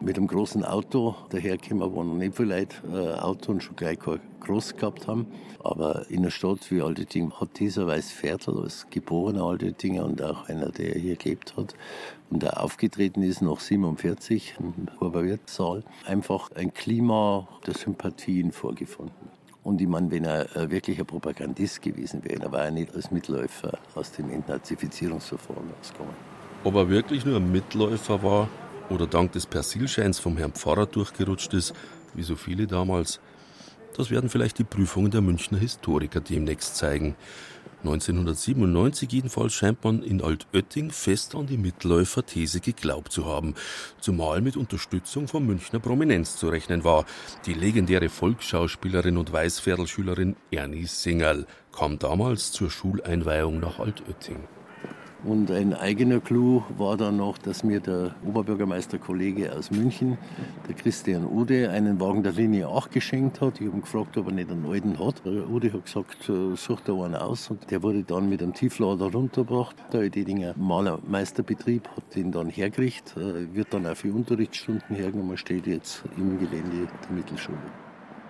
mit 0.00 0.16
einem 0.16 0.26
großen 0.26 0.64
Auto 0.64 1.14
dahergekommen, 1.30 1.92
wo 1.92 2.02
noch 2.02 2.14
nicht 2.14 2.36
viele 2.36 2.58
Leute 2.58 2.76
äh, 2.92 3.20
Auto 3.20 3.52
und 3.52 3.62
schon 3.62 3.76
gleich 3.76 3.98
groß 4.40 4.76
gehabt 4.76 5.06
haben. 5.06 5.26
Aber 5.62 6.08
in 6.10 6.18
einer 6.18 6.30
Stadt 6.30 6.70
wie 6.70 6.82
Altötting 6.82 7.32
hat 7.32 7.58
dieser 7.58 7.86
Weißviertel 7.86 8.58
als 8.58 8.86
geborener 8.90 9.44
Altöttinger 9.44 10.04
und 10.04 10.22
auch 10.22 10.48
einer, 10.48 10.70
der 10.70 10.94
hier 10.94 11.16
gelebt 11.16 11.56
hat 11.56 11.74
und 12.30 12.42
der 12.42 12.62
aufgetreten 12.62 13.22
ist 13.22 13.42
nach 13.42 13.60
47 13.60 14.56
im 14.58 14.88
Oberwirtssaal, 15.00 15.82
einfach 16.04 16.50
ein 16.54 16.72
Klima 16.74 17.48
der 17.66 17.74
Sympathien 17.74 18.52
vorgefunden. 18.52 19.30
Und 19.62 19.80
ich 19.80 19.88
meine, 19.88 20.10
wenn 20.12 20.24
er 20.24 20.54
äh, 20.54 20.70
wirklich 20.70 21.00
ein 21.00 21.06
Propagandist 21.06 21.82
gewesen 21.82 22.22
wäre, 22.22 22.38
dann 22.38 22.52
war 22.52 22.66
er 22.66 22.70
nicht 22.70 22.94
als 22.94 23.10
Mitläufer 23.10 23.76
aus 23.96 24.12
dem 24.12 24.30
Entnazifizierungsverfahren 24.30 25.72
ausgekommen. 25.80 26.14
Ob 26.62 26.74
er 26.76 26.88
wirklich 26.88 27.24
nur 27.26 27.36
ein 27.36 27.50
Mitläufer 27.50 28.22
war, 28.22 28.48
oder 28.90 29.06
dank 29.06 29.32
des 29.32 29.46
Persilscheins 29.46 30.18
vom 30.18 30.36
Herrn 30.36 30.52
Pfarrer 30.52 30.86
durchgerutscht 30.86 31.54
ist, 31.54 31.74
wie 32.14 32.22
so 32.22 32.36
viele 32.36 32.66
damals, 32.66 33.20
das 33.96 34.10
werden 34.10 34.30
vielleicht 34.30 34.58
die 34.58 34.64
Prüfungen 34.64 35.10
der 35.10 35.20
Münchner 35.20 35.58
Historiker 35.58 36.20
demnächst 36.20 36.76
zeigen. 36.76 37.16
1997 37.78 39.12
jedenfalls 39.12 39.52
scheint 39.52 39.84
man 39.84 40.02
in 40.02 40.20
Altötting 40.22 40.90
fest 40.90 41.34
an 41.34 41.46
die 41.46 41.58
Mitläufer-These 41.58 42.60
geglaubt 42.60 43.12
zu 43.12 43.26
haben, 43.26 43.54
zumal 44.00 44.40
mit 44.40 44.56
Unterstützung 44.56 45.28
von 45.28 45.46
Münchner 45.46 45.78
Prominenz 45.78 46.36
zu 46.36 46.48
rechnen 46.48 46.84
war. 46.84 47.04
Die 47.44 47.54
legendäre 47.54 48.08
Volksschauspielerin 48.08 49.16
und 49.16 49.32
Weißviertelschülerin 49.32 50.36
Ernie 50.50 50.86
Singerl 50.86 51.46
kam 51.72 51.98
damals 51.98 52.50
zur 52.50 52.70
Schuleinweihung 52.70 53.60
nach 53.60 53.78
Altötting. 53.78 54.55
Und 55.24 55.50
ein 55.50 55.74
eigener 55.74 56.20
Clou 56.20 56.62
war 56.76 56.96
dann 56.96 57.16
noch, 57.16 57.38
dass 57.38 57.64
mir 57.64 57.80
der 57.80 58.14
Oberbürgermeisterkollege 58.26 59.54
aus 59.56 59.70
München, 59.70 60.18
der 60.68 60.74
Christian 60.74 61.24
Ude, 61.24 61.70
einen 61.70 61.98
Wagen 62.00 62.22
der 62.22 62.32
Linie 62.32 62.68
8 62.68 62.92
geschenkt 62.92 63.40
hat. 63.40 63.60
Ich 63.60 63.66
habe 63.66 63.78
ihn 63.78 63.82
gefragt, 63.82 64.16
ob 64.18 64.26
er 64.26 64.32
nicht 64.32 64.50
einen 64.50 64.66
alten 64.66 64.98
hat. 64.98 65.24
Ude 65.26 65.72
hat 65.72 65.84
gesagt, 65.84 66.28
äh, 66.28 66.54
such 66.54 66.80
da 66.82 66.92
einen 66.92 67.14
aus. 67.14 67.50
Und 67.50 67.70
der 67.70 67.82
wurde 67.82 68.04
dann 68.04 68.28
mit 68.28 68.42
einem 68.42 68.54
Tieflader 68.54 69.06
runtergebracht. 69.06 69.76
Der 69.92 70.02
Ededinger 70.02 70.54
Malermeisterbetrieb 70.56 71.88
hat 71.88 72.14
den 72.14 72.30
dann 72.30 72.50
hergerichtet, 72.50 73.16
äh, 73.16 73.54
wird 73.54 73.72
dann 73.72 73.86
auch 73.86 73.96
für 73.96 74.12
Unterrichtsstunden 74.12 74.94
hergenommen, 74.94 75.36
steht 75.36 75.66
jetzt 75.66 76.04
im 76.16 76.38
Gelände 76.38 76.88
der 77.08 77.16
Mittelschule. 77.16 77.85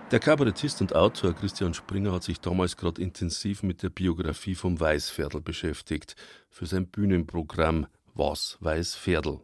Der 0.09 0.19
Kabarettist 0.19 0.79
und 0.79 0.95
Autor 0.95 1.33
Christian 1.33 1.73
Springer 1.73 2.13
hat 2.13 2.23
sich 2.23 2.39
damals 2.39 2.77
gerade 2.77 3.01
intensiv 3.01 3.61
mit 3.61 3.83
der 3.83 3.89
Biografie 3.89 4.55
vom 4.55 4.79
Weißviertel 4.79 5.41
beschäftigt, 5.41 6.15
für 6.49 6.65
sein 6.65 6.87
Bühnenprogramm 6.87 7.87
Was 8.13 8.57
Weißviertel. 8.61 9.41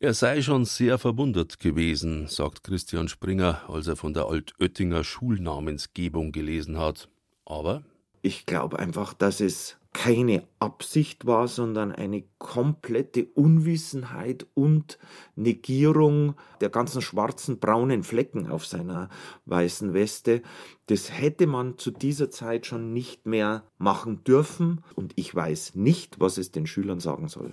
Er 0.00 0.14
sei 0.14 0.40
schon 0.40 0.64
sehr 0.64 0.96
verwundert 0.96 1.58
gewesen, 1.58 2.28
sagt 2.28 2.64
Christian 2.64 3.08
Springer, 3.08 3.68
als 3.68 3.88
er 3.88 3.96
von 3.96 4.14
der 4.14 4.24
Altöttinger 4.24 5.04
Schulnamensgebung 5.04 6.32
gelesen 6.32 6.78
hat. 6.78 7.10
Aber 7.44 7.82
ich 8.22 8.46
glaube 8.46 8.78
einfach, 8.78 9.12
dass 9.12 9.40
es 9.40 9.77
keine 9.92 10.46
Absicht 10.58 11.26
war, 11.26 11.48
sondern 11.48 11.92
eine 11.92 12.24
komplette 12.38 13.24
Unwissenheit 13.34 14.46
und 14.54 14.98
Negierung 15.34 16.34
der 16.60 16.68
ganzen 16.68 17.02
schwarzen, 17.02 17.58
braunen 17.58 18.02
Flecken 18.02 18.48
auf 18.48 18.66
seiner 18.66 19.08
weißen 19.46 19.94
Weste. 19.94 20.42
Das 20.86 21.10
hätte 21.10 21.46
man 21.46 21.78
zu 21.78 21.90
dieser 21.90 22.30
Zeit 22.30 22.66
schon 22.66 22.92
nicht 22.92 23.26
mehr 23.26 23.64
machen 23.78 24.22
dürfen 24.24 24.82
und 24.94 25.12
ich 25.16 25.34
weiß 25.34 25.74
nicht, 25.74 26.20
was 26.20 26.38
es 26.38 26.52
den 26.52 26.66
Schülern 26.66 27.00
sagen 27.00 27.28
soll. 27.28 27.52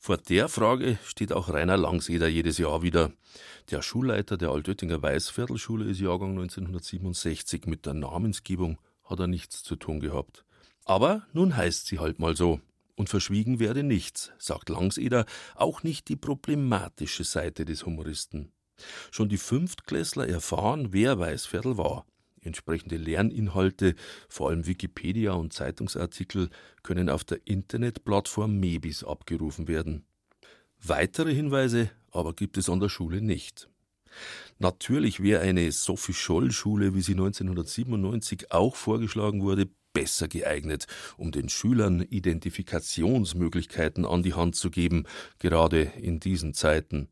Vor 0.00 0.16
der 0.16 0.48
Frage 0.48 0.98
steht 1.04 1.32
auch 1.32 1.48
Rainer 1.48 1.76
Langseder 1.76 2.28
jedes 2.28 2.58
Jahr 2.58 2.82
wieder. 2.82 3.12
Der 3.70 3.82
Schulleiter 3.82 4.36
der 4.36 4.50
Altöttinger 4.50 5.02
Weißviertelschule 5.02 5.84
ist 5.86 6.00
Jahrgang 6.00 6.30
1967. 6.30 7.66
Mit 7.66 7.84
der 7.84 7.94
Namensgebung 7.94 8.78
hat 9.04 9.18
er 9.20 9.26
nichts 9.26 9.62
zu 9.62 9.74
tun 9.76 10.00
gehabt. 10.00 10.44
Aber 10.88 11.26
nun 11.34 11.54
heißt 11.54 11.86
sie 11.86 11.98
halt 11.98 12.18
mal 12.18 12.34
so. 12.34 12.60
Und 12.96 13.10
verschwiegen 13.10 13.60
werde 13.60 13.82
nichts, 13.82 14.32
sagt 14.38 14.70
Langseder, 14.70 15.26
auch 15.54 15.82
nicht 15.82 16.08
die 16.08 16.16
problematische 16.16 17.24
Seite 17.24 17.66
des 17.66 17.84
Humoristen. 17.84 18.50
Schon 19.10 19.28
die 19.28 19.36
Fünftklässler 19.36 20.26
erfahren, 20.26 20.88
wer 20.92 21.18
Weißviertel 21.18 21.76
war. 21.76 22.06
Entsprechende 22.40 22.96
Lerninhalte, 22.96 23.96
vor 24.30 24.48
allem 24.48 24.66
Wikipedia 24.66 25.32
und 25.32 25.52
Zeitungsartikel, 25.52 26.48
können 26.82 27.10
auf 27.10 27.22
der 27.22 27.46
Internetplattform 27.46 28.58
Mebis 28.58 29.04
abgerufen 29.04 29.68
werden. 29.68 30.06
Weitere 30.82 31.34
Hinweise 31.34 31.90
aber 32.10 32.32
gibt 32.32 32.56
es 32.56 32.70
an 32.70 32.80
der 32.80 32.88
Schule 32.88 33.20
nicht. 33.20 33.68
Natürlich 34.58 35.22
wäre 35.22 35.42
eine 35.42 35.70
Sophie-Scholl-Schule, 35.70 36.94
wie 36.94 37.02
sie 37.02 37.12
1997 37.12 38.50
auch 38.52 38.74
vorgeschlagen 38.74 39.42
wurde, 39.42 39.68
besser 39.98 40.28
geeignet, 40.28 40.86
um 41.16 41.32
den 41.32 41.48
Schülern 41.48 42.00
Identifikationsmöglichkeiten 42.08 44.04
an 44.04 44.22
die 44.22 44.34
Hand 44.34 44.54
zu 44.54 44.70
geben, 44.70 45.04
gerade 45.40 45.90
in 46.00 46.20
diesen 46.20 46.54
Zeiten. 46.54 47.08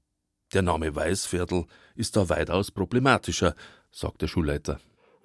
Der 0.54 0.62
Name 0.62 0.94
Weißviertel 0.94 1.64
ist 1.96 2.16
da 2.16 2.28
weitaus 2.28 2.70
problematischer, 2.70 3.56
sagt 3.90 4.22
der 4.22 4.28
Schulleiter. 4.28 4.78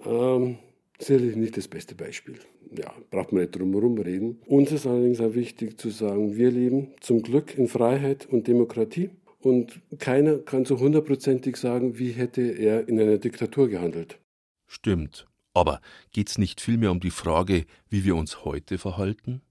Ähm, 0.03 0.57
sicherlich 0.97 1.35
nicht 1.35 1.55
das 1.55 1.67
beste 1.67 1.93
Beispiel. 1.93 2.39
Ja, 2.75 2.91
braucht 3.11 3.31
man 3.31 3.43
nicht 3.43 3.55
drum 3.55 3.73
herum 3.73 3.99
reden. 3.99 4.41
Uns 4.47 4.71
ist 4.71 4.87
allerdings 4.87 5.21
auch 5.21 5.35
wichtig 5.35 5.77
zu 5.79 5.91
sagen, 5.91 6.35
wir 6.35 6.49
leben 6.49 6.87
zum 6.99 7.21
Glück 7.21 7.55
in 7.55 7.67
Freiheit 7.67 8.25
und 8.25 8.47
Demokratie. 8.47 9.11
Und 9.39 9.81
keiner 9.99 10.39
kann 10.39 10.65
so 10.65 10.79
hundertprozentig 10.79 11.57
sagen, 11.57 11.99
wie 11.99 12.11
hätte 12.11 12.41
er 12.41 12.87
in 12.87 12.99
einer 12.99 13.19
Diktatur 13.19 13.69
gehandelt. 13.69 14.19
Stimmt. 14.65 15.27
Aber 15.53 15.81
geht's 16.11 16.37
nicht 16.37 16.61
vielmehr 16.61 16.91
um 16.91 16.99
die 16.99 17.11
Frage, 17.11 17.65
wie 17.89 18.03
wir 18.03 18.15
uns 18.15 18.45
heute 18.45 18.77
verhalten? 18.77 19.41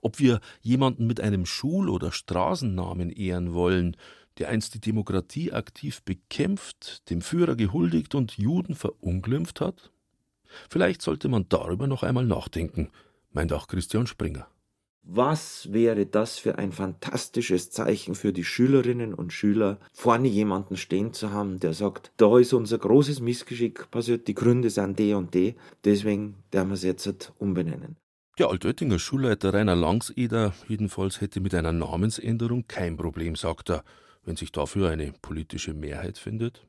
Ob 0.00 0.18
wir 0.18 0.40
jemanden 0.60 1.06
mit 1.06 1.20
einem 1.20 1.46
Schul- 1.46 1.90
oder 1.90 2.10
Straßennamen 2.12 3.10
ehren 3.10 3.52
wollen, 3.52 3.96
der 4.38 4.48
einst 4.48 4.74
die 4.74 4.80
Demokratie 4.80 5.52
aktiv 5.52 6.02
bekämpft, 6.02 7.08
dem 7.10 7.22
Führer 7.22 7.56
gehuldigt 7.56 8.14
und 8.14 8.38
Juden 8.38 8.74
verunglimpft 8.74 9.60
hat? 9.60 9.90
Vielleicht 10.70 11.02
sollte 11.02 11.28
man 11.28 11.48
darüber 11.48 11.86
noch 11.86 12.02
einmal 12.02 12.24
nachdenken, 12.24 12.90
meint 13.30 13.52
auch 13.52 13.68
Christian 13.68 14.06
Springer. 14.06 14.48
Was 15.10 15.72
wäre 15.72 16.04
das 16.04 16.38
für 16.38 16.58
ein 16.58 16.70
fantastisches 16.70 17.70
Zeichen 17.70 18.14
für 18.14 18.30
die 18.34 18.44
Schülerinnen 18.44 19.14
und 19.14 19.32
Schüler, 19.32 19.78
vorne 19.90 20.28
jemanden 20.28 20.76
stehen 20.76 21.14
zu 21.14 21.32
haben, 21.32 21.60
der 21.60 21.72
sagt, 21.72 22.12
da 22.18 22.38
ist 22.38 22.52
unser 22.52 22.76
großes 22.76 23.20
Missgeschick 23.20 23.90
passiert, 23.90 24.28
die 24.28 24.34
Gründe 24.34 24.68
sind 24.68 24.98
die 24.98 25.14
und 25.14 25.32
die, 25.32 25.54
deswegen 25.82 26.34
werden 26.52 26.68
wir 26.68 26.74
es 26.74 26.82
jetzt 26.82 27.32
umbenennen. 27.38 27.96
Der 28.38 28.50
Altöttinger 28.50 28.98
Schulleiter 28.98 29.54
Rainer 29.54 29.76
Langseder 29.76 30.52
jedenfalls 30.68 31.22
hätte 31.22 31.40
mit 31.40 31.54
einer 31.54 31.72
Namensänderung 31.72 32.68
kein 32.68 32.98
Problem, 32.98 33.34
sagt 33.34 33.70
er, 33.70 33.84
wenn 34.26 34.36
sich 34.36 34.52
dafür 34.52 34.90
eine 34.90 35.14
politische 35.22 35.72
Mehrheit 35.72 36.18
findet. 36.18 36.66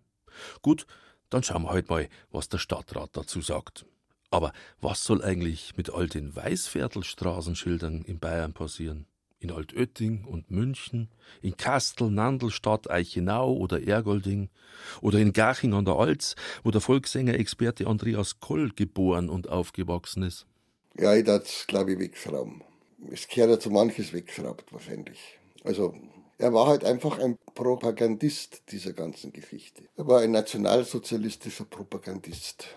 Gut, 0.61 0.87
dann 1.29 1.43
schauen 1.43 1.63
wir 1.63 1.71
halt 1.71 1.89
mal, 1.89 2.07
was 2.31 2.47
der 2.47 2.57
Stadtrat 2.57 3.09
dazu 3.17 3.41
sagt. 3.41 3.85
Aber 4.31 4.53
was 4.79 5.03
soll 5.03 5.23
eigentlich 5.23 5.75
mit 5.75 5.91
all 5.91 6.07
den 6.07 6.35
Weißviertelstraßenschildern 6.35 8.03
in 8.03 8.19
Bayern 8.19 8.53
passieren? 8.53 9.07
In 9.41 9.51
Altötting 9.51 10.25
und 10.25 10.51
München, 10.51 11.09
in 11.41 11.55
Kastel, 11.55 12.11
Nandelstadt, 12.11 12.89
Eichenau 12.89 13.53
oder 13.53 13.81
Ergolding 13.81 14.49
oder 15.01 15.19
in 15.19 15.31
Garching 15.31 15.73
an 15.73 15.85
der 15.85 15.95
Alz, 15.95 16.35
wo 16.63 16.71
der 16.71 16.81
Volkssänger-Experte 16.81 17.87
Andreas 17.87 18.41
Koll 18.41 18.71
geboren 18.75 19.29
und 19.29 19.47
aufgewachsen 19.47 20.23
ist. 20.23 20.45
Ja, 20.97 21.15
ich 21.15 21.23
das 21.23 21.65
glaube 21.67 21.93
ich 21.93 21.99
wegschrauben. 21.99 22.63
Es 23.11 23.27
gehört 23.29 23.51
ja 23.51 23.59
zu 23.59 23.71
manches 23.71 24.11
wegschraubt 24.11 24.73
wahrscheinlich. 24.73 25.39
Also 25.63 25.95
er 26.37 26.53
war 26.53 26.67
halt 26.67 26.83
einfach 26.83 27.17
ein 27.19 27.37
Propagandist 27.55 28.63
dieser 28.71 28.93
ganzen 28.93 29.31
Geschichte. 29.31 29.83
Er 29.95 30.07
war 30.07 30.19
ein 30.21 30.31
nationalsozialistischer 30.31 31.65
Propagandist, 31.65 32.67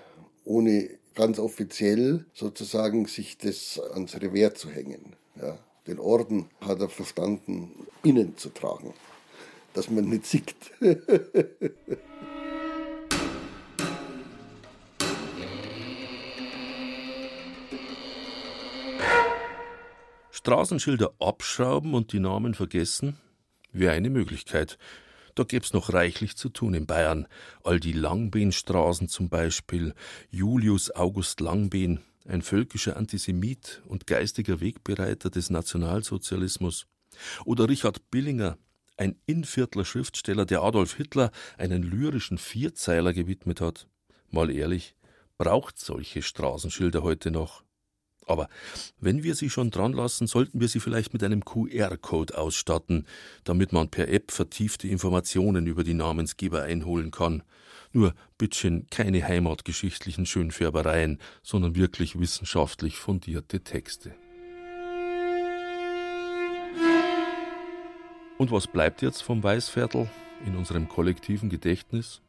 ohne 0.45 1.02
ganz 1.15 1.39
offiziell 1.39 2.25
sozusagen 2.33 3.07
sich 3.07 3.39
das 3.39 3.81
ans 3.93 4.15
Revers 4.21 4.55
zu 4.55 4.71
hängen. 4.71 5.17
Ja. 5.41 5.59
Den 5.87 5.99
Orden 5.99 6.49
hat 6.61 6.81
er 6.81 6.89
verstanden, 6.89 7.87
innen 8.05 8.37
zu 8.37 8.51
tragen, 8.51 8.95
dass 9.75 9.91
man 9.91 10.09
nicht 10.09 10.27
sieht. 10.27 10.55
Straßenschilder 20.31 21.13
abschrauben 21.21 21.95
und 21.95 22.13
die 22.13 22.19
Namen 22.19 22.55
vergessen? 22.55 23.17
Wäre 23.73 23.93
eine 23.93 24.11
Möglichkeit. 24.11 24.77
Da 25.35 25.45
gäb's 25.45 25.73
noch 25.73 25.93
reichlich 25.93 26.37
zu 26.37 26.51
tun 26.51 26.75
in 26.75 26.87
Bayern. 26.87 27.27
All 27.65 27.81
die 27.81 27.93
Langbehnstraßen 27.93 29.09
zum 29.09 29.29
Beispiel. 29.29 29.95
Julius 30.31 30.95
August 30.95 31.41
Langbehn, 31.41 32.01
ein 32.27 32.43
völkischer 32.43 32.97
Antisemit 32.97 33.83
und 33.87 34.07
geistiger 34.07 34.61
Wegbereiter 34.61 35.31
des 35.31 35.49
Nationalsozialismus. 35.49 36.87
Oder 37.45 37.69
Richard 37.69 38.11
Billinger, 38.11 38.59
ein 38.97 39.17
Inviertler 39.27 39.85
Schriftsteller, 39.85 40.45
der 40.45 40.63
Adolf 40.63 40.97
Hitler 40.97 41.31
einen 41.57 41.83
lyrischen 41.83 42.39
Vierzeiler 42.39 43.13
gewidmet 43.13 43.61
hat. 43.61 43.89
Mal 44.31 44.51
ehrlich, 44.51 44.95
braucht 45.39 45.79
solche 45.79 46.23
Straßenschilder 46.23 47.03
heute 47.03 47.31
noch? 47.31 47.65
Aber 48.33 48.49
wenn 48.99 49.23
wir 49.23 49.35
sie 49.35 49.51
schon 49.51 49.71
dran 49.71 49.93
lassen, 49.93 50.27
sollten 50.27 50.59
wir 50.59 50.69
sie 50.69 50.81
vielleicht 50.81 51.13
mit 51.13 51.23
einem 51.23 51.45
QR-Code 51.45 52.39
ausstatten, 52.39 53.07
damit 53.45 53.75
man 53.75 53.91
per 53.91 54.09
App 54.09 54.31
vertiefte 54.31 54.89
Informationen 54.89 55.67
über 55.67 55.85
die 55.85 55.93
Namensgeber 55.93 56.63
einholen 56.63 57.11
kann. 57.11 57.43
Nur 57.93 58.15
bittchen 58.39 58.87
keine 58.89 59.23
heimatgeschichtlichen 59.23 60.25
Schönfärbereien, 60.25 61.19
sondern 61.43 61.77
wirklich 61.77 62.19
wissenschaftlich 62.19 62.97
fundierte 62.97 63.61
Texte. 63.61 64.15
Und 68.39 68.51
was 68.51 68.67
bleibt 68.67 69.03
jetzt 69.03 69.23
vom 69.23 69.43
Weißviertel 69.43 70.09
in 70.47 70.57
unserem 70.57 70.89
kollektiven 70.89 71.51
Gedächtnis? 71.51 72.23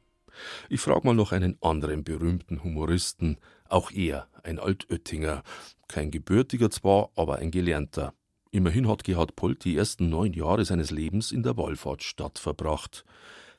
Ich 0.69 0.81
frage 0.81 1.07
mal 1.07 1.15
noch 1.15 1.31
einen 1.31 1.57
anderen 1.61 2.03
berühmten 2.03 2.63
Humoristen, 2.63 3.37
auch 3.73 3.91
er 3.91 4.27
ein 4.43 4.59
Altöttinger, 4.59 5.43
kein 5.87 6.11
gebürtiger 6.11 6.69
zwar, 6.69 7.09
aber 7.15 7.37
ein 7.37 7.51
gelernter. 7.51 8.13
Immerhin 8.51 8.87
hat 8.87 9.03
Gerhard 9.03 9.35
Polt 9.35 9.65
die 9.65 9.75
ersten 9.75 10.09
neun 10.09 10.33
Jahre 10.33 10.63
seines 10.63 10.91
Lebens 10.91 11.31
in 11.31 11.41
der 11.41 11.57
Wallfahrtsstadt 11.57 12.37
verbracht. 12.37 13.03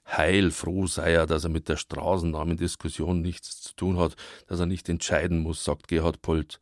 Heilfroh 0.07 0.87
sei 0.87 1.15
er, 1.15 1.27
dass 1.27 1.45
er 1.45 1.51
mit 1.51 1.69
der 1.69 1.77
Straßennamendiskussion 1.77 3.23
nichts 3.23 3.61
zu 3.63 3.75
tun 3.75 3.99
hat, 3.99 4.15
dass 4.47 4.61
er 4.61 4.67
nicht 4.67 4.89
entscheiden 4.89 5.41
muss, 5.41 5.65
sagt 5.65 5.89
Gerhard 5.89 6.23
Polt. 6.23 6.61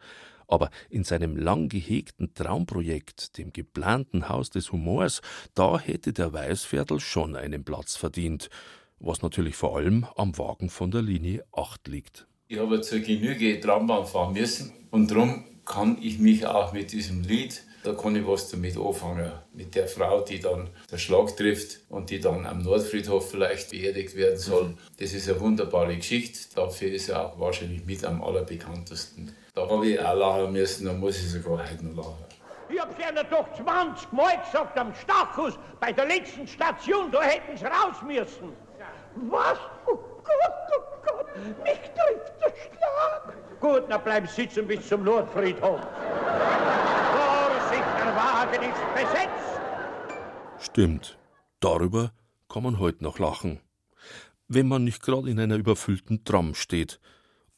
Aber 0.49 0.71
in 0.89 1.05
seinem 1.05 1.37
lang 1.37 1.69
gehegten 1.69 2.33
Traumprojekt, 2.33 3.37
dem 3.37 3.53
geplanten 3.53 4.31
Haus 4.31 4.49
des 4.49 4.73
Humors, 4.73 5.21
da 5.55 5.79
hätte 5.79 6.15
der 6.15 6.33
Weißviertel 6.33 7.01
schon 7.01 7.37
einen 7.37 7.65
Platz 7.65 7.97
verdient, 7.97 8.49
was 8.99 9.21
natürlich 9.21 9.57
vor 9.57 9.77
allem 9.77 10.07
am 10.17 10.39
Wagen 10.39 10.71
von 10.71 10.91
der 10.91 11.03
Linie 11.03 11.45
8 11.53 11.89
liegt. 11.89 12.27
Ich 12.53 12.59
habe 12.59 12.83
zur 12.83 12.99
Genüge 12.99 13.59
Trambahn 13.61 14.05
fahren 14.05 14.35
müssen 14.35 14.75
und 14.91 15.11
darum 15.11 15.43
kann 15.65 15.97
ich 16.03 16.19
mich 16.19 16.47
auch 16.47 16.75
mit 16.75 16.93
diesem 16.93 17.23
Lied, 17.23 17.63
da 17.83 17.95
kann 17.95 18.15
ich 18.15 18.27
was 18.27 18.51
damit 18.51 18.77
anfangen. 18.77 19.33
Mit 19.55 19.75
der 19.75 19.89
Frau, 19.89 20.21
die 20.21 20.39
dann 20.39 20.69
der 20.91 20.99
Schlag 20.99 21.35
trifft 21.35 21.79
und 21.89 22.11
die 22.11 22.21
dann 22.21 22.45
am 22.45 22.61
Nordfriedhof 22.61 23.31
vielleicht 23.31 23.71
beerdigt 23.71 24.15
werden 24.17 24.37
soll. 24.37 24.75
Das 24.99 25.15
ist 25.15 25.31
eine 25.31 25.41
wunderbare 25.41 25.97
Geschichte. 25.97 26.55
Dafür 26.55 26.93
ist 26.93 27.09
er 27.09 27.25
auch 27.25 27.41
wahrscheinlich 27.41 27.87
mit 27.87 28.05
am 28.05 28.23
allerbekanntesten. 28.23 29.35
Da 29.55 29.67
habe 29.67 29.89
ich 29.89 29.99
auch 29.99 30.15
lachen 30.15 30.53
müssen, 30.53 30.85
da 30.85 30.93
muss 30.93 31.17
ich 31.21 31.31
sogar 31.31 31.59
heute 31.59 31.87
noch 31.87 32.05
lachen. 32.05 32.25
Ich 32.69 32.79
hab's 32.79 32.97
ihnen 32.99 33.27
doch 33.31 33.47
20 33.65 34.13
Mal 34.13 34.39
gesagt 34.45 34.79
am 34.79 34.95
Stachus, 34.95 35.59
bei 35.81 35.91
der 35.91 36.05
letzten 36.05 36.47
Station, 36.47 37.11
da 37.11 37.23
hätten 37.23 37.57
sie 37.57 37.65
raus 37.65 37.97
müssen. 38.07 38.53
Was? 39.31 39.59
Oh 39.87 39.95
Gott, 39.95 40.05
oh 40.23 40.51
Gott, 40.69 40.92
mich 41.63 41.81
trifft 41.81 42.33
der 42.41 42.51
Schlag. 42.51 43.61
Gut, 43.61 43.85
na 43.89 43.99
bleib 43.99 44.29
sitzen 44.29 44.67
bis 44.67 44.89
zum 44.89 45.05
Nordfriedhof. 45.05 45.81
Vorsicht, 47.13 47.93
der 47.99 48.17
Wagen 48.17 48.63
ist 48.63 48.95
besetzt. 48.95 49.61
Stimmt, 50.59 51.19
darüber 51.61 52.13
kann 52.49 52.63
man 52.63 52.79
heute 52.79 53.03
noch 53.05 53.19
lachen. 53.19 53.61
Wenn 54.49 54.69
man 54.69 54.85
nicht 54.85 55.03
gerade 55.03 55.31
in 55.31 55.41
einer 55.41 55.57
überfüllten 55.57 56.25
Tram 56.25 56.55
steht 56.55 57.01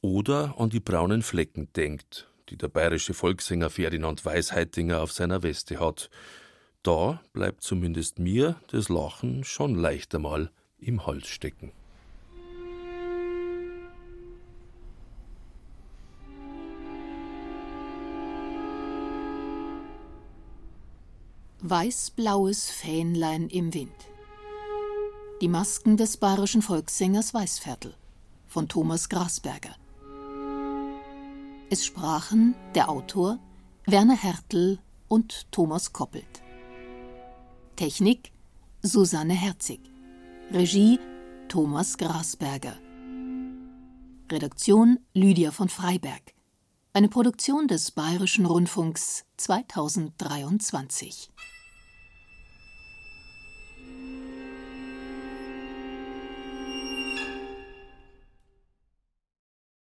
oder 0.01 0.55
an 0.59 0.71
die 0.71 0.81
braunen 0.81 1.23
Flecken 1.23 1.73
denkt, 1.73 2.29
die 2.49 2.57
der 2.57 2.69
bayerische 2.69 3.15
Volkssänger 3.15 3.71
Ferdinand 3.71 4.25
Weisheitinger 4.25 5.03
auf 5.03 5.13
seiner 5.13 5.43
Weste 5.43 5.81
hat. 5.81 6.11
Da 6.83 7.21
bleibt 7.33 7.63
zumindest 7.63 8.19
mir 8.19 8.57
das 8.69 8.89
Lachen 8.89 9.45
schon 9.45 9.75
leicht 9.75 10.15
einmal 10.15 10.51
im 10.79 11.07
Hals 11.07 11.29
stecken. 11.29 11.73
Weiß-blaues 21.67 22.69
Fähnlein 22.69 23.49
im 23.49 23.73
Wind. 23.73 23.97
Die 25.41 25.49
Masken 25.49 25.97
des 25.97 26.19
bayerischen 26.19 26.61
Volkssängers 26.61 27.33
Weißviertel 27.33 27.95
von 28.47 28.69
Thomas 28.69 29.09
Grasberger. 29.09 29.75
Es 31.71 31.87
sprachen 31.87 32.55
der 32.75 32.91
Autor 32.91 33.39
Werner 33.87 34.15
Hertel 34.15 34.79
und 35.09 35.51
Thomas 35.53 35.95
Koppelt. 35.95 36.43
Technik 37.77 38.31
Susanne 38.83 39.33
Herzig. 39.33 39.81
Regie 40.53 41.01
Thomas 41.49 41.97
Grasberger. 41.97 42.77
Redaktion 44.31 44.99
Lydia 45.15 45.51
von 45.51 45.71
Freiberg. 45.71 46.35
Eine 46.93 47.09
Produktion 47.09 47.69
des 47.69 47.91
Bayerischen 47.91 48.45
Rundfunks 48.45 49.25
2023. 49.39 51.31